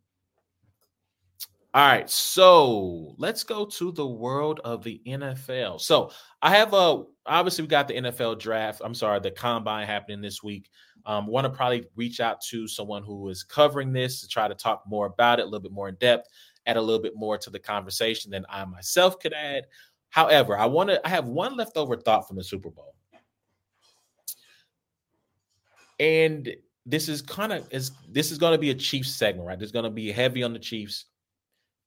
All 1.74 1.86
right, 1.86 2.08
so 2.08 3.14
let's 3.18 3.44
go 3.44 3.66
to 3.66 3.92
the 3.92 4.06
world 4.06 4.60
of 4.64 4.82
the 4.82 5.02
NFL. 5.06 5.82
So 5.82 6.10
I 6.40 6.56
have 6.56 6.72
a 6.72 7.04
obviously 7.26 7.62
we 7.62 7.68
got 7.68 7.86
the 7.86 7.94
NFL 7.94 8.38
draft. 8.38 8.80
I'm 8.82 8.94
sorry, 8.94 9.20
the 9.20 9.30
combine 9.30 9.86
happening 9.86 10.22
this 10.22 10.42
week. 10.42 10.70
Um, 11.04 11.26
want 11.26 11.44
to 11.44 11.50
probably 11.50 11.86
reach 11.96 12.20
out 12.20 12.40
to 12.48 12.66
someone 12.66 13.02
who 13.02 13.28
is 13.28 13.42
covering 13.42 13.92
this 13.92 14.22
to 14.22 14.28
try 14.28 14.48
to 14.48 14.54
talk 14.54 14.84
more 14.86 15.06
about 15.06 15.38
it, 15.38 15.42
a 15.42 15.44
little 15.44 15.60
bit 15.60 15.72
more 15.72 15.90
in 15.90 15.96
depth, 15.96 16.28
add 16.66 16.78
a 16.78 16.82
little 16.82 17.02
bit 17.02 17.14
more 17.14 17.36
to 17.38 17.50
the 17.50 17.58
conversation 17.58 18.30
than 18.30 18.46
I 18.48 18.64
myself 18.64 19.18
could 19.18 19.34
add. 19.34 19.64
However, 20.11 20.59
I 20.59 20.66
want 20.66 20.90
to 20.90 21.06
I 21.06 21.11
have 21.11 21.26
one 21.26 21.56
leftover 21.56 21.96
thought 21.96 22.26
from 22.26 22.36
the 22.36 22.44
Super 22.44 22.70
Bowl. 22.70 22.94
And 26.00 26.54
this 26.86 27.09
is 27.09 27.20
kind 27.22 27.52
of 27.52 27.68
is 27.70 27.92
this 28.09 28.30
is 28.30 28.38
going 28.38 28.52
to 28.52 28.59
be 28.59 28.70
a 28.70 28.74
Chiefs 28.74 29.14
segment, 29.14 29.46
right? 29.46 29.59
There's 29.59 29.72
going 29.72 29.84
to 29.84 29.90
be 29.90 30.11
heavy 30.11 30.42
on 30.42 30.52
the 30.52 30.59
Chiefs. 30.59 31.06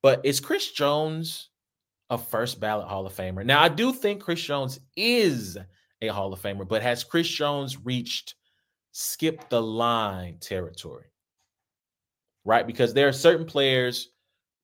But 0.01 0.25
is 0.25 0.39
Chris 0.39 0.71
Jones 0.71 1.49
a 2.09 2.17
first 2.17 2.59
ballot 2.59 2.87
Hall 2.87 3.05
of 3.05 3.13
Famer? 3.13 3.45
Now, 3.45 3.61
I 3.61 3.69
do 3.69 3.93
think 3.93 4.21
Chris 4.21 4.41
Jones 4.41 4.79
is 4.95 5.57
a 6.01 6.07
Hall 6.07 6.33
of 6.33 6.41
Famer, 6.41 6.67
but 6.67 6.81
has 6.81 7.03
Chris 7.03 7.27
Jones 7.27 7.83
reached 7.85 8.35
skip 8.91 9.49
the 9.49 9.61
line 9.61 10.37
territory? 10.39 11.05
Right? 12.43 12.65
Because 12.65 12.93
there 12.93 13.07
are 13.07 13.13
certain 13.13 13.45
players 13.45 14.09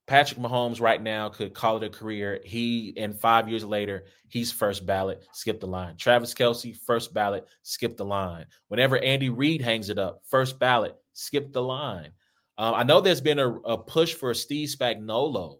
Patrick 0.07 0.39
Mahomes 0.39 0.79
right 0.79 1.01
now 1.01 1.27
could 1.27 1.53
call 1.53 1.77
it 1.77 1.83
a 1.83 1.89
career. 1.89 2.39
He 2.45 2.93
and 2.95 3.13
five 3.13 3.49
years 3.49 3.65
later, 3.65 4.05
he's 4.29 4.53
first 4.53 4.85
ballot, 4.85 5.27
skip 5.33 5.59
the 5.59 5.67
line. 5.67 5.97
Travis 5.97 6.33
Kelce, 6.33 6.75
first 6.75 7.13
ballot, 7.13 7.45
skip 7.63 7.97
the 7.97 8.05
line. 8.05 8.45
Whenever 8.69 8.97
Andy 8.99 9.29
Reid 9.29 9.61
hangs 9.61 9.89
it 9.89 9.99
up, 9.99 10.21
first 10.25 10.59
ballot, 10.59 10.95
skip 11.11 11.51
the 11.51 11.61
line. 11.61 12.11
Um, 12.57 12.73
I 12.73 12.83
know 12.83 13.01
there's 13.01 13.21
been 13.21 13.39
a, 13.39 13.53
a 13.59 13.77
push 13.77 14.13
for 14.13 14.33
Steve 14.33 14.69
Spagnuolo. 14.69 15.57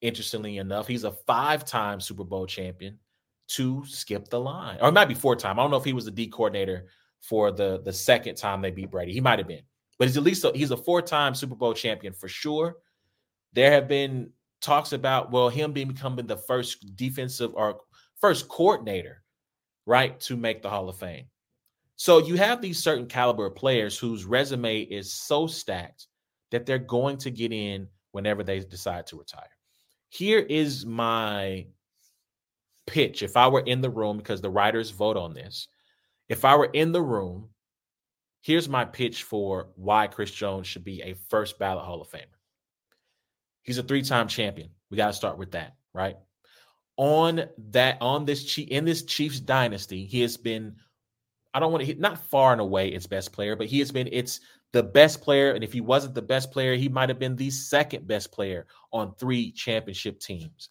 Interestingly 0.00 0.58
enough, 0.58 0.86
he's 0.86 1.04
a 1.04 1.12
five-time 1.26 2.00
Super 2.00 2.24
Bowl 2.24 2.46
champion 2.46 2.98
to 3.48 3.84
skip 3.86 4.28
the 4.28 4.38
line, 4.38 4.78
or 4.80 4.90
it 4.90 4.92
might 4.92 5.08
be 5.08 5.14
four-time. 5.14 5.58
I 5.58 5.62
don't 5.62 5.70
know 5.70 5.76
if 5.76 5.84
he 5.84 5.92
was 5.92 6.04
the 6.04 6.10
D 6.10 6.28
coordinator 6.28 6.86
for 7.20 7.50
the 7.50 7.80
the 7.84 7.92
second 7.92 8.36
time 8.36 8.62
they 8.62 8.70
beat 8.70 8.90
Brady. 8.90 9.12
He 9.12 9.20
might 9.20 9.38
have 9.38 9.48
been, 9.48 9.62
but 9.98 10.06
he's 10.06 10.16
at 10.16 10.22
least 10.22 10.44
a, 10.44 10.52
he's 10.54 10.70
a 10.70 10.76
four-time 10.76 11.34
Super 11.34 11.54
Bowl 11.54 11.74
champion 11.74 12.12
for 12.12 12.28
sure. 12.28 12.76
There 13.54 13.70
have 13.70 13.88
been 13.88 14.30
talks 14.60 14.92
about 14.92 15.30
well 15.30 15.48
him 15.48 15.72
being 15.72 15.88
becoming 15.88 16.26
the 16.26 16.36
first 16.36 16.96
defensive 16.96 17.52
or 17.54 17.80
first 18.20 18.48
coordinator, 18.48 19.22
right, 19.86 20.18
to 20.20 20.36
make 20.36 20.62
the 20.62 20.70
Hall 20.70 20.88
of 20.88 20.96
Fame. 20.96 21.26
So 21.96 22.18
you 22.18 22.36
have 22.36 22.60
these 22.60 22.82
certain 22.82 23.06
caliber 23.06 23.48
players 23.50 23.96
whose 23.96 24.24
resume 24.24 24.80
is 24.80 25.12
so 25.12 25.46
stacked 25.46 26.08
that 26.50 26.66
they're 26.66 26.78
going 26.78 27.18
to 27.18 27.30
get 27.30 27.52
in 27.52 27.88
whenever 28.12 28.42
they 28.42 28.60
decide 28.60 29.06
to 29.08 29.18
retire. 29.18 29.48
Here 30.08 30.40
is 30.40 30.84
my 30.84 31.66
pitch. 32.86 33.22
If 33.22 33.36
I 33.36 33.48
were 33.48 33.60
in 33.60 33.80
the 33.80 33.90
room, 33.90 34.18
because 34.18 34.40
the 34.40 34.50
writers 34.50 34.90
vote 34.90 35.16
on 35.16 35.34
this, 35.34 35.68
if 36.28 36.44
I 36.44 36.56
were 36.56 36.70
in 36.72 36.92
the 36.92 37.02
room, 37.02 37.50
here's 38.42 38.68
my 38.68 38.84
pitch 38.84 39.22
for 39.22 39.68
why 39.76 40.06
Chris 40.06 40.30
Jones 40.30 40.66
should 40.66 40.84
be 40.84 41.02
a 41.02 41.14
first 41.28 41.58
ballot 41.58 41.84
Hall 41.84 42.00
of 42.00 42.08
Famer. 42.08 42.33
He's 43.64 43.78
a 43.78 43.82
three-time 43.82 44.28
champion. 44.28 44.70
We 44.90 44.96
got 44.96 45.08
to 45.08 45.12
start 45.12 45.38
with 45.38 45.52
that, 45.52 45.74
right? 45.92 46.16
On 46.96 47.44
that, 47.70 47.98
on 48.00 48.24
this 48.24 48.56
in 48.56 48.84
this 48.84 49.02
Chiefs 49.02 49.40
dynasty, 49.40 50.04
he 50.04 50.20
has 50.20 50.36
been 50.36 50.76
I 51.52 51.60
don't 51.60 51.72
want 51.72 51.82
to 51.82 51.86
hit 51.86 51.98
not 51.98 52.18
far 52.18 52.52
and 52.52 52.60
away 52.60 52.88
its 52.88 53.06
best 53.06 53.32
player, 53.32 53.56
but 53.56 53.66
he 53.66 53.78
has 53.78 53.90
been 53.92 54.08
it's 54.12 54.40
the 54.72 54.82
best 54.82 55.22
player. 55.22 55.52
And 55.52 55.62
if 55.62 55.72
he 55.72 55.80
wasn't 55.80 56.14
the 56.14 56.22
best 56.22 56.50
player, 56.50 56.74
he 56.74 56.88
might 56.88 57.08
have 57.08 57.18
been 57.18 57.36
the 57.36 57.50
second 57.50 58.06
best 58.06 58.32
player 58.32 58.66
on 58.92 59.14
three 59.14 59.52
championship 59.52 60.20
teams. 60.20 60.70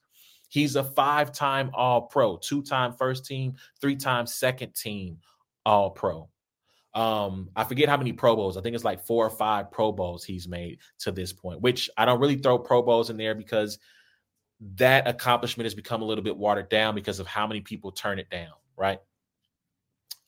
He's 0.49 0.75
a 0.75 0.83
five 0.83 1.31
time 1.31 1.71
All 1.73 2.03
Pro, 2.03 2.37
two 2.37 2.61
time 2.61 2.93
first 2.93 3.25
team, 3.25 3.55
three 3.81 3.95
time 3.95 4.27
second 4.27 4.75
team 4.75 5.17
All 5.65 5.89
Pro. 5.89 6.29
Um, 6.95 7.49
I 7.55 7.63
forget 7.63 7.89
how 7.89 7.97
many 7.97 8.13
Pro 8.13 8.35
Bowls. 8.35 8.55
I 8.55 8.61
think 8.61 8.75
it's 8.75 8.83
like 8.83 9.03
four 9.03 9.25
or 9.25 9.31
five 9.31 9.71
Pro 9.71 9.91
Bowls 9.91 10.23
he's 10.23 10.47
made 10.47 10.79
to 10.99 11.11
this 11.11 11.33
point, 11.33 11.61
which 11.61 11.89
I 11.97 12.05
don't 12.05 12.19
really 12.19 12.35
throw 12.35 12.59
Pro 12.59 12.81
Bowls 12.83 13.09
in 13.09 13.17
there 13.17 13.33
because 13.33 13.79
that 14.75 15.07
accomplishment 15.07 15.65
has 15.65 15.73
become 15.73 16.01
a 16.01 16.05
little 16.05 16.23
bit 16.23 16.37
watered 16.37 16.69
down 16.69 16.95
because 16.95 17.19
of 17.19 17.27
how 17.27 17.47
many 17.47 17.61
people 17.61 17.91
turn 17.91 18.19
it 18.19 18.29
down, 18.29 18.53
right? 18.77 18.99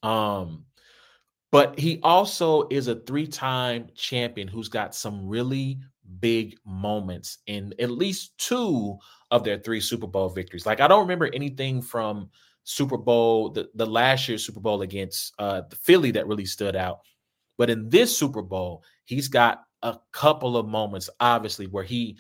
Um, 0.02 0.66
but 1.52 1.78
he 1.80 2.00
also 2.04 2.68
is 2.70 2.88
a 2.88 2.96
three-time 2.96 3.88
champion 3.96 4.48
who's 4.48 4.68
got 4.68 4.94
some 4.94 5.28
really 5.28 5.80
big 6.20 6.58
moments 6.66 7.40
in 7.48 7.74
at 7.80 7.92
least 7.92 8.38
two 8.38 8.98
of 9.32 9.44
their 9.44 9.58
three 9.58 9.80
Super 9.80 10.08
Bowl 10.08 10.30
victories. 10.30 10.66
Like 10.66 10.82
I 10.82 10.88
don't 10.88 11.02
remember 11.02 11.30
anything 11.34 11.82
from 11.82 12.30
Super 12.66 12.98
Bowl 12.98 13.52
the, 13.52 13.70
the 13.76 13.86
last 13.86 14.28
year's 14.28 14.46
Super 14.46 14.60
Bowl 14.60 14.82
against 14.82 15.34
uh, 15.40 15.62
the 15.70 15.76
Philly 15.76 16.12
that 16.12 16.28
really 16.28 16.46
stood 16.46 16.76
out. 16.76 17.00
But 17.58 17.70
in 17.70 17.88
this 17.90 18.16
Super 18.16 18.42
Bowl, 18.42 18.84
he's 19.06 19.30
got 19.30 19.64
a 19.82 19.98
couple 20.12 20.58
of 20.58 20.68
moments, 20.68 21.10
obviously, 21.20 21.68
where 21.68 21.84
he 21.84 22.18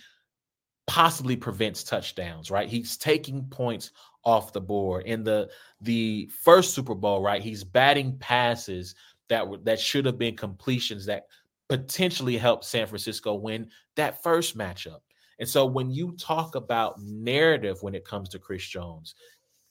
possibly 0.87 1.35
prevents 1.35 1.83
touchdowns, 1.83 2.51
right? 2.51 2.69
He's 2.69 2.95
taking 2.95 3.43
points 3.45 3.91
off 4.23 4.53
the 4.53 4.61
board. 4.61 5.05
In 5.05 5.23
the 5.23 5.49
the 5.81 6.29
first 6.43 6.73
Super 6.73 6.95
Bowl, 6.95 7.21
right, 7.21 7.41
he's 7.41 7.63
batting 7.63 8.17
passes 8.19 8.95
that 9.27 9.47
were 9.47 9.57
that 9.63 9.79
should 9.79 10.05
have 10.05 10.19
been 10.19 10.37
completions 10.37 11.05
that 11.07 11.23
potentially 11.69 12.37
helped 12.37 12.65
San 12.65 12.85
Francisco 12.85 13.33
win 13.33 13.67
that 13.95 14.21
first 14.21 14.55
matchup. 14.55 14.99
And 15.39 15.49
so 15.49 15.65
when 15.65 15.91
you 15.91 16.15
talk 16.17 16.55
about 16.55 17.01
narrative 17.01 17.77
when 17.81 17.95
it 17.95 18.05
comes 18.05 18.29
to 18.29 18.39
Chris 18.39 18.65
Jones, 18.65 19.15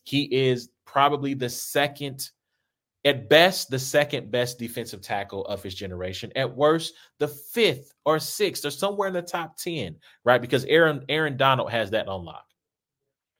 he 0.05 0.25
is 0.25 0.71
probably 0.87 1.35
the 1.35 1.49
second 1.49 2.31
at 3.05 3.29
best, 3.29 3.69
the 3.69 3.79
second 3.79 4.31
best 4.31 4.59
defensive 4.59 5.03
tackle 5.03 5.45
of 5.47 5.63
his 5.63 5.75
generation. 5.75 6.33
At 6.37 6.57
worst, 6.57 6.95
the 7.19 7.29
fifth 7.29 7.93
or 8.07 8.19
sixth 8.19 8.65
or 8.65 8.71
somewhere 8.71 9.09
in 9.09 9.15
the 9.15 9.21
top 9.21 9.59
10, 9.59 9.97
right? 10.25 10.41
Because 10.41 10.65
Aaron 10.65 11.05
Aaron 11.11 11.37
Donald 11.37 11.71
has 11.71 11.91
that 11.91 12.09
unlocked 12.09 12.55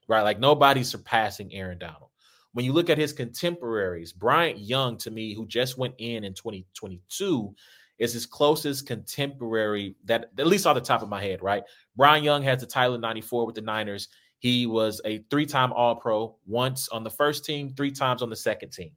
right? 0.07 0.21
Like 0.21 0.39
nobody's 0.39 0.89
surpassing 0.89 1.53
Aaron 1.53 1.77
Donald. 1.77 2.09
When 2.53 2.65
you 2.65 2.73
look 2.73 2.89
at 2.89 2.97
his 2.97 3.13
contemporaries, 3.13 4.13
Bryant 4.13 4.59
Young, 4.59 4.97
to 4.99 5.11
me, 5.11 5.33
who 5.33 5.45
just 5.45 5.77
went 5.77 5.95
in 5.97 6.23
in 6.23 6.33
2022, 6.33 7.53
is 7.97 8.13
his 8.13 8.25
closest 8.25 8.87
contemporary 8.87 9.95
that, 10.05 10.31
at 10.37 10.47
least 10.47 10.65
on 10.65 10.75
the 10.75 10.81
top 10.81 11.01
of 11.01 11.09
my 11.09 11.21
head, 11.21 11.41
right? 11.41 11.63
Brian 11.95 12.23
Young 12.23 12.43
has 12.43 12.59
the 12.59 12.65
title 12.65 12.95
in 12.95 13.01
94 13.01 13.45
with 13.45 13.55
the 13.55 13.61
Niners. 13.61 14.09
He 14.45 14.67
was 14.67 15.01
a 15.05 15.25
three 15.31 15.47
time 15.47 15.73
All 15.73 15.95
Pro, 15.95 16.35
once 16.45 16.87
on 16.89 17.03
the 17.03 17.09
first 17.09 17.45
team, 17.45 17.73
three 17.73 17.89
times 17.89 18.21
on 18.21 18.29
the 18.29 18.35
second 18.35 18.73
team. 18.73 18.91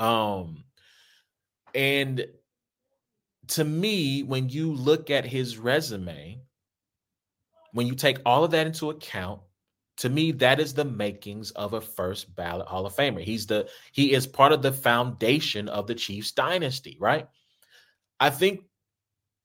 Um, 0.00 0.64
and 1.76 2.26
to 3.46 3.62
me, 3.62 4.24
when 4.24 4.48
you 4.48 4.72
look 4.72 5.10
at 5.10 5.24
his 5.24 5.58
resume, 5.58 6.40
when 7.70 7.86
you 7.86 7.94
take 7.94 8.18
all 8.26 8.42
of 8.42 8.50
that 8.50 8.66
into 8.66 8.90
account, 8.90 9.42
to 9.98 10.08
me 10.08 10.32
that 10.32 10.58
is 10.58 10.74
the 10.74 10.84
makings 10.84 11.52
of 11.52 11.74
a 11.74 11.80
first 11.80 12.34
ballot 12.34 12.66
hall 12.66 12.84
of 12.84 12.96
famer 12.96 13.22
he's 13.22 13.46
the 13.46 13.66
he 13.92 14.12
is 14.12 14.26
part 14.26 14.52
of 14.52 14.60
the 14.60 14.72
foundation 14.72 15.70
of 15.70 15.86
the 15.86 15.94
chiefs 15.94 16.32
dynasty 16.32 16.98
right 17.00 17.28
i 18.20 18.28
think 18.28 18.60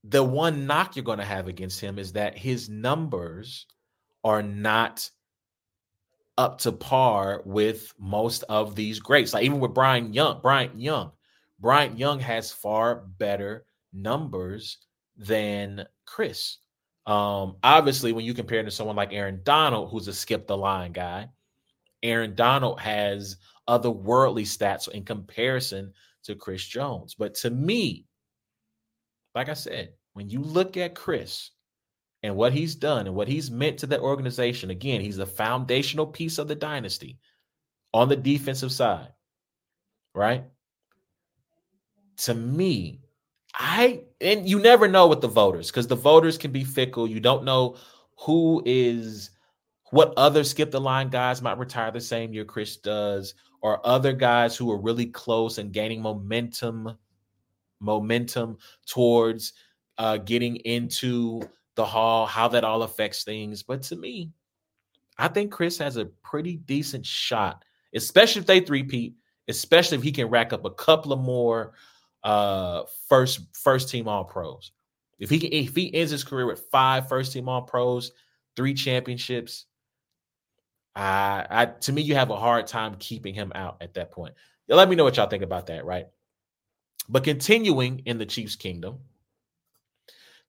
the 0.04 0.22
one 0.22 0.68
knock 0.68 0.98
you're 0.98 1.06
going 1.06 1.20
to 1.20 1.24
have 1.24 1.48
against 1.48 1.80
him 1.80 1.98
is 1.98 2.12
that 2.12 2.38
his 2.38 2.68
numbers 2.68 3.66
are 4.24 4.44
not 4.44 5.10
up 6.38 6.60
to 6.60 6.72
par 6.72 7.42
with 7.46 7.94
most 8.00 8.44
of 8.50 8.76
these 8.76 9.00
greats 9.00 9.34
like 9.34 9.44
even 9.44 9.60
with 9.60 9.74
brian 9.74 10.14
young 10.14 10.40
brian 10.42 10.80
young 10.80 11.12
brian 11.60 11.98
young 11.98 12.20
has 12.20 12.52
far 12.52 13.04
better 13.18 13.66
numbers 13.94 14.78
than 15.18 15.86
chris 16.06 16.58
um, 17.08 17.56
obviously, 17.64 18.14
when 18.14 18.26
you 18.26 18.34
compare 18.34 18.60
him 18.60 18.66
to 18.66 18.72
someone 18.72 18.96
like 18.96 19.14
Aaron 19.14 19.42
Donald, 19.44 19.90
who's 19.90 20.08
a 20.08 20.14
skip 20.14 20.48
the 20.48 20.58
line 20.58 20.92
guy, 20.92 21.30
Aaron 22.04 22.36
Donald 22.36 22.80
has 22.80 23.38
otherworldly 23.68 24.44
stats 24.44 24.88
in 24.88 25.04
comparison 25.04 25.94
to 26.24 26.36
Chris 26.36 26.64
Jones. 26.64 27.16
But 27.16 27.36
to 27.36 27.50
me, 27.50 28.06
like 29.34 29.50
I 29.50 29.54
said, 29.54 29.94
when 30.14 30.30
you 30.30 30.42
look 30.42 30.78
at 30.78 30.96
Chris 30.96 31.52
and 32.24 32.36
what 32.36 32.54
he's 32.54 32.76
done 32.76 33.08
and 33.08 33.16
what 33.16 33.28
he's 33.28 33.50
meant 33.50 33.80
to 33.80 33.88
that 33.88 34.02
organization, 34.02 34.70
again, 34.70 35.02
he's 35.02 35.18
a 35.18 35.26
foundational 35.26 36.06
piece 36.06 36.38
of 36.38 36.48
the 36.48 36.56
dynasty 36.56 37.18
on 37.94 38.10
the 38.10 38.16
defensive 38.16 38.72
side. 38.72 39.10
right? 40.14 40.46
To 42.18 42.34
me, 42.34 43.02
I 43.54 44.04
and 44.22 44.48
you 44.48 44.60
never 44.60 44.88
know 44.88 45.08
with 45.08 45.22
the 45.22 45.28
voters 45.28 45.72
because 45.72 45.88
the 45.88 45.96
voters 45.96 46.38
can 46.38 46.52
be 46.52 46.64
fickle. 46.64 47.08
You 47.08 47.20
don't 47.20 47.44
know 47.44 47.78
who 48.18 48.62
is 48.66 49.32
what 49.90 50.14
other 50.16 50.44
skip 50.44 50.72
the 50.72 50.80
line 50.80 51.10
guys 51.10 51.42
might 51.42 51.58
retire 51.58 51.92
the 51.92 52.00
same 52.00 52.34
year 52.34 52.46
Chris 52.46 52.78
does, 52.78 53.34
or 53.62 53.86
other 53.86 54.14
guys 54.14 54.56
who 54.56 54.72
are 54.72 54.80
really 54.80 55.08
close 55.08 55.58
and 55.58 55.74
gaining 55.74 56.02
momentum, 56.02 56.98
momentum 57.80 58.58
towards 58.86 59.54
uh, 59.98 60.18
getting 60.18 60.58
into 60.58 61.42
the 61.76 61.86
hall, 61.86 62.26
how 62.26 62.48
that 62.50 62.64
all 62.64 62.84
affects 62.84 63.24
things. 63.24 63.64
But 63.64 63.84
to 63.84 63.96
me, 63.96 64.32
I 65.18 65.28
think 65.28 65.52
Chris 65.52 65.78
has 65.78 65.98
a 65.98 66.06
pretty 66.24 66.58
decent 66.58 67.06
shot, 67.06 67.64
especially 67.96 68.42
if 68.42 68.48
they 68.48 68.60
three-peat, 68.60 69.14
especially 69.48 69.98
if 69.98 70.04
he 70.04 70.12
can 70.12 70.30
rack 70.30 70.54
up 70.54 70.66
a 70.66 70.72
couple 70.72 71.14
of 71.14 71.20
more 71.20 71.74
uh 72.24 72.84
first 73.10 73.42
first 73.54 73.90
team 73.90 74.08
all 74.08 74.24
pros. 74.24 74.72
If 75.18 75.30
he 75.30 75.40
can, 75.40 75.52
if 75.54 75.76
he 75.76 75.94
ends 75.94 76.12
his 76.12 76.24
career 76.24 76.46
with 76.46 76.68
five 76.72 77.08
first 77.08 77.34
team 77.34 77.50
all 77.50 77.62
pros, 77.62 78.12
three 78.56 78.74
championships, 78.74 79.66
I, 80.96 81.46
I 81.50 81.66
to 81.66 81.94
me, 81.94 82.02
you 82.02 82.16
have 82.16 82.30
a 82.32 82.36
hard 82.36 82.68
time 82.68 82.96
keeping 83.00 83.34
him 83.34 83.52
out 83.56 83.78
at 83.82 83.94
that 83.96 84.12
point. 84.12 84.36
Let 84.68 84.90
me 84.90 84.96
know 84.96 85.04
what 85.04 85.18
y'all 85.18 85.28
think 85.28 85.44
about 85.44 85.68
that, 85.68 85.86
right? 85.86 86.08
But 87.10 87.24
continuing 87.24 88.04
in 88.06 88.18
the 88.18 88.26
Chiefs' 88.26 88.56
kingdom, 88.56 89.00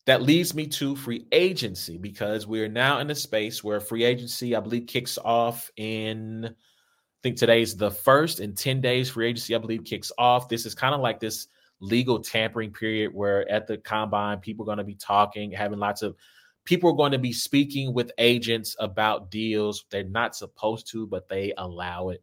that 0.06 0.22
leads 0.22 0.54
me 0.54 0.66
to 0.66 0.96
free 0.96 1.26
agency 1.30 1.96
because 1.96 2.46
we 2.46 2.60
are 2.62 2.68
now 2.68 2.98
in 2.98 3.10
a 3.10 3.14
space 3.14 3.62
where 3.62 3.80
free 3.80 4.04
agency, 4.04 4.56
I 4.56 4.60
believe, 4.60 4.86
kicks 4.86 5.16
off 5.18 5.70
in, 5.76 6.46
I 6.46 7.20
think 7.22 7.36
today's 7.36 7.76
the 7.76 7.90
first 7.90 8.40
in 8.40 8.54
10 8.54 8.80
days. 8.80 9.10
Free 9.10 9.28
agency, 9.28 9.54
I 9.54 9.58
believe, 9.58 9.84
kicks 9.84 10.10
off. 10.18 10.48
This 10.48 10.66
is 10.66 10.74
kind 10.74 10.94
of 10.94 11.00
like 11.00 11.20
this 11.20 11.46
legal 11.80 12.18
tampering 12.20 12.72
period 12.72 13.14
where 13.14 13.48
at 13.50 13.66
the 13.66 13.78
combine, 13.78 14.38
people 14.38 14.64
are 14.64 14.66
going 14.66 14.78
to 14.78 14.84
be 14.84 14.96
talking, 14.96 15.52
having 15.52 15.78
lots 15.78 16.02
of 16.02 16.16
people 16.64 16.90
are 16.90 16.96
going 16.96 17.12
to 17.12 17.18
be 17.18 17.32
speaking 17.32 17.92
with 17.92 18.12
agents 18.18 18.74
about 18.80 19.30
deals. 19.30 19.84
They're 19.90 20.04
not 20.04 20.34
supposed 20.34 20.88
to, 20.92 21.06
but 21.06 21.28
they 21.28 21.52
allow 21.56 22.08
it. 22.08 22.22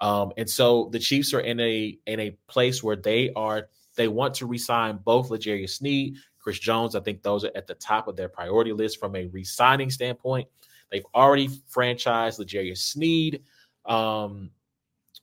Um, 0.00 0.32
and 0.36 0.48
so 0.48 0.88
the 0.92 0.98
Chiefs 0.98 1.34
are 1.34 1.40
in 1.40 1.60
a 1.60 1.98
in 2.06 2.20
a 2.20 2.36
place 2.48 2.82
where 2.82 2.96
they 2.96 3.32
are 3.36 3.68
they 3.96 4.08
want 4.08 4.34
to 4.34 4.46
resign 4.46 4.98
both 5.04 5.30
L'Jarius 5.30 5.70
Sneed 5.70 6.16
Chris 6.40 6.58
Jones. 6.58 6.96
I 6.96 7.00
think 7.00 7.22
those 7.22 7.44
are 7.44 7.52
at 7.54 7.66
the 7.66 7.74
top 7.74 8.08
of 8.08 8.16
their 8.16 8.28
priority 8.28 8.72
list 8.72 8.98
from 8.98 9.14
a 9.16 9.26
re-signing 9.26 9.90
standpoint. 9.90 10.48
They've 10.90 11.06
already 11.14 11.48
franchised 11.48 12.38
L'Jarius 12.38 12.78
Sneed 12.78 13.42
um, 13.86 14.50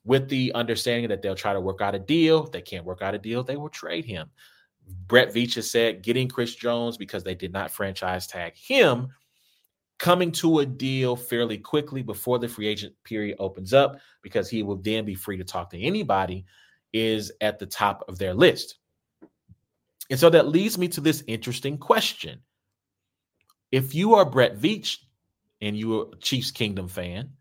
with 0.05 0.30
the 0.30 0.53
understanding 0.53 1.09
that 1.09 1.22
they'll 1.22 1.36
try 1.36 1.53
to 1.53 1.59
work 1.59 1.82
out 1.82 1.95
a 1.95 1.99
deal. 1.99 2.45
If 2.45 2.51
they 2.51 2.61
can't 2.61 2.86
work 2.86 3.01
out 3.01 3.15
a 3.15 3.20
deal, 3.20 3.43
they 3.43 3.57
will 3.57 3.70
trade 3.70 4.05
him. 4.05 4.30
Brett 5.07 5.34
Veach 5.34 5.55
has 5.55 5.70
said 5.70 6.01
getting 6.01 6.30
Chris 6.30 6.55
Jones 6.55 6.95
because 6.97 7.24
they 7.24 7.36
did 7.36 7.51
not 7.51 7.72
franchise 7.72 8.26
tag 8.26 8.55
him, 8.55 9.09
coming 9.97 10.32
to 10.32 10.59
a 10.59 10.65
deal 10.65 11.15
fairly 11.15 11.57
quickly 11.57 12.01
before 12.01 12.39
the 12.39 12.47
free 12.47 12.68
agent 12.68 12.93
period 13.03 13.36
opens 13.39 13.74
up 13.74 13.97
because 14.22 14.49
he 14.49 14.63
will 14.63 14.78
then 14.78 15.03
be 15.03 15.15
free 15.15 15.38
to 15.38 15.43
talk 15.43 15.70
to 15.72 15.82
anybody 15.82 16.45
is 16.93 17.32
at 17.41 17.59
the 17.59 17.65
top 17.65 18.05
of 18.07 18.18
their 18.18 18.34
list. 18.34 18.78
And 20.09 20.19
so 20.19 20.29
that 20.29 20.47
leads 20.47 20.77
me 20.77 20.87
to 20.89 21.01
this 21.01 21.23
interesting 21.27 21.77
question. 21.77 22.39
If 23.71 23.93
you 23.93 24.15
are 24.15 24.25
Brett 24.25 24.57
Veach 24.57 24.97
and 25.61 25.77
you 25.77 26.01
are 26.01 26.05
a 26.13 26.17
Chiefs 26.17 26.51
Kingdom 26.51 26.87
fan, 26.87 27.31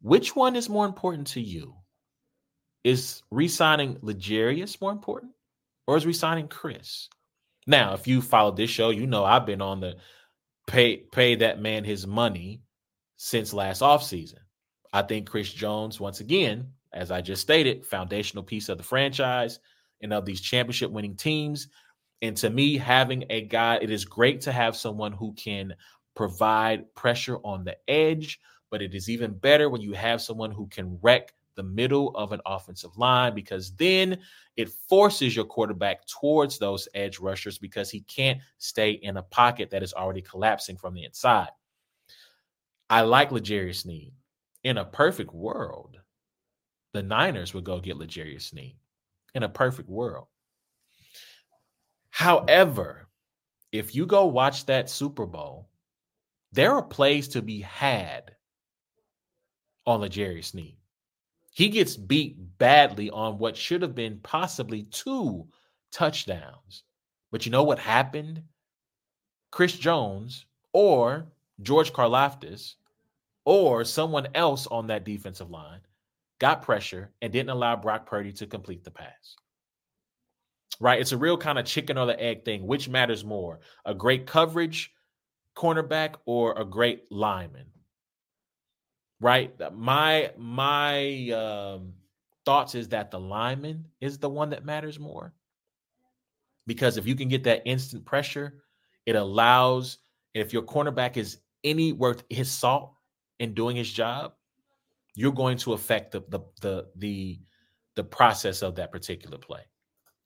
which 0.00 0.34
one 0.34 0.56
is 0.56 0.68
more 0.68 0.86
important 0.86 1.28
to 1.28 1.40
you? 1.40 1.76
Is 2.82 3.22
re-signing 3.30 3.98
L'Jarius 4.02 4.80
more 4.80 4.90
important 4.90 5.32
or 5.86 5.96
is 5.96 6.04
re-signing 6.04 6.48
Chris? 6.48 7.08
Now, 7.64 7.94
if 7.94 8.08
you 8.08 8.20
followed 8.20 8.56
this 8.56 8.70
show, 8.70 8.90
you 8.90 9.06
know 9.06 9.24
I've 9.24 9.46
been 9.46 9.62
on 9.62 9.78
the 9.78 9.96
pay 10.66 10.96
pay 10.96 11.36
that 11.36 11.60
man 11.60 11.84
his 11.84 12.06
money 12.06 12.62
since 13.16 13.52
last 13.52 13.82
offseason. 13.82 14.38
I 14.92 15.02
think 15.02 15.30
Chris 15.30 15.52
Jones, 15.52 16.00
once 16.00 16.18
again, 16.18 16.72
as 16.92 17.12
I 17.12 17.20
just 17.20 17.42
stated, 17.42 17.86
foundational 17.86 18.42
piece 18.42 18.68
of 18.68 18.78
the 18.78 18.84
franchise 18.84 19.60
and 20.02 20.12
of 20.12 20.24
these 20.24 20.40
championship 20.40 20.90
winning 20.90 21.16
teams. 21.16 21.68
And 22.20 22.36
to 22.38 22.50
me, 22.50 22.76
having 22.76 23.24
a 23.30 23.42
guy, 23.42 23.78
it 23.80 23.90
is 23.90 24.04
great 24.04 24.40
to 24.42 24.52
have 24.52 24.76
someone 24.76 25.12
who 25.12 25.32
can 25.34 25.74
provide 26.14 26.92
pressure 26.94 27.38
on 27.38 27.64
the 27.64 27.76
edge, 27.88 28.40
but 28.70 28.82
it 28.82 28.94
is 28.94 29.08
even 29.08 29.32
better 29.32 29.70
when 29.70 29.80
you 29.80 29.92
have 29.92 30.20
someone 30.20 30.50
who 30.50 30.66
can 30.68 30.98
wreck 31.02 31.32
the 31.54 31.62
middle 31.62 32.10
of 32.14 32.32
an 32.32 32.40
offensive 32.46 32.96
line 32.96 33.34
because 33.34 33.74
then 33.76 34.18
it 34.56 34.70
forces 34.88 35.36
your 35.36 35.44
quarterback 35.44 36.06
towards 36.06 36.58
those 36.58 36.88
edge 36.94 37.18
rushers 37.18 37.58
because 37.58 37.90
he 37.90 38.00
can't 38.02 38.40
stay 38.58 38.92
in 38.92 39.16
a 39.16 39.22
pocket 39.22 39.70
that 39.70 39.82
is 39.82 39.92
already 39.92 40.22
collapsing 40.22 40.76
from 40.76 40.94
the 40.94 41.04
inside. 41.04 41.50
I 42.88 43.02
like 43.02 43.32
L'Jarius 43.32 43.82
Sneed. 43.82 44.12
In 44.64 44.78
a 44.78 44.84
perfect 44.84 45.34
world, 45.34 45.98
the 46.92 47.02
Niners 47.02 47.52
would 47.52 47.64
go 47.64 47.80
get 47.80 47.96
L'Jarius 47.96 48.50
Sneed 48.50 48.76
in 49.34 49.42
a 49.42 49.48
perfect 49.48 49.88
world. 49.88 50.26
However, 52.10 53.08
if 53.72 53.94
you 53.94 54.06
go 54.06 54.26
watch 54.26 54.66
that 54.66 54.90
Super 54.90 55.26
Bowl, 55.26 55.68
there 56.52 56.72
are 56.72 56.82
plays 56.82 57.28
to 57.28 57.42
be 57.42 57.60
had 57.60 58.36
on 59.86 60.00
L'Jarius 60.00 60.46
Sneed. 60.46 60.76
He 61.50 61.68
gets 61.68 61.96
beat 61.96 62.36
badly 62.58 63.10
on 63.10 63.38
what 63.38 63.56
should 63.56 63.82
have 63.82 63.94
been 63.94 64.20
possibly 64.22 64.84
two 64.84 65.46
touchdowns. 65.90 66.84
But 67.30 67.46
you 67.46 67.52
know 67.52 67.62
what 67.62 67.78
happened? 67.78 68.42
Chris 69.50 69.72
Jones 69.72 70.46
or 70.72 71.26
George 71.62 71.92
Karlaftis 71.92 72.74
or 73.44 73.84
someone 73.84 74.28
else 74.34 74.66
on 74.66 74.86
that 74.86 75.04
defensive 75.04 75.50
line 75.50 75.80
got 76.42 76.60
pressure, 76.60 77.12
and 77.22 77.32
didn't 77.32 77.50
allow 77.50 77.76
Brock 77.76 78.04
Purdy 78.04 78.32
to 78.32 78.48
complete 78.48 78.82
the 78.82 78.90
pass. 78.90 79.36
Right? 80.80 81.00
It's 81.00 81.12
a 81.12 81.16
real 81.16 81.38
kind 81.38 81.56
of 81.56 81.64
chicken 81.64 81.96
or 81.96 82.04
the 82.04 82.20
egg 82.20 82.44
thing. 82.44 82.66
Which 82.66 82.88
matters 82.88 83.24
more, 83.24 83.60
a 83.84 83.94
great 83.94 84.26
coverage 84.26 84.92
cornerback 85.56 86.16
or 86.26 86.58
a 86.58 86.64
great 86.64 87.04
lineman? 87.12 87.66
Right? 89.20 89.54
My 89.72 90.32
my 90.36 91.30
um, 91.30 91.92
thoughts 92.44 92.74
is 92.74 92.88
that 92.88 93.12
the 93.12 93.20
lineman 93.20 93.86
is 94.00 94.18
the 94.18 94.28
one 94.28 94.50
that 94.50 94.64
matters 94.64 94.98
more 94.98 95.32
because 96.66 96.96
if 96.96 97.06
you 97.06 97.14
can 97.14 97.28
get 97.28 97.44
that 97.44 97.62
instant 97.66 98.04
pressure, 98.04 98.64
it 99.06 99.14
allows 99.14 99.98
if 100.34 100.52
your 100.52 100.62
cornerback 100.62 101.16
is 101.16 101.38
any 101.62 101.92
worth 101.92 102.24
his 102.30 102.50
salt 102.50 102.94
in 103.38 103.54
doing 103.54 103.76
his 103.76 103.92
job, 103.92 104.32
you're 105.14 105.32
going 105.32 105.58
to 105.58 105.72
affect 105.72 106.12
the 106.12 106.22
the 106.28 106.40
the 106.60 106.86
the, 106.96 107.40
the 107.96 108.04
process 108.04 108.62
of 108.62 108.76
that 108.76 108.92
particular 108.92 109.38
play. 109.38 109.62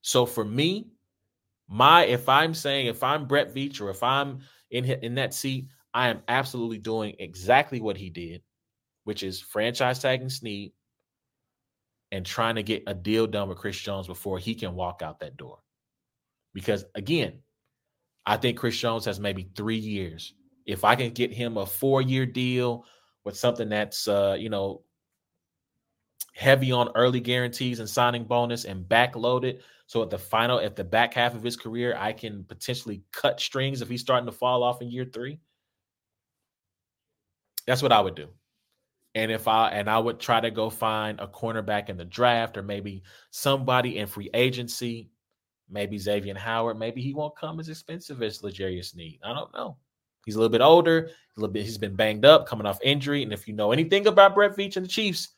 So 0.03 0.27
for 0.27 0.45
me, 0.45 0.89
my 1.69 2.05
if 2.05 2.29
I'm 2.29 2.55
saying 2.55 2.87
if 2.87 3.03
I'm 3.03 3.27
Brett 3.27 3.55
Veach 3.55 3.81
or 3.81 3.91
if 3.91 4.03
I'm 4.03 4.41
in 4.71 4.85
in 4.85 5.15
that 5.17 5.35
seat, 5.35 5.69
I 5.93 6.09
am 6.09 6.23
absolutely 6.29 6.79
doing 6.79 7.17
exactly 7.19 7.81
what 7.81 7.97
he 7.97 8.11
did, 8.11 8.43
which 9.05 9.23
is 9.23 9.41
franchise 9.41 9.99
tagging 9.99 10.29
Sneed 10.29 10.73
and 12.13 12.25
trying 12.25 12.55
to 12.55 12.63
get 12.63 12.85
a 12.87 12.95
deal 12.95 13.27
done 13.27 13.49
with 13.49 13.59
Chris 13.59 13.79
Jones 13.79 14.07
before 14.07 14.39
he 14.39 14.55
can 14.55 14.75
walk 14.75 15.03
out 15.03 15.21
that 15.21 15.37
door. 15.37 15.59
Because 16.55 16.85
again, 16.95 17.41
I 18.25 18.37
think 18.37 18.59
Chris 18.59 18.77
Jones 18.77 19.05
has 19.07 19.19
maybe 19.19 19.49
three 19.57 19.79
years. 19.79 20.35
If 20.67 20.85
I 20.85 20.97
can 20.97 21.11
get 21.11 21.33
him 21.33 21.57
a 21.57 21.67
four 21.67 22.03
year 22.03 22.27
deal 22.27 22.85
with 23.27 23.37
something 23.37 23.69
that's 23.69 24.09
uh, 24.09 24.37
you 24.39 24.49
know 24.49 24.83
heavy 26.33 26.71
on 26.71 26.89
early 26.95 27.21
guarantees 27.21 27.81
and 27.81 27.89
signing 27.89 28.25
bonus 28.25 28.65
and 28.65 28.85
backloaded. 28.85 29.61
So 29.87 30.03
at 30.03 30.11
the 30.11 30.19
final, 30.19 30.61
at 30.61 30.77
the 30.77 30.85
back 30.85 31.13
half 31.15 31.35
of 31.35 31.43
his 31.43 31.57
career, 31.57 31.97
I 31.99 32.13
can 32.13 32.45
potentially 32.45 33.03
cut 33.13 33.41
strings 33.41 33.83
if 33.83 33.89
he's 33.89 34.01
starting 34.01 34.27
to 34.27 34.33
fall 34.33 34.63
off 34.63 34.81
in 34.81 34.91
year 34.91 35.05
three. 35.05 35.41
That's 37.67 37.83
what 37.83 37.93
I 37.93 38.01
would 38.01 38.15
do. 38.15 38.29
And 39.15 39.33
if 39.33 39.49
I 39.49 39.71
and 39.71 39.91
I 39.91 39.99
would 39.99 40.21
try 40.21 40.41
to 40.41 40.51
go 40.51 40.71
find 40.71 41.19
a 41.19 41.27
cornerback 41.27 41.89
in 41.89 41.97
the 41.97 42.05
draft 42.05 42.57
or 42.57 42.63
maybe 42.63 43.03
somebody 43.31 43.99
in 43.99 44.07
free 44.07 44.31
agency, 44.35 45.11
maybe 45.69 45.99
Xavier 45.99 46.37
Howard, 46.37 46.79
maybe 46.79 47.01
he 47.01 47.13
won't 47.13 47.37
come 47.37 47.59
as 47.59 47.69
expensive 47.69 48.23
as 48.23 48.43
L'Jarius 48.45 48.93
Sneed. 48.93 49.19
I 49.25 49.33
don't 49.33 49.53
know. 49.53 49.79
He's 50.27 50.35
a 50.35 50.39
little 50.39 50.53
bit 50.53 50.61
older, 50.61 51.09
a 51.09 51.41
little 51.41 51.53
bit. 51.53 51.65
He's 51.65 51.79
been 51.79 51.97
banged 51.97 52.27
up, 52.27 52.47
coming 52.47 52.67
off 52.67 52.79
injury. 52.83 53.23
And 53.23 53.33
if 53.33 53.49
you 53.49 53.55
know 53.55 53.73
anything 53.73 54.07
about 54.07 54.35
Brett 54.35 54.57
Veach 54.57 54.77
and 54.77 54.85
the 54.85 54.91
Chiefs, 54.91 55.31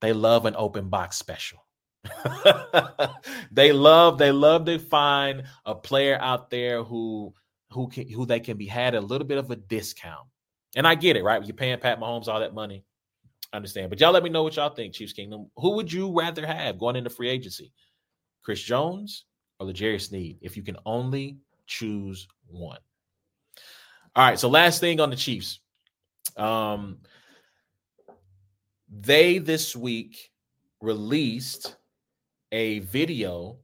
they 0.00 0.12
love 0.12 0.44
an 0.44 0.54
open 0.58 0.90
box 0.90 1.16
special. 1.16 1.64
they 3.52 3.72
love, 3.72 4.18
they 4.18 4.32
love 4.32 4.66
to 4.66 4.78
find 4.78 5.44
a 5.64 5.74
player 5.74 6.18
out 6.20 6.50
there 6.50 6.82
who 6.82 7.32
who 7.70 7.88
can 7.88 8.08
who 8.08 8.26
they 8.26 8.40
can 8.40 8.56
be 8.56 8.66
had 8.66 8.94
a 8.94 9.00
little 9.00 9.26
bit 9.26 9.38
of 9.38 9.50
a 9.50 9.56
discount. 9.56 10.26
And 10.76 10.86
I 10.86 10.94
get 10.94 11.16
it, 11.16 11.24
right? 11.24 11.44
You're 11.44 11.56
paying 11.56 11.78
Pat 11.78 12.00
Mahomes 12.00 12.28
all 12.28 12.40
that 12.40 12.54
money. 12.54 12.84
I 13.52 13.56
understand. 13.56 13.90
But 13.90 14.00
y'all 14.00 14.12
let 14.12 14.22
me 14.22 14.30
know 14.30 14.42
what 14.42 14.56
y'all 14.56 14.74
think, 14.74 14.92
Chiefs 14.92 15.12
Kingdom. 15.12 15.50
Who 15.56 15.76
would 15.76 15.92
you 15.92 16.12
rather 16.12 16.46
have 16.46 16.78
going 16.78 16.96
into 16.96 17.10
free 17.10 17.28
agency? 17.28 17.72
Chris 18.42 18.60
Jones 18.60 19.24
or 19.58 19.66
L'Jarius 19.66 20.08
Sneed, 20.08 20.38
if 20.40 20.56
you 20.56 20.62
can 20.62 20.76
only 20.84 21.38
choose 21.66 22.28
one. 22.46 22.78
All 24.16 24.24
right. 24.24 24.38
So 24.38 24.48
last 24.48 24.80
thing 24.80 24.98
on 24.98 25.10
the 25.10 25.16
Chiefs. 25.16 25.60
Um 26.36 26.98
they 28.88 29.38
this 29.38 29.76
week 29.76 30.30
released 30.80 31.76
a 32.52 32.78
video 32.80 33.58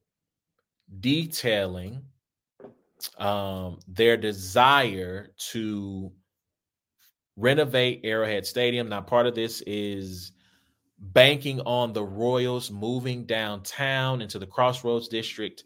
detailing 1.00 2.02
um, 3.18 3.78
their 3.88 4.16
desire 4.16 5.30
to 5.50 6.12
renovate 7.36 8.00
Arrowhead 8.04 8.46
Stadium. 8.46 8.88
Now, 8.88 9.00
part 9.00 9.26
of 9.26 9.34
this 9.34 9.62
is 9.66 10.32
banking 10.98 11.60
on 11.60 11.92
the 11.92 12.04
Royals 12.04 12.70
moving 12.70 13.24
downtown 13.24 14.22
into 14.22 14.38
the 14.38 14.46
Crossroads 14.46 15.08
District. 15.08 15.64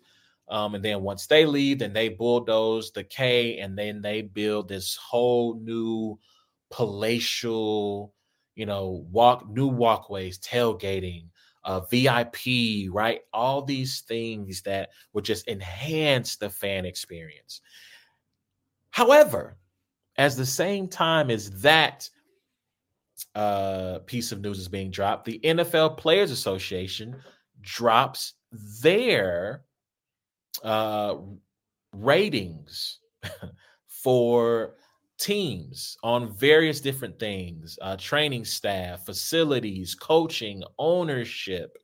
Um, 0.49 0.75
and 0.75 0.85
then 0.85 1.03
once 1.03 1.27
they 1.27 1.45
leave, 1.45 1.81
then 1.81 1.93
they 1.93 2.09
bulldoze 2.09 2.93
the 2.93 3.05
K 3.05 3.59
and 3.59 3.77
then 3.77 4.01
they 4.01 4.23
build 4.23 4.69
this 4.69 4.97
whole 4.97 5.59
new 5.59 6.19
palatial, 6.71 8.15
you 8.55 8.67
know, 8.67 9.05
walk 9.11 9.49
new 9.49 9.67
walkways, 9.67 10.39
tailgating, 10.39 11.27
uh, 11.65 11.81
VIP, 11.81 12.91
right? 12.91 13.23
All 13.33 13.63
these 13.63 14.01
things 14.03 14.63
that 14.63 14.91
would 15.13 15.25
just 15.25 15.49
enhance 15.49 16.37
the 16.37 16.49
fan 16.49 16.85
experience. 16.87 17.61
However, 18.91 19.57
as 20.17 20.37
the 20.37 20.47
same 20.47 20.89
time 20.89 21.31
as 21.31 21.51
that 21.63 22.09
uh, 23.35 23.99
piece 24.07 24.33
of 24.33 24.41
news 24.41 24.59
is 24.59 24.69
being 24.69 24.91
dropped, 24.91 25.25
the 25.25 25.41
NFL 25.43 25.99
Players 25.99 26.31
Association 26.31 27.17
drops 27.61 28.35
their 28.81 29.66
uh, 30.63 31.17
ratings 31.93 32.99
for 33.89 34.75
teams 35.19 35.97
on 36.03 36.33
various 36.37 36.81
different 36.81 37.19
things 37.19 37.79
uh, 37.81 37.97
training 37.97 38.45
staff 38.45 39.05
facilities 39.07 39.95
coaching 39.95 40.63
ownership 40.79 41.79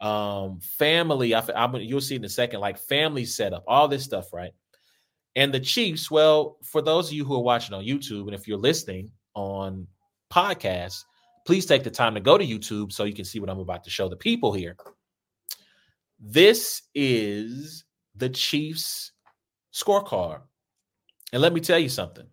um, 0.00 0.60
family 0.60 1.34
I, 1.34 1.40
I, 1.40 1.76
you'll 1.78 2.00
see 2.00 2.16
in 2.16 2.24
a 2.24 2.28
second 2.28 2.60
like 2.60 2.78
family 2.78 3.24
setup 3.24 3.64
all 3.66 3.88
this 3.88 4.04
stuff 4.04 4.32
right? 4.32 4.52
And 5.34 5.52
the 5.52 5.60
chiefs 5.60 6.10
well 6.10 6.58
for 6.62 6.82
those 6.82 7.08
of 7.08 7.14
you 7.14 7.24
who 7.24 7.34
are 7.34 7.42
watching 7.42 7.74
on 7.74 7.84
youtube 7.84 8.26
and 8.26 8.34
if 8.34 8.46
you're 8.46 8.58
listening 8.58 9.10
on 9.34 9.86
podcasts 10.32 11.04
please 11.44 11.66
take 11.66 11.82
the 11.82 11.90
time 11.90 12.14
to 12.14 12.20
go 12.20 12.38
to 12.38 12.46
youtube 12.46 12.92
so 12.92 13.04
you 13.04 13.14
can 13.14 13.24
see 13.24 13.40
what 13.40 13.50
i'm 13.50 13.58
about 13.58 13.82
to 13.84 13.90
show 13.90 14.08
the 14.08 14.16
people 14.16 14.52
here. 14.52 14.76
This 16.24 16.82
is 16.94 17.84
the 18.16 18.28
chiefs 18.28 19.12
scorecard 19.72 20.40
and 21.32 21.40
let 21.40 21.52
me 21.52 21.60
tell 21.60 21.78
you 21.78 21.88
something 21.88 22.26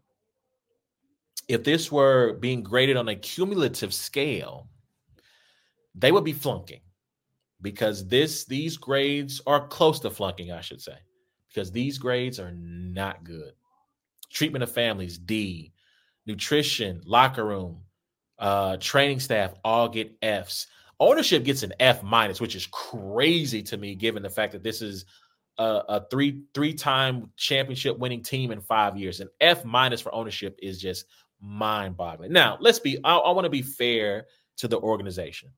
if 1.49 1.63
this 1.63 1.91
were 1.91 2.33
being 2.33 2.61
graded 2.61 2.95
on 2.95 3.09
a 3.09 3.15
cumulative 3.15 3.93
scale, 3.93 4.69
they 5.95 6.11
would 6.11 6.23
be 6.23 6.31
flunking 6.31 6.81
because 7.61 8.07
this 8.07 8.45
these 8.45 8.77
grades 8.77 9.41
are 9.47 9.67
close 9.67 9.99
to 10.01 10.11
flunking, 10.11 10.51
I 10.51 10.61
should 10.61 10.79
say, 10.79 10.97
because 11.49 11.71
these 11.71 11.97
grades 11.97 12.39
are 12.39 12.53
not 12.53 13.23
good. 13.23 13.53
Treatment 14.31 14.63
of 14.63 14.71
families, 14.71 15.17
D, 15.17 15.73
nutrition, 16.27 17.01
locker 17.03 17.45
room, 17.45 17.81
uh, 18.37 18.77
training 18.77 19.19
staff 19.19 19.55
all 19.63 19.89
get 19.89 20.15
Fs. 20.21 20.67
Ownership 20.99 21.43
gets 21.43 21.63
an 21.63 21.73
F 21.79 22.03
minus, 22.03 22.39
which 22.39 22.55
is 22.55 22.67
crazy 22.67 23.63
to 23.63 23.77
me, 23.77 23.95
given 23.95 24.21
the 24.21 24.29
fact 24.29 24.51
that 24.51 24.63
this 24.63 24.83
is 24.83 25.05
a, 25.59 25.83
a 25.89 26.07
three 26.09 26.41
three 26.53 26.73
time 26.73 27.29
championship 27.35 27.99
winning 27.99 28.23
team 28.23 28.51
in 28.51 28.61
five 28.61 28.97
years. 28.97 29.19
An 29.19 29.29
F 29.41 29.63
minus 29.63 30.01
for 30.01 30.13
ownership 30.15 30.57
is 30.61 30.81
just 30.81 31.05
mind 31.39 31.95
boggling. 31.95 32.31
Now, 32.31 32.57
let's 32.59 32.79
be, 32.79 32.97
I, 33.03 33.15
I 33.15 33.31
want 33.31 33.45
to 33.45 33.49
be 33.49 33.61
fair 33.61 34.25
to 34.57 34.67
the 34.67 34.79
organization. 34.79 35.49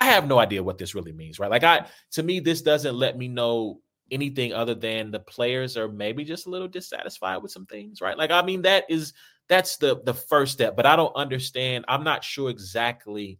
I 0.00 0.06
have 0.06 0.26
no 0.26 0.38
idea 0.38 0.62
what 0.62 0.78
this 0.78 0.94
really 0.94 1.12
means, 1.12 1.38
right? 1.38 1.50
Like, 1.50 1.64
I, 1.64 1.86
to 2.12 2.22
me, 2.22 2.40
this 2.40 2.62
doesn't 2.62 2.94
let 2.94 3.18
me 3.18 3.28
know 3.28 3.80
anything 4.10 4.52
other 4.52 4.74
than 4.74 5.10
the 5.10 5.20
players 5.20 5.76
are 5.76 5.88
maybe 5.88 6.24
just 6.24 6.46
a 6.46 6.50
little 6.50 6.68
dissatisfied 6.68 7.42
with 7.42 7.52
some 7.52 7.66
things, 7.66 8.00
right? 8.00 8.18
Like, 8.18 8.30
I 8.30 8.42
mean, 8.42 8.62
that 8.62 8.84
is, 8.88 9.12
that's 9.48 9.76
the 9.76 10.00
the 10.04 10.14
first 10.14 10.52
step, 10.52 10.74
but 10.74 10.86
I 10.86 10.96
don't 10.96 11.14
understand. 11.16 11.84
I'm 11.86 12.02
not 12.02 12.24
sure 12.24 12.50
exactly 12.50 13.38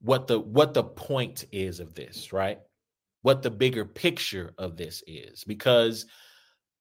what 0.00 0.28
the 0.28 0.38
what 0.38 0.72
the 0.72 0.84
point 0.84 1.46
is 1.52 1.80
of 1.80 1.94
this, 1.94 2.32
right? 2.32 2.60
What 3.26 3.42
the 3.42 3.50
bigger 3.50 3.84
picture 3.84 4.54
of 4.56 4.76
this 4.76 5.02
is 5.08 5.42
because 5.42 6.06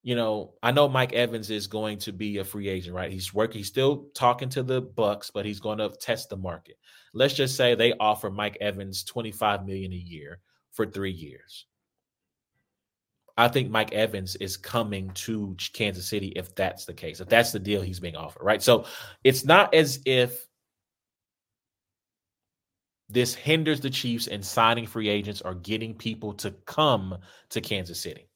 you 0.04 0.16
know, 0.16 0.54
I 0.62 0.72
know 0.72 0.88
Mike 0.88 1.14
Evans 1.14 1.50
is 1.50 1.66
going 1.66 1.98
to 1.98 2.14
be 2.14 2.38
a 2.38 2.44
free 2.44 2.70
agent, 2.70 2.96
right? 2.96 3.12
He's 3.12 3.34
working, 3.34 3.58
he's 3.58 3.68
still 3.68 4.10
talking 4.14 4.50
to 4.50 4.62
the 4.62 4.80
bucks 4.80 5.32
but 5.34 5.44
he's 5.44 5.60
going 5.60 5.80
to 5.80 5.90
test 5.90 6.30
the 6.30 6.38
market. 6.38 6.78
Let's 7.16 7.34
just 7.34 7.58
say 7.58 7.74
they 7.74 7.94
offer 8.00 8.30
Mike 8.30 8.60
Evans 8.62 9.04
25 9.06 9.66
million 9.66 9.92
a 9.92 9.96
year 9.96 10.40
for 10.72 10.86
3 10.86 11.10
years. 11.10 11.66
I 13.36 13.48
think 13.48 13.72
Mike 13.72 13.94
Evans 13.94 14.36
is 14.36 14.56
coming 14.56 15.10
to 15.16 15.56
Kansas 15.74 16.08
City 16.08 16.28
if 16.36 16.54
that's 16.54 16.86
the 16.86 16.94
case. 16.94 17.22
If 17.22 17.28
that's 17.28 17.54
the 17.54 17.60
deal 17.60 17.82
he's 17.82 18.00
being 18.00 18.16
offered, 18.16 18.44
right? 18.44 18.62
So 18.62 18.86
it's 19.24 19.46
not 19.46 19.74
as 19.74 20.00
if 20.06 20.45
this 23.10 23.36
hinders 23.36 23.80
the 23.80 23.90
Chiefs 23.90 24.28
in 24.28 24.42
signing 24.42 24.88
free 24.88 25.10
agents 25.10 25.42
or 25.42 25.56
getting 25.56 25.94
people 25.94 26.34
to 26.34 26.52
come 26.66 27.18
to 27.50 27.62
Kansas 27.62 28.00
City. 28.00 28.28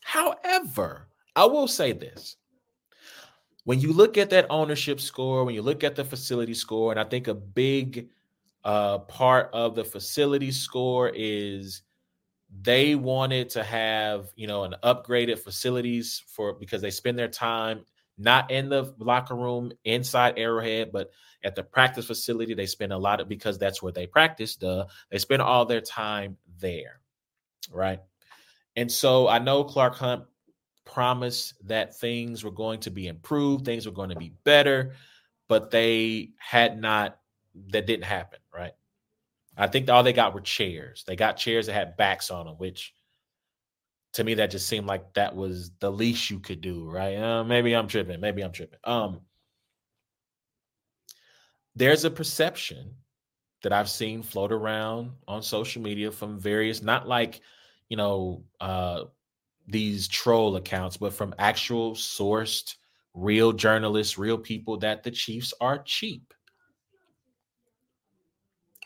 However, 0.00 1.08
I 1.34 1.44
will 1.44 1.68
say 1.68 1.92
this. 1.92 2.36
When 3.64 3.80
you 3.80 3.92
look 3.92 4.16
at 4.16 4.30
that 4.30 4.46
ownership 4.48 5.00
score, 5.00 5.44
when 5.44 5.54
you 5.54 5.62
look 5.62 5.84
at 5.84 5.94
the 5.94 6.04
facility 6.04 6.54
score, 6.54 6.90
and 6.90 6.98
I 6.98 7.04
think 7.04 7.28
a 7.28 7.34
big 7.34 8.08
uh, 8.64 8.98
part 9.00 9.50
of 9.52 9.74
the 9.74 9.84
facility 9.84 10.50
score 10.50 11.12
is 11.14 11.82
they 12.62 12.94
wanted 12.94 13.50
to 13.50 13.62
have, 13.62 14.30
you 14.36 14.46
know, 14.46 14.64
an 14.64 14.74
upgraded 14.82 15.38
facilities 15.38 16.22
for 16.26 16.54
because 16.54 16.80
they 16.80 16.90
spend 16.90 17.18
their 17.18 17.28
time 17.28 17.84
not 18.18 18.50
in 18.50 18.68
the 18.68 18.92
locker 18.98 19.34
room 19.34 19.72
inside 19.84 20.34
Arrowhead, 20.38 20.90
but 20.92 21.10
at 21.44 21.54
the 21.54 21.62
practice 21.62 22.06
facility. 22.06 22.54
They 22.54 22.66
spend 22.66 22.92
a 22.92 22.98
lot 22.98 23.20
of 23.20 23.28
because 23.28 23.58
that's 23.58 23.82
where 23.82 23.92
they 23.92 24.06
practice. 24.06 24.56
Duh. 24.56 24.86
They 25.10 25.18
spend 25.18 25.42
all 25.42 25.64
their 25.64 25.80
time 25.80 26.36
there, 26.58 27.00
right? 27.70 28.00
And 28.76 28.90
so 28.90 29.28
I 29.28 29.38
know 29.38 29.64
Clark 29.64 29.96
Hunt 29.96 30.24
promised 30.84 31.54
that 31.68 31.98
things 31.98 32.42
were 32.42 32.50
going 32.50 32.80
to 32.80 32.90
be 32.90 33.06
improved, 33.06 33.64
things 33.64 33.86
were 33.86 33.92
going 33.92 34.10
to 34.10 34.16
be 34.16 34.32
better, 34.44 34.94
but 35.48 35.70
they 35.70 36.30
had 36.38 36.80
not, 36.80 37.18
that 37.70 37.86
didn't 37.86 38.04
happen, 38.04 38.40
right? 38.54 38.72
I 39.56 39.66
think 39.66 39.90
all 39.90 40.02
they 40.02 40.12
got 40.12 40.34
were 40.34 40.40
chairs. 40.40 41.04
They 41.06 41.16
got 41.16 41.36
chairs 41.36 41.66
that 41.66 41.72
had 41.72 41.96
backs 41.96 42.30
on 42.30 42.46
them, 42.46 42.54
which 42.56 42.94
to 44.14 44.24
me 44.24 44.34
that 44.34 44.50
just 44.50 44.68
seemed 44.68 44.86
like 44.86 45.14
that 45.14 45.34
was 45.36 45.70
the 45.80 45.90
least 45.90 46.30
you 46.30 46.40
could 46.40 46.60
do, 46.60 46.88
right? 46.88 47.16
Uh, 47.16 47.44
maybe 47.44 47.74
I'm 47.74 47.88
tripping. 47.88 48.20
Maybe 48.20 48.42
I'm 48.42 48.52
tripping. 48.52 48.78
Um, 48.84 49.20
there's 51.76 52.04
a 52.04 52.10
perception 52.10 52.94
that 53.62 53.72
I've 53.72 53.90
seen 53.90 54.22
float 54.22 54.52
around 54.52 55.12
on 55.26 55.42
social 55.42 55.82
media 55.82 56.10
from 56.10 56.38
various, 56.38 56.82
not 56.82 57.06
like 57.06 57.40
you 57.88 57.96
know, 57.96 58.44
uh, 58.60 59.04
these 59.66 60.08
troll 60.08 60.56
accounts, 60.56 60.96
but 60.96 61.12
from 61.12 61.34
actual 61.38 61.94
sourced, 61.94 62.76
real 63.14 63.52
journalists, 63.52 64.18
real 64.18 64.38
people 64.38 64.78
that 64.78 65.02
the 65.02 65.10
Chiefs 65.10 65.52
are 65.60 65.82
cheap. 65.82 66.32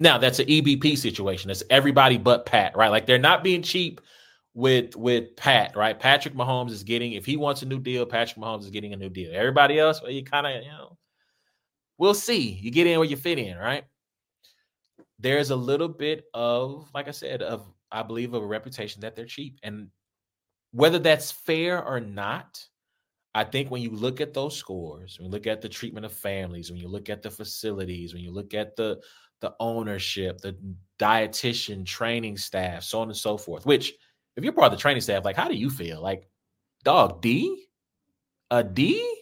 Now 0.00 0.18
that's 0.18 0.38
an 0.38 0.46
EBP 0.46 0.96
situation. 0.98 1.50
It's 1.50 1.62
everybody 1.70 2.18
but 2.18 2.46
Pat, 2.46 2.76
right? 2.76 2.90
Like 2.90 3.06
they're 3.06 3.18
not 3.18 3.44
being 3.44 3.62
cheap 3.62 4.00
with 4.54 4.96
with 4.96 5.34
Pat, 5.36 5.76
right? 5.76 5.98
Patrick 5.98 6.34
Mahomes 6.34 6.70
is 6.70 6.82
getting 6.82 7.12
if 7.12 7.24
he 7.24 7.36
wants 7.36 7.62
a 7.62 7.66
new 7.66 7.78
deal, 7.78 8.04
Patrick 8.04 8.42
Mahomes 8.42 8.62
is 8.62 8.70
getting 8.70 8.92
a 8.92 8.96
new 8.96 9.08
deal. 9.08 9.32
Everybody 9.34 9.78
else, 9.78 10.02
well, 10.02 10.10
you 10.10 10.24
kind 10.24 10.46
of, 10.46 10.62
you 10.62 10.70
know, 10.70 10.96
we'll 11.98 12.14
see. 12.14 12.58
You 12.60 12.70
get 12.70 12.86
in 12.86 12.98
where 12.98 13.08
you 13.08 13.16
fit 13.16 13.38
in, 13.38 13.56
right? 13.56 13.84
There's 15.18 15.50
a 15.50 15.56
little 15.56 15.88
bit 15.88 16.24
of, 16.34 16.90
like 16.94 17.08
I 17.08 17.12
said, 17.12 17.42
of 17.42 17.66
I 17.90 18.02
believe, 18.02 18.34
of 18.34 18.42
a 18.42 18.46
reputation 18.46 19.02
that 19.02 19.14
they're 19.14 19.26
cheap. 19.26 19.58
And 19.62 19.88
whether 20.72 20.98
that's 20.98 21.30
fair 21.30 21.84
or 21.84 22.00
not, 22.00 22.64
I 23.34 23.44
think 23.44 23.70
when 23.70 23.82
you 23.82 23.90
look 23.90 24.20
at 24.20 24.34
those 24.34 24.56
scores, 24.56 25.18
when 25.18 25.26
you 25.26 25.32
look 25.32 25.46
at 25.46 25.62
the 25.62 25.68
treatment 25.68 26.04
of 26.04 26.12
families, 26.12 26.70
when 26.70 26.80
you 26.80 26.88
look 26.88 27.08
at 27.08 27.22
the 27.22 27.30
facilities, 27.30 28.12
when 28.12 28.22
you 28.22 28.30
look 28.30 28.54
at 28.54 28.76
the 28.76 29.00
the 29.40 29.54
ownership, 29.58 30.38
the 30.38 30.56
dietitian, 31.00 31.84
training 31.84 32.36
staff, 32.36 32.84
so 32.84 33.00
on 33.00 33.08
and 33.08 33.16
so 33.16 33.36
forth. 33.36 33.66
Which, 33.66 33.92
if 34.36 34.44
you're 34.44 34.52
part 34.52 34.72
of 34.72 34.78
the 34.78 34.80
training 34.80 35.02
staff, 35.02 35.24
like, 35.24 35.36
how 35.36 35.48
do 35.48 35.54
you 35.54 35.70
feel? 35.70 36.00
Like, 36.00 36.28
dog, 36.84 37.20
D, 37.22 37.66
a 38.50 38.64
D. 38.64 39.16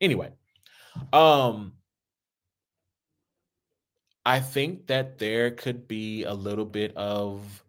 Anyway, 0.00 0.32
Um, 1.12 1.72
I 4.24 4.40
think 4.40 4.88
that 4.88 5.18
there 5.18 5.52
could 5.52 5.86
be 5.86 6.24
a 6.24 6.34
little 6.34 6.64
bit 6.64 6.96
of 6.96 7.64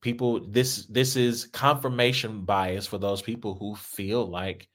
people. 0.00 0.40
This 0.40 0.86
this 0.86 1.16
is 1.16 1.46
confirmation 1.46 2.44
bias 2.44 2.86
for 2.86 2.98
those 2.98 3.22
people 3.22 3.54
who 3.54 3.76
feel 3.76 4.26
like, 4.26 4.68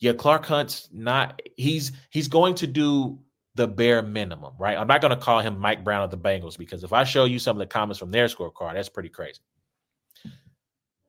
yeah, 0.00 0.12
Clark 0.12 0.44
Hunt's 0.46 0.88
not. 0.92 1.40
He's 1.56 1.92
he's 2.10 2.28
going 2.28 2.56
to 2.56 2.66
do 2.66 3.18
the 3.54 3.66
bare 3.68 4.02
minimum, 4.02 4.52
right? 4.58 4.76
I'm 4.76 4.88
not 4.88 5.00
going 5.00 5.16
to 5.16 5.24
call 5.24 5.40
him 5.40 5.58
Mike 5.58 5.84
Brown 5.84 6.02
of 6.02 6.10
the 6.10 6.18
Bengals 6.18 6.58
because 6.58 6.84
if 6.84 6.92
I 6.92 7.04
show 7.04 7.24
you 7.24 7.38
some 7.38 7.56
of 7.56 7.60
the 7.60 7.66
comments 7.66 7.98
from 7.98 8.10
their 8.10 8.26
scorecard, 8.26 8.74
that's 8.74 8.88
pretty 8.88 9.08
crazy. 9.08 9.40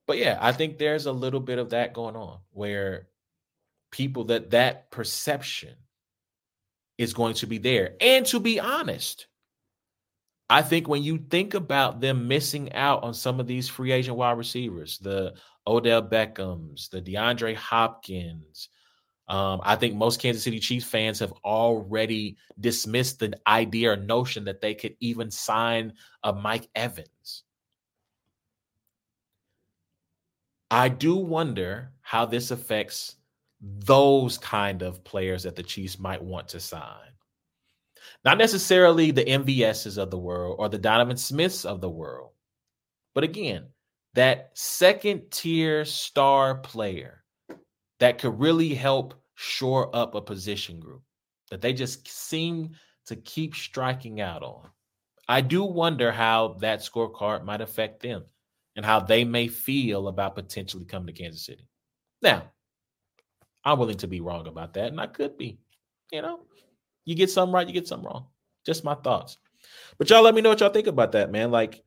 But 0.08 0.18
yeah, 0.18 0.38
I 0.40 0.52
think 0.52 0.78
there's 0.78 1.06
a 1.06 1.12
little 1.12 1.40
bit 1.40 1.60
of 1.60 1.72
that 1.72 1.94
going 1.94 2.16
on 2.16 2.40
where 2.52 3.08
people 3.92 4.26
that 4.26 4.52
that 4.52 4.92
perception 4.92 5.76
is 6.98 7.14
going 7.14 7.34
to 7.36 7.48
be 7.48 7.58
there. 7.58 7.96
And 8.00 8.26
to 8.28 8.40
be 8.40 8.60
honest, 8.60 9.28
I 10.50 10.62
think 10.62 10.88
when 10.88 11.02
you 11.02 11.18
think 11.18 11.54
about 11.56 12.02
them 12.02 12.28
missing 12.28 12.72
out 12.74 13.04
on 13.04 13.14
some 13.14 13.40
of 13.40 13.48
these 13.48 13.68
free 13.68 13.92
agent 13.92 14.18
wide 14.18 14.38
receivers, 14.38 15.00
the 15.00 15.34
Odell 15.66 16.04
Beckhams, 16.04 16.90
the 16.90 17.02
DeAndre 17.02 17.56
Hopkins, 17.56 18.70
um, 19.28 19.60
I 19.64 19.76
think 19.76 19.96
most 19.96 20.22
Kansas 20.22 20.44
City 20.44 20.60
Chiefs 20.60 20.86
fans 20.86 21.18
have 21.20 21.34
already 21.44 22.38
dismissed 22.60 23.20
the 23.20 23.34
idea 23.48 23.94
or 23.94 23.96
notion 23.96 24.46
that 24.46 24.62
they 24.62 24.76
could 24.76 24.96
even 25.00 25.32
sign 25.32 25.94
a 26.24 26.32
Mike 26.32 26.70
Evans. 26.76 27.45
I 30.76 30.90
do 30.90 31.16
wonder 31.16 31.94
how 32.02 32.26
this 32.26 32.52
affects 32.52 33.16
those 33.62 34.38
kind 34.38 34.82
of 34.82 35.06
players 35.06 35.44
that 35.44 35.56
the 35.56 35.64
Chiefs 35.64 35.98
might 35.98 36.22
want 36.22 36.50
to 36.50 36.60
sign. 36.60 37.14
Not 38.26 38.38
necessarily 38.38 39.12
the 39.12 39.24
MVSs 39.24 39.98
of 39.98 40.12
the 40.12 40.18
world 40.18 40.58
or 40.60 40.68
the 40.68 40.78
Donovan 40.78 41.16
Smiths 41.16 41.64
of 41.64 41.80
the 41.80 41.90
world, 41.90 42.32
but 43.14 43.24
again, 43.24 43.68
that 44.16 44.52
second 44.54 45.32
tier 45.32 45.86
star 45.86 46.56
player 46.56 47.24
that 48.02 48.18
could 48.18 48.38
really 48.38 48.74
help 48.74 49.14
shore 49.36 49.96
up 49.96 50.14
a 50.14 50.22
position 50.22 50.82
group 50.82 51.04
that 51.52 51.62
they 51.62 51.72
just 51.72 52.06
seem 52.06 52.72
to 53.06 53.16
keep 53.16 53.56
striking 53.56 54.20
out 54.20 54.44
on. 54.44 54.70
I 55.30 55.40
do 55.40 55.64
wonder 55.64 56.12
how 56.12 56.58
that 56.60 56.80
scorecard 56.80 57.46
might 57.46 57.62
affect 57.62 58.02
them 58.02 58.26
and 58.76 58.86
how 58.86 59.00
they 59.00 59.24
may 59.24 59.48
feel 59.48 60.08
about 60.08 60.36
potentially 60.36 60.86
coming 60.86 61.08
to 61.08 61.14
Kansas 61.14 61.46
City. 61.46 61.68
Now, 62.22 62.52
I'm 63.64 63.80
willing 63.80 63.98
to 63.98 64.08
be 64.08 64.22
wrong 64.22 64.48
about 64.48 64.74
that, 64.74 64.88
and 64.88 65.00
I 65.00 65.08
could 65.08 65.38
be. 65.38 65.60
You 66.12 66.22
know, 66.22 66.42
you 67.06 67.16
get 67.16 67.32
something 67.32 67.54
right, 67.54 67.68
you 67.68 67.74
get 67.74 67.88
something 67.88 68.08
wrong. 68.08 68.28
Just 68.66 68.84
my 68.84 68.96
thoughts. 68.96 69.38
But 69.98 70.10
y'all 70.10 70.22
let 70.22 70.36
me 70.36 70.42
know 70.42 70.50
what 70.50 70.60
y'all 70.60 70.70
think 70.70 70.88
about 70.88 71.14
that, 71.14 71.32
man. 71.32 71.52
Like, 71.52 71.84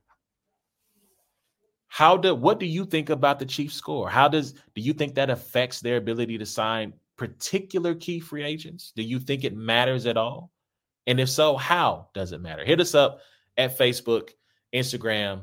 how 1.88 2.16
do 2.16 2.34
what 2.34 2.60
do 2.60 2.66
you 2.66 2.84
think 2.84 3.10
about 3.10 3.38
the 3.38 3.46
Chiefs 3.46 3.74
score? 3.74 4.08
How 4.08 4.28
does 4.28 4.52
do 4.52 4.82
you 4.82 4.92
think 4.92 5.14
that 5.14 5.30
affects 5.30 5.80
their 5.80 5.96
ability 5.96 6.36
to 6.38 6.46
sign 6.46 6.92
particular 7.16 7.94
key 7.94 8.20
free 8.20 8.44
agents? 8.44 8.92
Do 8.94 9.02
you 9.02 9.18
think 9.18 9.44
it 9.44 9.56
matters 9.56 10.06
at 10.06 10.16
all? 10.16 10.50
And 11.06 11.18
if 11.18 11.30
so, 11.30 11.56
how 11.56 12.08
does 12.12 12.32
it 12.32 12.42
matter? 12.42 12.64
Hit 12.64 12.80
us 12.80 12.94
up 12.94 13.20
at 13.56 13.78
Facebook, 13.78 14.30
Instagram, 14.74 15.42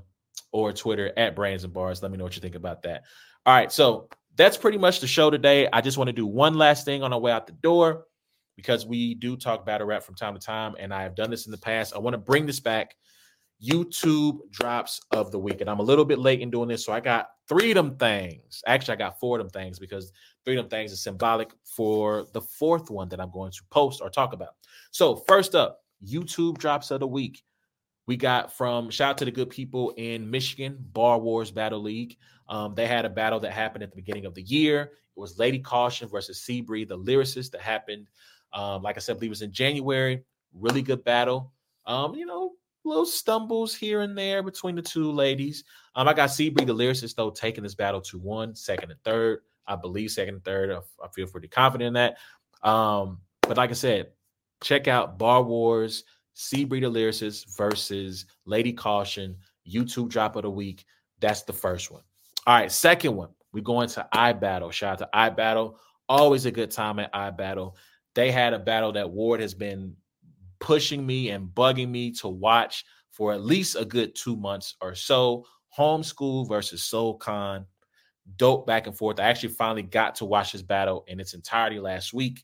or 0.55 0.71
Twitter 0.71 1.11
at 1.17 1.35
Brains 1.35 1.65
and 1.65 1.73
Bars. 1.73 2.01
Let 2.01 2.11
me 2.11 2.17
know 2.17 2.23
what 2.23 2.37
you 2.37 2.41
think 2.41 2.55
about 2.55 2.81
that. 2.83 3.03
All 3.45 3.53
right, 3.53 3.69
so 3.69 4.07
that's 4.37 4.55
pretty 4.55 4.77
much 4.77 5.01
the 5.01 5.07
show 5.07 5.29
today. 5.29 5.67
I 5.73 5.81
just 5.81 5.97
want 5.97 6.07
to 6.07 6.13
do 6.13 6.25
one 6.25 6.53
last 6.53 6.85
thing 6.85 7.03
on 7.03 7.11
our 7.11 7.19
way 7.19 7.33
out 7.33 7.45
the 7.45 7.51
door 7.51 8.05
because 8.55 8.85
we 8.85 9.15
do 9.15 9.35
talk 9.35 9.65
battle 9.65 9.85
rap 9.85 10.01
from 10.01 10.15
time 10.15 10.33
to 10.33 10.39
time, 10.39 10.73
and 10.79 10.93
I 10.93 11.03
have 11.03 11.13
done 11.13 11.29
this 11.29 11.45
in 11.45 11.51
the 11.51 11.57
past. 11.57 11.93
I 11.93 11.99
want 11.99 12.13
to 12.13 12.17
bring 12.17 12.45
this 12.45 12.61
back. 12.61 12.95
YouTube 13.61 14.49
drops 14.49 15.01
of 15.11 15.33
the 15.33 15.39
week, 15.39 15.59
and 15.59 15.69
I'm 15.69 15.79
a 15.79 15.83
little 15.83 16.05
bit 16.05 16.19
late 16.19 16.39
in 16.39 16.49
doing 16.49 16.69
this, 16.69 16.85
so 16.85 16.93
I 16.93 17.01
got 17.01 17.27
three 17.49 17.71
of 17.71 17.75
them 17.75 17.97
things. 17.97 18.63
Actually, 18.65 18.93
I 18.93 18.97
got 18.97 19.19
four 19.19 19.37
of 19.37 19.43
them 19.43 19.49
things 19.49 19.77
because 19.77 20.13
three 20.45 20.55
of 20.57 20.63
them 20.63 20.69
things 20.69 20.93
is 20.93 21.03
symbolic 21.03 21.51
for 21.65 22.27
the 22.31 22.41
fourth 22.41 22.89
one 22.89 23.09
that 23.09 23.19
I'm 23.19 23.31
going 23.31 23.51
to 23.51 23.61
post 23.71 24.01
or 24.01 24.09
talk 24.09 24.31
about. 24.31 24.55
So, 24.91 25.17
first 25.17 25.53
up, 25.53 25.81
YouTube 26.05 26.57
drops 26.59 26.91
of 26.91 27.01
the 27.01 27.07
week. 27.07 27.43
We 28.07 28.17
got 28.17 28.53
from 28.53 28.89
shout 28.89 29.11
out 29.11 29.17
to 29.19 29.25
the 29.25 29.31
good 29.31 29.49
people 29.49 29.91
in 29.97 30.29
Michigan, 30.29 30.77
Bar 30.93 31.19
Wars 31.19 31.51
Battle 31.51 31.81
League. 31.81 32.17
Um, 32.47 32.75
they 32.75 32.85
had 32.85 33.05
a 33.05 33.09
battle 33.09 33.39
that 33.39 33.51
happened 33.51 33.83
at 33.83 33.89
the 33.89 33.95
beginning 33.95 34.25
of 34.25 34.35
the 34.35 34.43
year. 34.43 34.81
It 34.83 35.19
was 35.19 35.39
Lady 35.39 35.59
Caution 35.59 36.07
versus 36.07 36.39
Seabree, 36.39 36.87
the 36.87 36.97
lyricist 36.97 37.51
that 37.51 37.61
happened. 37.61 38.07
Um, 38.53 38.83
like 38.83 38.97
I 38.97 38.99
said, 38.99 39.13
I 39.13 39.19
believe 39.19 39.29
it 39.29 39.31
was 39.31 39.41
in 39.41 39.51
January. 39.51 40.23
Really 40.53 40.81
good 40.81 41.03
battle. 41.03 41.51
Um, 41.87 42.15
you 42.15 42.25
know, 42.25 42.53
little 42.83 43.05
stumbles 43.05 43.73
here 43.73 44.01
and 44.01 44.17
there 44.17 44.43
between 44.43 44.75
the 44.75 44.81
two 44.81 45.11
ladies. 45.11 45.63
Um, 45.95 46.07
I 46.07 46.13
got 46.13 46.29
Seabree, 46.29 46.65
the 46.65 46.75
lyricist, 46.75 47.15
though, 47.15 47.31
taking 47.31 47.63
this 47.63 47.75
battle 47.75 48.01
to 48.01 48.19
one, 48.19 48.55
second, 48.55 48.91
and 48.91 49.03
third. 49.03 49.39
I 49.67 49.75
believe 49.75 50.11
second 50.11 50.35
and 50.35 50.43
third. 50.43 50.71
I, 50.71 50.77
I 51.03 51.07
feel 51.13 51.27
pretty 51.27 51.47
confident 51.47 51.87
in 51.87 51.93
that. 51.93 52.17
Um, 52.67 53.19
but 53.41 53.57
like 53.57 53.71
I 53.71 53.73
said, 53.73 54.11
check 54.61 54.87
out 54.87 55.17
Bar 55.17 55.43
Wars 55.43 56.03
Seabree 56.35 56.81
the 56.81 56.91
Lyricist 56.91 57.55
versus 57.57 58.25
Lady 58.45 58.73
Caution, 58.73 59.37
YouTube 59.67 60.09
drop 60.09 60.35
of 60.35 60.43
the 60.43 60.49
week. 60.49 60.85
That's 61.19 61.43
the 61.43 61.53
first 61.53 61.91
one. 61.91 62.03
All 62.45 62.55
right, 62.55 62.71
second 62.71 63.15
one. 63.15 63.29
We 63.53 63.61
go 63.61 63.81
into 63.81 64.05
iBattle. 64.13 64.71
Shout 64.71 65.01
out 65.01 65.11
to 65.11 65.17
iBattle. 65.17 65.77
Always 66.09 66.45
a 66.45 66.51
good 66.51 66.71
time 66.71 66.99
at 66.99 67.13
iBattle. 67.13 67.75
They 68.13 68.31
had 68.31 68.53
a 68.53 68.59
battle 68.59 68.91
that 68.93 69.09
Ward 69.09 69.39
has 69.39 69.53
been 69.53 69.95
pushing 70.59 71.05
me 71.05 71.29
and 71.29 71.47
bugging 71.47 71.89
me 71.89 72.11
to 72.11 72.27
watch 72.27 72.85
for 73.11 73.31
at 73.33 73.41
least 73.41 73.77
a 73.77 73.85
good 73.85 74.13
two 74.13 74.35
months 74.35 74.75
or 74.81 74.93
so. 74.93 75.45
Homeschool 75.77 76.47
versus 76.47 76.83
Soul 76.83 77.17
Khan. 77.17 77.65
Dope 78.37 78.67
back 78.67 78.87
and 78.87 78.97
forth. 78.97 79.19
I 79.19 79.23
actually 79.23 79.49
finally 79.49 79.83
got 79.83 80.15
to 80.15 80.25
watch 80.25 80.51
this 80.51 80.61
battle 80.61 81.05
in 81.07 81.19
its 81.19 81.33
entirety 81.33 81.79
last 81.79 82.13
week. 82.13 82.43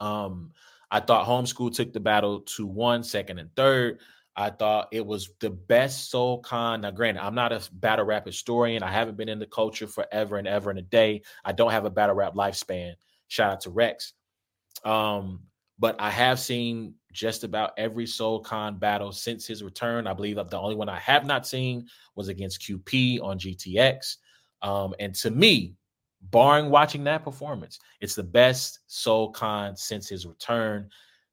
Um, 0.00 0.52
I 0.90 1.00
thought 1.00 1.26
homeschool 1.26 1.74
took 1.74 1.92
the 1.92 2.00
battle 2.00 2.40
to 2.40 2.66
one, 2.66 3.02
second, 3.02 3.38
and 3.38 3.54
third. 3.56 4.00
I 4.36 4.50
thought 4.50 4.88
it 4.90 5.04
was 5.04 5.30
the 5.40 5.50
best 5.50 6.10
Soul 6.10 6.40
Khan. 6.40 6.80
Now, 6.80 6.90
granted, 6.90 7.24
I'm 7.24 7.36
not 7.36 7.52
a 7.52 7.62
battle 7.74 8.04
rap 8.04 8.26
historian. 8.26 8.82
I 8.82 8.90
haven't 8.90 9.16
been 9.16 9.28
in 9.28 9.38
the 9.38 9.46
culture 9.46 9.86
forever 9.86 10.38
and 10.38 10.48
ever 10.48 10.70
and 10.70 10.78
a 10.78 10.82
day. 10.82 11.22
I 11.44 11.52
don't 11.52 11.70
have 11.70 11.84
a 11.84 11.90
battle 11.90 12.16
rap 12.16 12.34
lifespan. 12.34 12.94
Shout 13.28 13.52
out 13.52 13.60
to 13.62 13.70
Rex. 13.70 14.14
Um, 14.84 15.40
but 15.78 15.96
I 16.00 16.10
have 16.10 16.40
seen 16.40 16.94
just 17.12 17.44
about 17.44 17.72
every 17.76 18.06
Soul 18.06 18.40
Khan 18.40 18.76
battle 18.76 19.12
since 19.12 19.46
his 19.46 19.62
return. 19.62 20.06
I 20.06 20.14
believe 20.14 20.36
that 20.36 20.50
the 20.50 20.58
only 20.58 20.74
one 20.74 20.88
I 20.88 20.98
have 20.98 21.26
not 21.26 21.46
seen 21.46 21.86
was 22.16 22.28
against 22.28 22.62
QP 22.62 23.22
on 23.22 23.38
GTX. 23.38 24.16
Um, 24.62 24.94
and 24.98 25.14
to 25.16 25.30
me, 25.30 25.74
barring 26.30 26.70
watching 26.70 27.04
that 27.04 27.24
performance, 27.24 27.78
it's 28.00 28.14
the 28.14 28.22
best 28.22 28.80
Soul 28.86 29.30
Khan 29.30 29.76
since 29.76 30.08
his 30.08 30.26
return. 30.26 30.88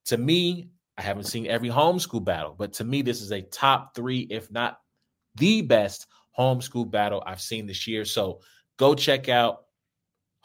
To 0.06 0.18
me, 0.18 0.70
I 0.98 1.02
haven't 1.02 1.26
seen 1.26 1.48
every 1.48 1.70
homeschool 1.70 2.24
battle, 2.24 2.56
but 2.58 2.74
to 2.74 2.84
me, 2.84 3.02
this 3.02 3.22
is 3.22 3.32
a 3.32 3.42
top 3.42 3.96
three, 3.96 4.28
if 4.30 4.52
not 4.52 4.80
the 5.36 5.62
best 5.62 6.08
homeschool 6.38 6.90
battle 6.90 7.24
I've 7.26 7.42
seen 7.42 7.66
this 7.66 7.88
year. 7.88 8.06
So 8.06 8.42
go 8.78 8.94
check 8.96 9.30
out 9.30 9.66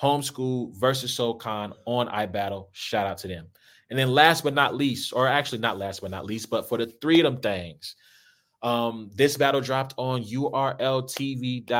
homeschool 0.00 0.74
versus 0.76 1.12
Soul 1.12 1.34
Khan 1.34 1.72
on 1.86 2.08
iBattle. 2.08 2.68
Shout 2.72 3.06
out 3.06 3.18
to 3.18 3.28
them. 3.28 3.46
And 3.90 3.98
then 3.98 4.08
last 4.08 4.44
but 4.44 4.54
not 4.54 4.74
least, 4.74 5.12
or 5.12 5.28
actually 5.28 5.58
not 5.58 5.78
last 5.78 6.00
but 6.00 6.10
not 6.10 6.26
least, 6.26 6.50
but 6.50 6.68
for 6.68 6.78
the 6.78 6.86
three 6.86 7.20
of 7.20 7.24
them 7.24 7.40
things, 7.40 7.94
um, 8.66 9.10
this 9.14 9.36
battle 9.36 9.60
dropped 9.60 9.94
on 9.96 10.24
urltv.tv. 10.24 11.70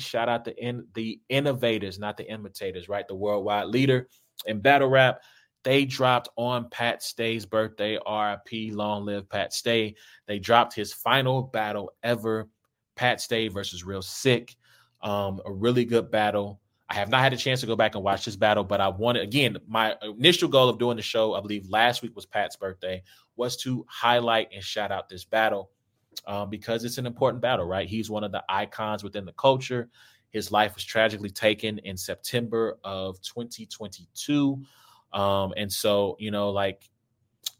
Shout 0.00 0.28
out 0.28 0.44
to 0.44 0.56
in, 0.56 0.86
the 0.94 1.20
innovators, 1.28 1.98
not 1.98 2.16
the 2.16 2.30
imitators, 2.30 2.88
right? 2.88 3.08
The 3.08 3.16
worldwide 3.16 3.66
leader 3.66 4.06
in 4.46 4.60
battle 4.60 4.86
rap. 4.88 5.20
They 5.64 5.84
dropped 5.84 6.28
on 6.36 6.70
Pat 6.70 7.02
Stay's 7.02 7.44
birthday. 7.44 7.94
RIP, 7.94 8.72
long 8.72 9.04
live 9.04 9.28
Pat 9.28 9.52
Stay. 9.52 9.96
They 10.28 10.38
dropped 10.38 10.76
his 10.76 10.92
final 10.92 11.42
battle 11.42 11.92
ever, 12.04 12.48
Pat 12.94 13.20
Stay 13.20 13.48
versus 13.48 13.82
Real 13.82 14.00
Sick. 14.00 14.54
Um, 15.02 15.40
a 15.44 15.50
really 15.52 15.84
good 15.84 16.12
battle. 16.12 16.60
I 16.88 16.94
have 16.94 17.08
not 17.08 17.20
had 17.20 17.32
a 17.32 17.36
chance 17.36 17.62
to 17.62 17.66
go 17.66 17.74
back 17.74 17.96
and 17.96 18.04
watch 18.04 18.24
this 18.24 18.36
battle, 18.36 18.62
but 18.62 18.80
I 18.80 18.86
wanted 18.86 19.24
again. 19.24 19.56
My 19.66 19.96
initial 20.04 20.48
goal 20.48 20.68
of 20.68 20.78
doing 20.78 20.98
the 20.98 21.02
show, 21.02 21.34
I 21.34 21.40
believe 21.40 21.68
last 21.68 22.00
week 22.00 22.14
was 22.14 22.26
Pat's 22.26 22.54
birthday, 22.54 23.02
was 23.34 23.56
to 23.62 23.84
highlight 23.88 24.50
and 24.54 24.62
shout 24.62 24.92
out 24.92 25.08
this 25.08 25.24
battle 25.24 25.72
uh, 26.26 26.46
because 26.46 26.84
it's 26.84 26.98
an 26.98 27.06
important 27.06 27.42
battle, 27.42 27.66
right? 27.66 27.88
He's 27.88 28.10
one 28.10 28.24
of 28.24 28.32
the 28.32 28.42
icons 28.48 29.04
within 29.04 29.24
the 29.24 29.32
culture. 29.32 29.88
His 30.30 30.50
life 30.50 30.74
was 30.74 30.84
tragically 30.84 31.30
taken 31.30 31.78
in 31.78 31.96
September 31.96 32.78
of 32.84 33.20
2022. 33.22 34.62
Um, 35.12 35.54
and 35.56 35.72
so, 35.72 36.16
you 36.18 36.30
know, 36.30 36.50
like, 36.50 36.88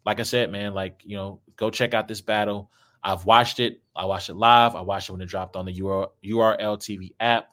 like 0.05 0.21
I 0.21 0.25
said, 0.25 0.51
man, 0.51 0.75
like, 0.75 1.03
you 1.05 1.17
know, 1.17 1.41
go 1.57 1.71
check 1.71 1.95
out 1.95 2.09
this 2.09 2.21
battle. 2.21 2.71
I've 3.03 3.25
watched 3.25 3.61
it. 3.61 3.81
I 3.95 4.05
watched 4.05 4.29
it 4.29 4.35
live. 4.35 4.75
I 4.75 4.81
watched 4.81 5.09
it 5.09 5.13
when 5.13 5.21
it 5.21 5.27
dropped 5.27 5.57
on 5.57 5.65
the 5.65 5.75
URL, 5.81 6.11
URL 6.25 6.77
TV 6.77 7.13
app. 7.21 7.49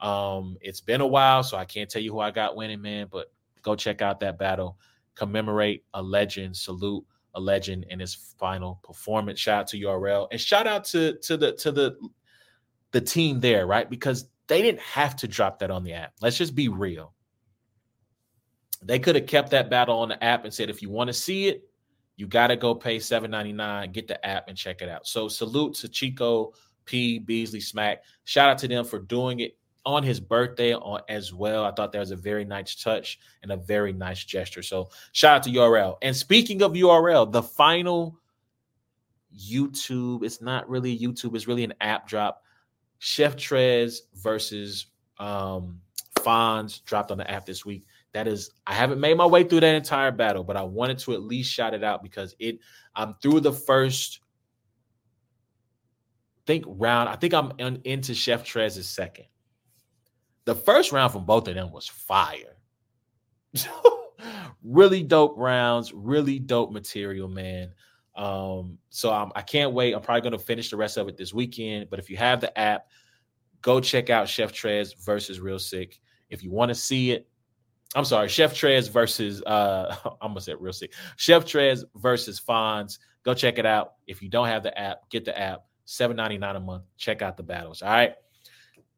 Um, 0.00 0.56
it's 0.60 0.80
been 0.80 1.00
a 1.00 1.06
while, 1.06 1.42
so 1.42 1.56
I 1.56 1.64
can't 1.64 1.88
tell 1.88 2.02
you 2.02 2.12
who 2.12 2.20
I 2.20 2.30
got 2.30 2.56
winning, 2.56 2.82
man, 2.82 3.08
but 3.10 3.32
go 3.62 3.74
check 3.74 4.02
out 4.02 4.20
that 4.20 4.38
battle. 4.38 4.78
commemorate 5.14 5.84
a 5.94 6.02
legend, 6.02 6.56
salute 6.56 7.04
a 7.34 7.40
legend 7.40 7.86
in 7.90 8.00
his 8.00 8.14
final 8.14 8.80
performance. 8.82 9.38
Shout 9.38 9.60
out 9.60 9.66
to 9.68 9.80
URL 9.80 10.28
and 10.30 10.40
shout 10.40 10.66
out 10.66 10.84
to 10.86 11.18
to 11.18 11.36
the 11.36 11.52
to 11.52 11.72
the 11.72 11.96
the 12.92 13.00
team 13.00 13.40
there, 13.40 13.66
right? 13.66 13.88
Because 13.88 14.28
they 14.46 14.62
didn't 14.62 14.80
have 14.80 15.14
to 15.16 15.28
drop 15.28 15.58
that 15.58 15.70
on 15.70 15.84
the 15.84 15.92
app. 15.92 16.14
Let's 16.20 16.38
just 16.38 16.54
be 16.54 16.68
real. 16.68 17.12
They 18.82 18.98
could 18.98 19.14
have 19.14 19.26
kept 19.26 19.50
that 19.50 19.68
battle 19.70 19.98
on 19.98 20.08
the 20.08 20.22
app 20.22 20.44
and 20.44 20.54
said, 20.54 20.70
if 20.70 20.80
you 20.80 20.88
want 20.88 21.08
to 21.08 21.14
see 21.14 21.48
it, 21.48 21.68
you 22.16 22.26
got 22.26 22.46
to 22.48 22.56
go 22.56 22.74
pay 22.74 22.96
$7.99, 22.96 23.92
get 23.92 24.08
the 24.08 24.24
app 24.26 24.48
and 24.48 24.56
check 24.56 24.80
it 24.80 24.88
out. 24.88 25.06
So 25.06 25.28
salute 25.28 25.74
to 25.76 25.88
Chico 25.88 26.52
P, 26.84 27.18
Beasley 27.18 27.60
Smack. 27.60 28.02
Shout 28.24 28.48
out 28.48 28.58
to 28.58 28.68
them 28.68 28.84
for 28.84 28.98
doing 28.98 29.40
it 29.40 29.57
on 29.88 30.02
his 30.02 30.20
birthday 30.20 30.74
on 30.74 31.00
as 31.08 31.32
well. 31.32 31.64
I 31.64 31.72
thought 31.72 31.92
that 31.92 31.98
was 31.98 32.10
a 32.10 32.16
very 32.16 32.44
nice 32.44 32.74
touch 32.74 33.18
and 33.42 33.50
a 33.50 33.56
very 33.56 33.94
nice 33.94 34.22
gesture. 34.22 34.62
So 34.62 34.90
shout 35.12 35.36
out 35.36 35.42
to 35.44 35.50
URL. 35.50 35.96
And 36.02 36.14
speaking 36.14 36.60
of 36.60 36.72
URL, 36.72 37.32
the 37.32 37.42
final 37.42 38.18
YouTube, 39.34 40.24
it's 40.24 40.42
not 40.42 40.68
really 40.68 40.98
YouTube, 40.98 41.34
it's 41.34 41.48
really 41.48 41.64
an 41.64 41.72
app 41.80 42.06
drop. 42.06 42.42
Chef 42.98 43.34
Trez 43.34 44.00
versus 44.14 44.86
um 45.18 45.80
Fonz 46.18 46.84
dropped 46.84 47.10
on 47.10 47.16
the 47.16 47.30
app 47.30 47.46
this 47.46 47.64
week. 47.64 47.86
That 48.12 48.28
is, 48.28 48.50
I 48.66 48.74
haven't 48.74 49.00
made 49.00 49.16
my 49.16 49.24
way 49.24 49.44
through 49.44 49.60
that 49.60 49.74
entire 49.74 50.10
battle, 50.10 50.44
but 50.44 50.56
I 50.56 50.62
wanted 50.64 50.98
to 51.00 51.14
at 51.14 51.22
least 51.22 51.50
shout 51.50 51.72
it 51.72 51.82
out 51.82 52.02
because 52.02 52.36
it 52.38 52.58
I'm 52.94 53.14
through 53.22 53.40
the 53.40 53.52
first 53.52 54.20
think 56.46 56.64
round. 56.66 57.08
I 57.08 57.16
think 57.16 57.32
I'm 57.32 57.52
in, 57.58 57.80
into 57.84 58.14
Chef 58.14 58.44
Trez's 58.44 58.86
second. 58.86 59.26
The 60.48 60.54
first 60.54 60.92
round 60.92 61.12
from 61.12 61.26
both 61.26 61.46
of 61.46 61.56
them 61.56 61.70
was 61.72 61.86
fire. 61.86 62.56
really 64.64 65.02
dope 65.02 65.34
rounds, 65.36 65.92
really 65.92 66.38
dope 66.38 66.72
material, 66.72 67.28
man. 67.28 67.70
Um, 68.16 68.78
so 68.88 69.12
I'm, 69.12 69.30
I 69.36 69.42
can't 69.42 69.74
wait. 69.74 69.92
I'm 69.92 70.00
probably 70.00 70.22
going 70.22 70.32
to 70.32 70.38
finish 70.38 70.70
the 70.70 70.78
rest 70.78 70.96
of 70.96 71.06
it 71.06 71.18
this 71.18 71.34
weekend. 71.34 71.90
But 71.90 71.98
if 71.98 72.08
you 72.08 72.16
have 72.16 72.40
the 72.40 72.58
app, 72.58 72.86
go 73.60 73.78
check 73.78 74.08
out 74.08 74.26
Chef 74.26 74.50
Trez 74.50 74.94
versus 75.04 75.38
Real 75.38 75.58
Sick. 75.58 76.00
If 76.30 76.42
you 76.42 76.50
want 76.50 76.70
to 76.70 76.74
see 76.74 77.10
it, 77.10 77.28
I'm 77.94 78.06
sorry, 78.06 78.28
Chef 78.28 78.54
Trez 78.54 78.90
versus 78.90 79.42
uh 79.42 79.94
I'm 80.22 80.30
gonna 80.30 80.40
say 80.40 80.54
Real 80.58 80.72
Sick. 80.72 80.94
Chef 81.16 81.44
Trez 81.44 81.84
versus 81.96 82.40
Fonz. 82.40 82.98
Go 83.22 83.34
check 83.34 83.58
it 83.58 83.66
out. 83.66 83.96
If 84.06 84.22
you 84.22 84.30
don't 84.30 84.46
have 84.46 84.62
the 84.62 84.78
app, 84.80 85.10
get 85.10 85.26
the 85.26 85.38
app. 85.38 85.66
7.99 85.86 86.56
a 86.56 86.60
month. 86.60 86.84
Check 86.96 87.20
out 87.20 87.36
the 87.36 87.42
battles. 87.42 87.82
All 87.82 87.90
right. 87.90 88.14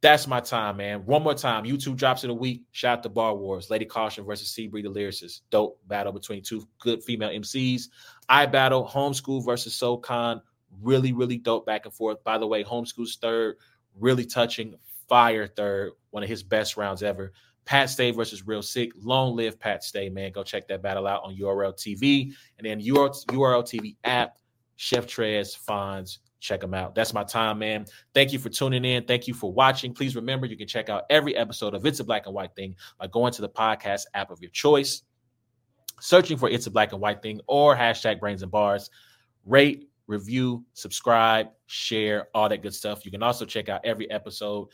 That's 0.02 0.26
my 0.26 0.40
time, 0.40 0.78
man. 0.78 1.04
One 1.04 1.22
more 1.22 1.34
time. 1.34 1.64
YouTube 1.64 1.96
drops 1.96 2.24
in 2.24 2.30
a 2.30 2.34
week. 2.34 2.62
Shout 2.72 2.98
out 2.98 3.02
to 3.02 3.10
Bar 3.10 3.34
Wars. 3.36 3.68
Lady 3.68 3.84
Caution 3.84 4.24
versus 4.24 4.48
C 4.48 4.66
the 4.66 4.82
Lyricist. 4.82 5.42
Dope 5.50 5.78
battle 5.88 6.12
between 6.12 6.42
two 6.42 6.66
good 6.78 7.02
female 7.02 7.28
MCs. 7.28 7.88
iBattle 8.30 8.90
Homeschool 8.90 9.44
versus 9.44 9.74
Soul 9.74 9.98
Khan. 9.98 10.40
Really, 10.80 11.12
really 11.12 11.36
dope 11.36 11.66
back 11.66 11.84
and 11.84 11.92
forth. 11.92 12.24
By 12.24 12.38
the 12.38 12.46
way, 12.46 12.64
Homeschool's 12.64 13.16
third, 13.16 13.56
really 13.98 14.24
touching. 14.24 14.74
Fire 15.06 15.46
third, 15.48 15.92
one 16.10 16.22
of 16.22 16.28
his 16.28 16.44
best 16.44 16.76
rounds 16.76 17.02
ever. 17.02 17.32
Pat 17.66 17.90
Stay 17.90 18.10
versus 18.10 18.46
Real 18.46 18.62
Sick. 18.62 18.92
Long 18.96 19.36
live 19.36 19.58
Pat 19.58 19.84
Stay, 19.84 20.08
man. 20.08 20.32
Go 20.32 20.42
check 20.42 20.66
that 20.68 20.82
battle 20.82 21.06
out 21.06 21.24
on 21.24 21.36
URL 21.36 21.74
TV. 21.74 22.32
And 22.58 22.66
then 22.66 22.80
URL, 22.80 23.64
TV 23.64 23.96
app, 24.04 24.38
Chef 24.76 25.06
Trez, 25.06 25.56
Fonz, 25.68 26.18
check 26.40 26.60
them 26.60 26.74
out. 26.74 26.94
That's 26.94 27.12
my 27.12 27.22
time, 27.22 27.58
man. 27.58 27.86
Thank 28.14 28.32
you 28.32 28.38
for 28.38 28.48
tuning 28.48 28.84
in. 28.84 29.04
Thank 29.04 29.28
you 29.28 29.34
for 29.34 29.52
watching. 29.52 29.94
Please 29.94 30.16
remember 30.16 30.46
you 30.46 30.56
can 30.56 30.66
check 30.66 30.88
out 30.88 31.04
every 31.10 31.36
episode 31.36 31.74
of 31.74 31.86
It's 31.86 32.00
a 32.00 32.04
Black 32.04 32.26
and 32.26 32.34
White 32.34 32.56
Thing 32.56 32.74
by 32.98 33.06
going 33.06 33.32
to 33.34 33.42
the 33.42 33.48
podcast 33.48 34.06
app 34.14 34.30
of 34.30 34.40
your 34.40 34.50
choice, 34.50 35.02
searching 36.00 36.38
for 36.38 36.48
It's 36.48 36.66
a 36.66 36.70
Black 36.70 36.92
and 36.92 37.00
White 37.00 37.22
Thing 37.22 37.40
or 37.46 37.76
hashtag 37.76 38.18
Brains 38.18 38.42
and 38.42 38.50
Bars. 38.50 38.90
Rate, 39.44 39.88
review, 40.06 40.64
subscribe, 40.72 41.48
share, 41.66 42.28
all 42.34 42.48
that 42.48 42.62
good 42.62 42.74
stuff. 42.74 43.04
You 43.04 43.10
can 43.10 43.22
also 43.22 43.44
check 43.44 43.68
out 43.68 43.82
every 43.84 44.10
episode 44.10 44.68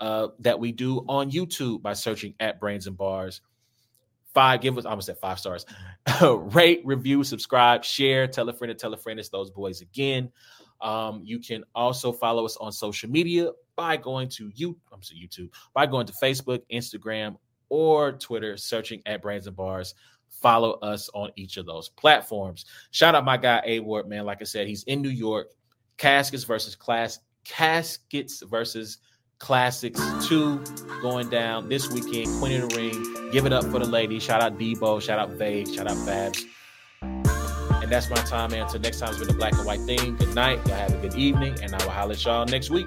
uh, 0.00 0.28
that 0.38 0.58
we 0.58 0.72
do 0.72 1.04
on 1.08 1.30
YouTube 1.30 1.82
by 1.82 1.92
searching 1.92 2.34
at 2.40 2.60
Brains 2.60 2.86
and 2.86 2.96
Bars. 2.96 3.40
Five, 4.34 4.60
give 4.60 4.78
us, 4.78 4.86
I 4.86 4.90
almost 4.90 5.06
said 5.06 5.18
five 5.18 5.40
stars. 5.40 5.66
Rate, 6.22 6.82
review, 6.84 7.24
subscribe, 7.24 7.84
share, 7.84 8.28
tell 8.28 8.48
a 8.48 8.52
friend 8.52 8.70
to 8.70 8.74
tell 8.74 8.94
a 8.94 8.96
friend. 8.96 9.18
It's 9.18 9.30
those 9.30 9.50
boys 9.50 9.80
again. 9.80 10.30
Um, 10.80 11.22
you 11.24 11.38
can 11.38 11.64
also 11.74 12.12
follow 12.12 12.44
us 12.44 12.56
on 12.58 12.72
social 12.72 13.10
media 13.10 13.50
by 13.76 13.96
going 13.96 14.28
to 14.30 14.50
you, 14.54 14.76
I'm 14.92 15.02
sorry, 15.02 15.20
YouTube, 15.20 15.50
by 15.74 15.86
going 15.86 16.06
to 16.06 16.12
Facebook, 16.12 16.60
Instagram, 16.72 17.36
or 17.68 18.12
Twitter, 18.12 18.56
searching 18.56 19.02
at 19.06 19.22
Brains 19.22 19.46
and 19.46 19.56
Bars. 19.56 19.94
Follow 20.28 20.72
us 20.80 21.08
on 21.14 21.30
each 21.36 21.56
of 21.56 21.66
those 21.66 21.88
platforms. 21.88 22.64
Shout 22.90 23.14
out 23.14 23.24
my 23.24 23.36
guy 23.36 23.62
A 23.66 23.80
Ward, 23.80 24.08
man. 24.08 24.24
Like 24.24 24.38
I 24.40 24.44
said, 24.44 24.66
he's 24.66 24.84
in 24.84 25.02
New 25.02 25.08
York. 25.08 25.48
Caskets 25.96 26.44
versus 26.44 26.76
class, 26.76 27.18
caskets 27.44 28.42
versus 28.42 28.98
classics 29.38 30.00
two 30.26 30.62
going 31.00 31.28
down 31.28 31.68
this 31.68 31.90
weekend. 31.90 32.26
Queen 32.38 32.60
of 32.60 32.68
the 32.68 32.76
Ring. 32.76 33.30
Give 33.30 33.46
it 33.46 33.52
up 33.52 33.64
for 33.64 33.78
the 33.78 33.86
ladies. 33.86 34.22
Shout 34.22 34.40
out 34.40 34.58
Debo. 34.58 35.00
Shout 35.00 35.18
out 35.18 35.30
Vague. 35.30 35.68
Shout 35.68 35.88
out 35.88 35.96
Fabs. 35.98 36.44
And 37.88 37.94
that's 37.94 38.10
my 38.10 38.16
time, 38.16 38.50
man. 38.50 38.64
Until 38.64 38.80
next 38.80 38.98
time, 38.98 39.08
it's 39.08 39.18
been 39.18 39.30
a 39.30 39.32
black 39.32 39.54
and 39.54 39.64
white 39.64 39.80
thing. 39.80 40.14
Good 40.16 40.34
night. 40.34 40.58
Y'all 40.66 40.76
have 40.76 40.92
a 40.92 40.98
good 40.98 41.14
evening. 41.14 41.58
And 41.62 41.74
I 41.74 41.82
will 41.82 41.90
holler 41.90 42.12
at 42.12 42.22
y'all 42.22 42.44
next 42.44 42.68
week. 42.68 42.86